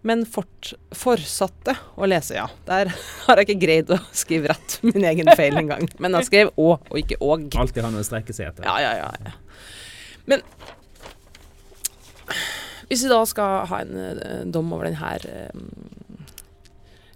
Men 0.07 0.23
fort, 0.31 0.71
fortsatte 0.95 1.75
å 1.99 2.07
lese, 2.07 2.37
ja. 2.39 2.47
Der 2.69 2.93
har 3.27 3.41
jeg 3.41 3.49
ikke 3.49 3.63
greid 3.65 3.91
å 3.91 3.99
skrive 4.15 4.53
rett 4.53 4.79
min 4.87 5.03
egen 5.09 5.33
feil 5.35 5.59
engang. 5.59 5.89
Men 6.03 6.15
jeg 6.21 6.31
skrev 6.31 6.53
å 6.55 6.77
og 6.79 6.99
ikke 7.01 7.19
åg. 7.19 7.49
Alltid 7.59 7.83
ha 7.83 7.91
noe 7.91 8.05
å 8.05 8.07
strekke 8.07 8.37
seg 8.37 8.53
etter. 8.53 8.69
Ja, 8.69 8.77
ja, 8.85 8.93
ja. 9.01 9.11
ja. 9.27 9.35
Men 10.31 10.47
hvis 12.91 13.05
vi 13.05 13.13
da 13.13 13.21
skal 13.27 13.67
ha 13.71 13.83
en 13.83 13.97
eh, 13.99 14.43
dom 14.53 14.73
over 14.75 14.89
den 14.89 14.99
her 15.01 15.25
eh, 15.31 15.65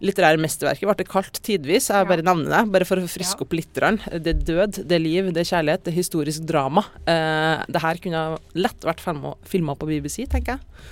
litterære 0.00 0.40
mesterverket, 0.40 0.86
ble 0.88 0.96
det 0.98 1.08
kalt 1.10 1.40
tidvis. 1.44 1.90
Jeg 1.92 2.08
bare 2.08 2.24
nevner 2.24 2.48
det, 2.54 2.62
bare 2.72 2.88
for 2.88 3.00
å 3.00 3.10
friske 3.10 3.44
opp 3.44 3.52
litt. 3.56 3.72
Det 3.76 4.32
er 4.32 4.46
død, 4.48 4.80
det 4.88 4.96
er 4.96 5.04
liv, 5.04 5.28
det 5.34 5.44
er 5.44 5.50
kjærlighet, 5.52 5.84
det 5.84 5.92
er 5.92 5.98
historisk 5.98 6.46
drama. 6.48 6.86
Eh, 7.04 7.66
det 7.68 7.84
her 7.84 8.00
kunne 8.02 8.24
lett 8.56 8.88
vært 8.88 9.04
filma 9.04 9.76
på 9.76 9.90
BBC, 9.90 10.24
tenker 10.30 10.56
jeg. 10.56 10.88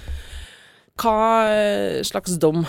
Hva 0.99 1.17
eh, 1.47 2.01
slags 2.07 2.37
dom 2.43 2.64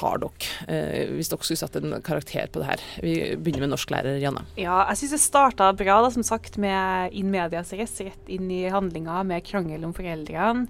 har 0.00 0.18
dere, 0.18 0.48
eh, 0.72 1.12
hvis 1.14 1.30
dere 1.30 1.46
skulle 1.46 1.60
satt 1.60 1.76
en 1.78 1.94
karakter 2.04 2.50
på 2.50 2.62
det 2.62 2.70
her? 2.72 2.82
Vi 3.04 3.14
begynner 3.36 3.66
med 3.66 3.74
norsklærer 3.76 4.18
Janne. 4.22 4.42
Ja, 4.58 4.80
jeg 4.90 5.02
syns 5.02 5.14
det 5.14 5.22
starta 5.22 5.70
bra, 5.76 6.00
da, 6.02 6.10
som 6.10 6.26
sagt, 6.26 6.58
med 6.58 7.14
in 7.14 7.30
medias 7.30 7.70
res, 7.76 7.94
rett 8.02 8.32
inn 8.32 8.50
i 8.50 8.64
handlinga 8.72 9.22
med 9.28 9.46
krangel 9.46 9.86
om 9.86 9.94
foreldrene. 9.94 10.66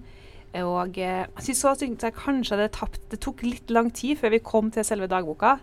Og 0.57 0.95
så 0.95 1.01
jeg 1.03 1.45
syns 1.45 1.65
også 1.65 1.89
jeg 1.91 2.15
kanskje 2.17 2.57
det, 2.57 2.71
tapt, 2.73 3.01
det 3.11 3.21
tok 3.21 3.43
litt 3.43 3.71
lang 3.71 3.91
tid 3.93 4.17
før 4.21 4.33
vi 4.33 4.39
kom 4.45 4.71
til 4.71 4.85
selve 4.85 5.09
dagboka. 5.11 5.59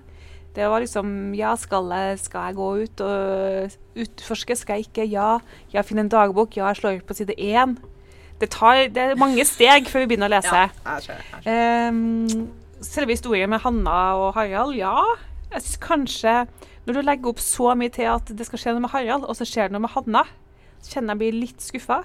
Det 0.54 0.68
var 0.70 0.84
liksom 0.84 1.34
Ja, 1.34 1.56
skal 1.58 1.90
jeg, 1.90 2.20
skal 2.20 2.50
jeg 2.52 2.56
gå 2.56 2.68
ut 2.84 3.02
og 3.02 4.04
utforske? 4.04 4.56
Skal 4.56 4.78
jeg 4.78 4.90
ikke? 4.90 5.08
Ja. 5.10 5.40
Ja, 5.74 5.82
finne 5.82 6.06
en 6.06 6.14
dagbok? 6.14 6.58
Ja, 6.58 6.68
jeg 6.70 6.82
slår 6.82 7.00
ut 7.02 7.08
på 7.10 7.18
side 7.18 7.34
én. 7.40 7.78
Det, 8.40 8.50
tar, 8.54 8.88
det 8.94 8.98
er 9.02 9.16
mange 9.20 9.46
steg 9.48 9.88
før 9.90 10.04
vi 10.04 10.14
begynner 10.14 10.30
å 10.30 10.34
lese. 10.36 10.66
Ehm, 11.50 12.48
selve 12.84 13.16
historien 13.16 13.50
med 13.50 13.64
Hanna 13.64 13.98
og 14.20 14.34
Harald, 14.38 14.76
ja. 14.78 14.98
Jeg 15.54 15.62
syns 15.62 15.78
kanskje 15.82 16.34
Når 16.86 16.98
du 16.98 17.02
legger 17.06 17.30
opp 17.30 17.40
så 17.40 17.72
mye 17.80 17.94
til 17.94 18.10
at 18.12 18.28
det 18.28 18.46
skal 18.46 18.60
skje 18.60 18.74
noe 18.76 18.84
med 18.84 18.92
Harald, 18.92 19.24
og 19.24 19.38
så 19.40 19.46
skjer 19.48 19.70
det 19.70 19.78
noe 19.78 19.86
med 19.86 19.94
Hanna, 19.94 20.26
så 20.84 20.98
kjenner 20.98 21.16
jeg 21.16 21.22
blir 21.22 21.38
litt 21.46 21.64
skuffa. 21.64 22.02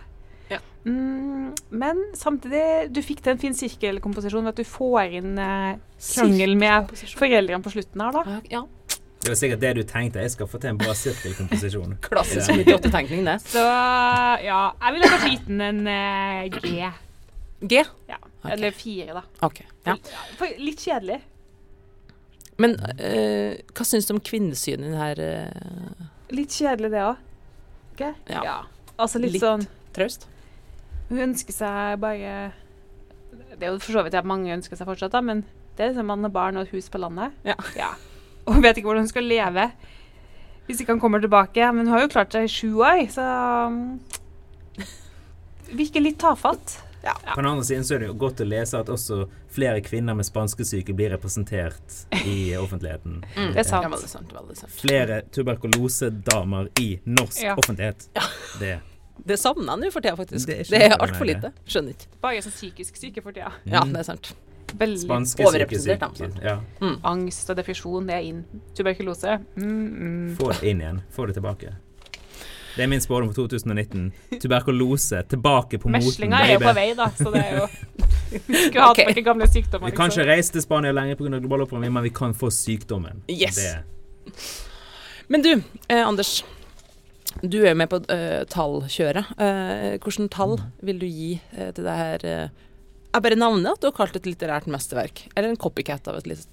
Ja. 0.49 0.59
Mm, 0.85 1.53
men 1.71 2.01
samtidig, 2.17 2.89
du 2.95 3.03
fikk 3.05 3.21
til 3.25 3.35
en 3.35 3.41
fin 3.43 3.57
sirkelkomposisjon 3.57 4.47
ved 4.47 4.55
at 4.55 4.61
du 4.63 4.69
får 4.69 5.19
inn 5.21 5.39
eh, 5.43 5.79
krangel 6.15 6.55
med 6.59 6.93
foreldrene 7.19 7.65
på 7.65 7.73
slutten 7.75 8.05
her, 8.05 8.17
da. 8.17 8.39
Ja, 8.53 8.63
Det 9.19 9.33
var 9.33 9.39
sikkert 9.41 9.61
det 9.65 9.73
du 9.77 9.83
tenkte. 9.83 10.23
Jeg 10.25 10.33
skal 10.33 10.49
få 10.49 10.61
til 10.63 10.73
en 10.73 10.81
bra 10.81 10.95
sirkelkomposisjon. 10.97 11.99
klassisk 12.09 12.55
Ja. 12.55 12.79
98-tenkning, 12.79 13.25
det. 13.29 13.39
Så 13.45 13.65
ja, 14.47 14.61
jeg 14.81 14.97
ville 14.97 15.13
kanskje 15.13 15.33
gitt 15.35 15.49
den 15.51 15.65
en 15.69 15.83
eh, 15.93 16.45
G. 16.55 16.93
G. 17.61 17.83
Ja. 18.09 18.21
okay. 18.23 18.53
Eller 18.55 18.77
fire, 18.77 19.19
da. 19.19 19.27
Okay, 19.47 19.67
Ja. 19.89 19.99
For 20.39 20.63
litt 20.63 20.81
kjedelig. 20.87 21.21
Men 22.59 22.75
eh, 22.99 23.61
hva 23.71 23.85
syns 23.87 24.09
du 24.09 24.17
om 24.17 24.23
kvinnesynet 24.25 24.83
i 24.83 24.91
den 24.91 24.99
her 24.99 25.21
uh, 25.23 26.07
Litt 26.35 26.55
kjedelig, 26.59 26.91
det 26.91 27.05
òg. 27.07 27.21
Ja. 27.99 28.57
Altså 28.99 29.21
litt, 29.23 29.37
Litt. 29.37 29.43
sånn 29.43 29.65
traust? 29.95 30.27
Hun 31.09 31.21
ønsker 31.31 31.55
seg 31.57 32.01
bare 32.03 32.53
Det 33.55 33.62
er 33.64 33.71
jo 33.73 33.79
for 33.81 33.92
så 33.97 34.03
vidt 34.05 34.14
at 34.18 34.29
mange 34.29 34.53
ønsker 34.55 34.77
seg 34.77 34.88
fortsatt, 34.88 35.12
da, 35.12 35.21
men 35.25 35.44
det 35.77 35.85
er 35.85 35.92
liksom 35.92 36.09
mann 36.11 36.27
og 36.27 36.33
barn 36.35 36.57
og 36.59 36.66
et 36.66 36.75
hus 36.75 36.88
på 36.90 36.99
landet. 36.99 37.33
Ja. 37.47 37.55
Og 38.47 38.55
hun 38.57 38.64
vet 38.64 38.77
ikke 38.79 38.88
hvordan 38.90 39.07
hun 39.07 39.12
skal 39.12 39.29
leve 39.29 39.71
hvis 40.68 40.83
ikke 40.83 40.92
han 40.92 41.01
kommer 41.01 41.21
tilbake. 41.21 41.64
Men 41.73 41.87
hun 41.87 41.94
har 41.94 42.03
jo 42.05 42.11
klart 42.12 42.35
seg 42.37 42.44
i 42.44 42.51
sju 42.53 42.83
år, 42.85 43.07
så 43.12 43.25
um, 43.73 43.79
Virker 45.68 46.01
litt 46.05 46.18
tafatt. 46.21 46.79
På 47.35 47.40
den 47.40 47.47
andre 47.51 47.64
siden 47.64 47.85
så 47.85 47.94
er 47.94 48.03
det 48.03 48.09
jo 48.11 48.14
godt 48.21 48.40
å 48.42 48.47
lese 48.49 48.77
at 48.81 48.88
også 48.92 49.23
flere 49.55 49.81
kvinner 49.85 50.16
med 50.18 50.27
spanskesyke 50.27 50.92
blir 50.97 51.12
representert 51.14 52.03
i 52.27 52.53
offentligheten. 52.59 53.23
Mm. 53.37 53.53
Det 53.55 53.62
er 53.62 53.68
sant. 53.68 53.87
Ja, 53.87 53.92
veldig 53.92 54.11
sant. 54.11 54.33
Veldig 54.35 54.57
sant. 54.59 54.73
Flere 54.77 55.21
tuberkulosedamer 55.33 56.68
i 56.83 56.88
norsk 57.07 57.42
Ja. 57.44 57.55
offentlighet. 57.57 58.09
Det 58.61 58.75
Det 59.27 59.39
savner 59.39 59.73
jeg 59.75 59.81
nå 59.83 59.93
for 59.93 60.01
tida, 60.05 60.17
faktisk. 60.17 60.47
Det 60.47 60.59
er 60.61 60.69
Det 60.71 60.83
er, 60.93 60.97
altfor 60.99 61.27
lite. 61.27 61.53
Skjønner 61.67 61.97
ikke. 61.97 62.07
Bare 62.23 62.43
sånn 62.45 62.55
psykisk 62.55 62.97
syke 62.97 63.23
for 63.23 63.33
tida. 63.33 63.53
Ja, 63.65 63.83
Mm. 63.85 63.93
det 63.93 64.01
er 64.01 64.03
sant. 64.05 64.35
Veldig 64.79 65.01
Spanske 65.01 65.45
Overrepresentert, 65.47 66.17
Syke, 66.17 66.31
syke. 66.35 66.45
Ja. 66.45 66.61
angst 67.05 67.51
og 67.51 67.57
depresjon, 67.57 68.07
det 68.07 68.15
er 68.15 68.21
inn. 68.29 68.45
Tuberkulose. 68.77 69.39
Mm, 69.57 69.89
mm. 69.99 70.37
Få 70.37 70.53
det 70.53 70.63
inn 70.69 70.81
igjen. 70.81 71.03
Få 71.11 71.27
det 71.27 71.35
tilbake. 71.39 71.73
Det 72.77 72.85
er 72.85 72.87
min 72.87 73.01
spådom 73.01 73.33
for 73.35 73.49
2019. 73.49 74.13
Tuberkulose 74.41 75.23
tilbake 75.29 75.81
på 75.81 75.89
moten. 75.89 76.05
Meslinga 76.05 76.43
er 76.45 76.53
jo 76.53 76.61
på 76.63 76.75
vei, 76.77 76.95
da, 76.95 77.09
så 77.17 77.33
det 77.33 77.41
er 77.43 77.57
jo 77.59 77.67
Skulle 78.29 78.85
hatt 78.85 78.93
okay. 78.93 79.09
noen 79.09 79.25
gamle 79.25 79.49
sykdommer. 79.49 79.89
Vi 79.91 79.97
kan 79.97 80.11
liksom. 80.11 80.21
ikke 80.23 80.29
reise 80.31 80.53
til 80.53 80.63
Spania 80.63 80.93
lenger 80.93 81.17
pga. 81.17 81.41
global 81.41 81.65
oppvarming, 81.65 81.93
men 81.93 82.03
vi 82.05 82.11
kan 82.11 82.35
få 82.35 82.51
sykdommen. 82.53 83.23
Yes. 83.29 83.57
Det. 83.57 84.35
Men 85.29 85.43
du, 85.43 85.63
eh, 85.89 86.07
Anders. 86.07 86.45
Du 87.42 87.59
er 87.62 87.70
jo 87.72 87.79
med 87.79 87.90
på 87.92 88.01
uh, 88.09 88.42
tallkjøret. 88.51 89.33
Uh, 89.38 89.96
Hvilke 90.03 90.29
tall 90.35 90.57
vil 90.83 90.98
du 91.03 91.07
gi 91.07 91.33
uh, 91.59 91.68
til 91.77 91.85
det 91.87 91.96
her 91.98 92.24
uh, 92.24 92.48
Jeg 93.14 93.22
bare 93.24 93.38
navnet 93.40 93.72
at 93.77 93.81
du 93.83 93.88
har 93.90 93.96
kalt 94.01 94.16
et 94.18 94.27
litterært 94.27 94.66
mesterverk. 94.70 95.27
Eller 95.37 95.51
en 95.55 95.61
copycat 95.61 96.09
av 96.11 96.18
et 96.22 96.27
lit 96.35 96.46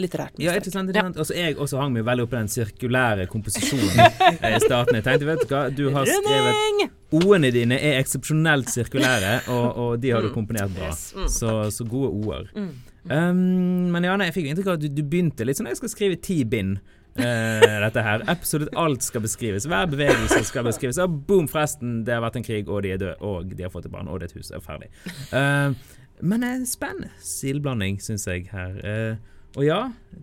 litterært 0.00 0.34
Ja, 0.40 0.50
ikke 0.56 0.66
mesterverk. 0.66 0.72
sant? 0.74 0.88
Ikke 0.90 1.02
sant? 1.04 1.18
Altså, 1.22 1.34
jeg 1.36 1.56
også 1.62 1.78
hang 1.78 1.92
meg 1.94 2.02
veldig 2.08 2.24
opp 2.24 2.32
i 2.34 2.38
den 2.40 2.48
sirkulære 2.50 3.26
komposisjonen 3.30 4.00
eh, 4.40 4.56
i 4.56 4.60
starten. 4.64 4.96
Jeg 4.98 5.04
tenkte, 5.06 5.28
vet 5.28 5.42
du 5.44 5.52
hva, 5.52 5.60
du 5.70 5.82
har 5.94 6.08
skrevet! 6.08 6.94
O-ene 7.20 7.50
dine 7.54 7.76
er 7.78 7.98
eksepsjonelt 8.00 8.70
sirkulære, 8.72 9.36
og, 9.52 9.66
og 9.84 9.92
de 10.02 10.10
har 10.14 10.24
du 10.24 10.30
Mm. 10.30 10.34
komponert 10.34 10.72
bra. 10.74 10.88
Yes, 10.90 11.04
mm, 11.14 11.28
Så, 11.30 11.52
så 11.76 11.86
gode 11.86 12.10
ord. 12.26 12.50
Mm. 12.56 12.72
Um, 13.10 13.38
men 13.94 14.04
ja, 14.08 14.16
nei, 14.18 14.26
jeg 14.30 14.34
fikk 14.40 14.48
jo 14.48 14.50
inntrykk 14.56 14.72
av 14.72 14.78
at 14.80 14.82
du, 14.84 14.88
du 14.92 15.02
begynte 15.06 15.46
litt 15.46 15.56
sånn 15.60 15.70
Jeg 15.70 15.78
skal 15.78 15.92
skrive 15.94 16.18
ti 16.20 16.40
bind. 16.44 16.80
Eh, 17.22 17.78
dette 17.86 18.02
her. 18.06 18.24
Absolutt 18.32 18.72
alt 18.76 19.02
skal 19.06 19.24
beskrives. 19.24 19.66
Hver 19.70 19.86
bevegelse 19.92 20.42
skal 20.48 20.64
beskrives. 20.66 20.98
Og 21.04 21.20
boom, 21.28 21.48
forresten, 21.50 22.00
det 22.06 22.14
har 22.16 22.22
vært 22.24 22.36
en 22.40 22.46
krig, 22.46 22.68
og 22.68 22.82
de 22.86 22.92
er 22.96 23.00
døde, 23.02 23.16
og 23.20 23.50
de 23.54 23.62
har 23.66 23.72
fått 23.72 23.86
et 23.88 23.92
barn, 23.94 24.08
og 24.08 24.20
det 24.20 24.30
er 24.30 24.34
et 24.34 24.38
hus. 24.42 24.50
er 24.50 24.64
ferdig. 24.64 24.90
Eh, 25.32 25.74
men 26.20 26.44
uh, 26.44 26.64
spennende 26.68 27.08
sildblanding, 27.24 28.00
syns 28.04 28.26
jeg 28.28 28.48
her. 28.52 28.80
Eh, 28.84 29.16
Og 29.58 29.64
ja, 29.66 29.78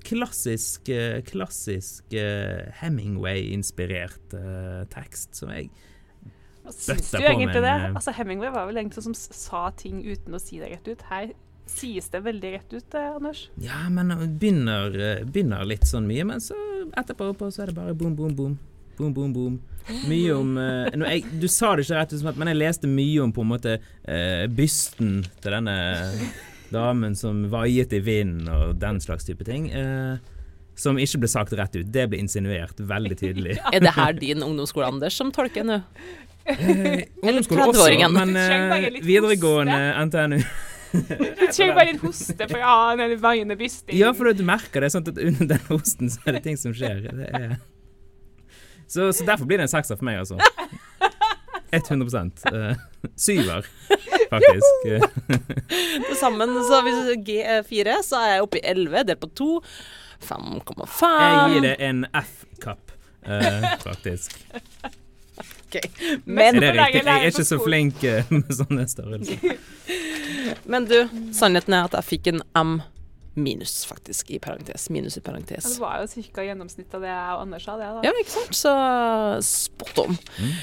klassisk, 0.07 0.87
eh, 0.93 1.17
klassisk 1.27 2.13
eh, 2.15 2.69
Hemingway-inspirert 2.79 4.33
eh, 4.37 4.85
tekst 4.93 5.35
som 5.35 5.49
jeg 5.51 5.67
bøtta 6.63 7.19
på 7.19 7.33
med 7.41 7.57
det? 7.63 7.73
eh, 7.73 7.89
Altså, 7.95 8.13
Hemingway 8.15 8.51
var 8.55 8.67
vel 8.69 8.77
egentlig 8.79 9.03
som 9.03 9.13
sa 9.17 9.69
ting 9.75 9.99
uten 10.05 10.35
å 10.35 10.39
si 10.39 10.59
det 10.61 10.71
rett 10.71 10.87
ut. 10.87 11.03
Her 11.09 11.33
sies 11.71 12.09
det 12.13 12.23
veldig 12.25 12.53
rett 12.53 12.73
ut, 12.73 12.95
eh, 12.95 13.11
Anders. 13.15 13.47
Ja, 13.61 13.83
men 13.89 14.13
det 14.13 14.27
begynner, 14.39 14.95
eh, 14.95 15.23
begynner 15.25 15.65
litt 15.67 15.87
sånn 15.87 16.07
mye, 16.09 16.25
men 16.27 16.43
så 16.43 16.57
etterpå 16.97 17.33
på, 17.37 17.51
så 17.51 17.63
er 17.63 17.71
det 17.71 17.77
bare 17.77 17.95
boom, 17.97 18.15
boom, 18.15 18.35
boom. 18.35 18.57
Boom, 18.97 19.13
boom, 19.13 19.33
boom. 19.33 19.57
Mye 20.09 20.33
om 20.33 20.55
eh, 20.57 20.89
nå, 20.97 21.05
jeg, 21.05 21.25
Du 21.39 21.47
sa 21.51 21.75
det 21.77 21.85
ikke 21.85 21.99
rett 21.99 22.13
ut, 22.17 22.37
men 22.39 22.49
jeg 22.51 22.59
leste 22.59 22.89
mye 22.89 23.21
om 23.23 23.33
på 23.35 23.43
en 23.45 23.51
måte 23.51 23.75
eh, 23.77 24.47
bysten 24.49 25.19
til 25.43 25.53
denne 25.53 25.75
damen 26.73 27.13
som 27.15 27.45
vaiet 27.51 27.93
i 27.95 28.01
vinden 28.03 28.49
og 28.51 28.79
den 28.81 28.99
slags 29.03 29.27
type 29.27 29.45
ting. 29.47 29.69
Eh, 29.71 30.17
som 30.77 30.99
ikke 31.01 31.21
ble 31.23 31.29
sagt 31.31 31.53
rett 31.57 31.77
ut. 31.77 31.89
Det 31.93 32.05
ble 32.09 32.19
insinuert 32.21 32.79
veldig 32.89 33.17
tydelig. 33.17 33.57
Er 33.73 33.85
det 33.85 33.93
her 33.97 34.17
din 34.17 34.43
ungdomsskole, 34.45 34.89
Anders, 34.91 35.17
som 35.17 35.31
tolker 35.33 35.65
nå? 35.65 35.81
Eh, 36.47 37.05
Ungdomsskole 37.21 37.69
også, 37.73 38.09
men 38.13 38.35
eh, 38.39 39.01
videregående 39.03 39.77
NTNU. 40.07 40.41
Jeg 40.93 41.49
trenger 41.53 41.73
bare 41.75 41.89
litt 41.91 42.03
hoste 42.03 42.47
for 42.47 42.59
ja, 42.61 42.75
den 42.99 43.15
vaiende 43.23 43.57
bysting. 43.59 43.95
Ja, 43.97 44.13
for 44.15 44.31
du 44.33 44.43
merker 44.47 44.83
det. 44.83 44.91
sånn 44.93 45.07
at 45.07 45.17
Under 45.17 45.49
den 45.53 45.65
hosten 45.71 46.11
så 46.13 46.21
er 46.25 46.37
det 46.37 46.45
ting 46.47 46.59
som 46.59 46.75
skjer. 46.75 47.03
Det 47.07 47.31
er 47.31 47.57
så, 48.87 49.13
så 49.13 49.25
derfor 49.27 49.45
blir 49.45 49.59
det 49.59 49.67
en 49.67 49.71
sekser 49.71 49.99
for 49.99 50.07
meg, 50.07 50.21
altså. 50.21 50.39
100 51.75 52.21
uh, 52.47 52.77
Syver, 53.19 53.65
faktisk. 54.29 54.85
Eh, 54.87 55.03
Til 56.07 56.15
sammen, 56.15 56.53
så 56.63 56.79
hvis 56.85 57.17
G4, 57.27 57.97
så 58.07 58.21
er 58.21 58.31
jeg 58.35 58.45
oppe 58.45 58.61
i 58.61 58.63
11, 58.63 59.03
delt 59.09 59.19
på 59.19 59.31
2. 59.43 59.49
5,5. 60.27 61.03
jeg 61.03 61.51
gir 61.51 61.65
det 61.67 61.75
en 61.89 62.05
F-kapp, 62.15 62.95
uh, 63.27 63.67
faktisk. 63.83 64.39
Ok. 65.67 65.75
Er 65.83 66.59
det 66.59 66.73
riktig? 66.73 67.03
Jeg 67.03 67.15
er 67.17 67.29
ikke 67.31 67.43
så 67.47 67.57
flink 67.59 68.03
eh, 68.07 68.27
med 68.33 68.51
sånne 68.55 68.85
størrelser. 68.87 69.57
men 70.71 70.85
du, 70.87 70.99
sannheten 71.35 71.75
er 71.75 71.89
at 71.89 71.97
jeg 71.99 72.07
fikk 72.15 72.29
en 72.31 72.45
M 72.57 72.77
minus, 73.37 73.83
faktisk, 73.85 74.31
i 74.33 74.39
parentes. 74.41 74.87
Minus 74.89 75.13
i 75.13 75.19
Ja, 75.19 75.25
parentes. 75.27 75.67
det 75.69 75.81
var 75.83 75.99
jo 76.01 76.23
ca. 76.33 76.41
gjennomsnittet 76.47 76.95
av 76.97 77.03
det 77.05 77.11
jeg 77.11 77.35
og 77.35 77.41
Anders 77.43 77.67
sa, 77.67 77.75
det. 77.77 77.89
da. 77.93 78.01
Ja, 78.07 78.13
ikke 78.17 78.33
sant? 78.33 78.57
Så 78.57 78.71
spot 79.45 79.99
on. 80.01 80.17
Mm. 80.41 80.55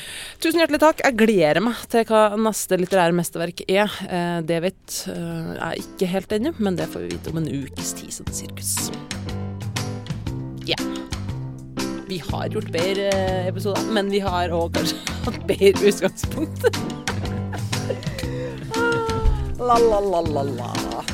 Tusen 0.42 0.58
hjertelig 0.58 0.80
takk. 0.82 1.04
Jeg 1.06 1.18
gleder 1.20 1.62
meg 1.62 1.84
til 1.92 2.02
hva 2.10 2.24
neste 2.48 2.80
litterære 2.80 3.14
mesterverk 3.14 3.62
er. 3.70 3.94
Eh, 4.08 4.40
det 4.48 4.58
vet 4.66 4.98
jeg 5.06 5.54
jeg 5.60 5.84
ikke 5.86 6.10
helt 6.16 6.34
ennå, 6.40 6.54
men 6.58 6.80
det 6.80 6.88
får 6.90 7.06
vi 7.06 7.12
vite 7.14 7.30
om 7.30 7.38
en 7.44 7.50
ukes 7.62 7.94
tid, 8.00 8.10
så 8.16 8.26
det 8.26 8.34
sirkus. 8.40 8.74
Ja. 10.66 10.80
Vi 12.06 12.22
har 12.30 12.48
gjort 12.52 12.68
bedre 12.72 13.08
eh, 13.08 13.46
episoder, 13.48 13.80
men 13.96 14.10
vi 14.12 14.18
har 14.20 14.52
òg 14.52 14.74
kanskje 14.76 14.96
hatt 15.24 15.40
bedre 15.48 15.88
utgangspunkt. 15.88 16.68
la, 19.68 19.78
la, 19.78 20.00
la, 20.00 20.20
la, 20.20 20.42
la. 20.42 21.13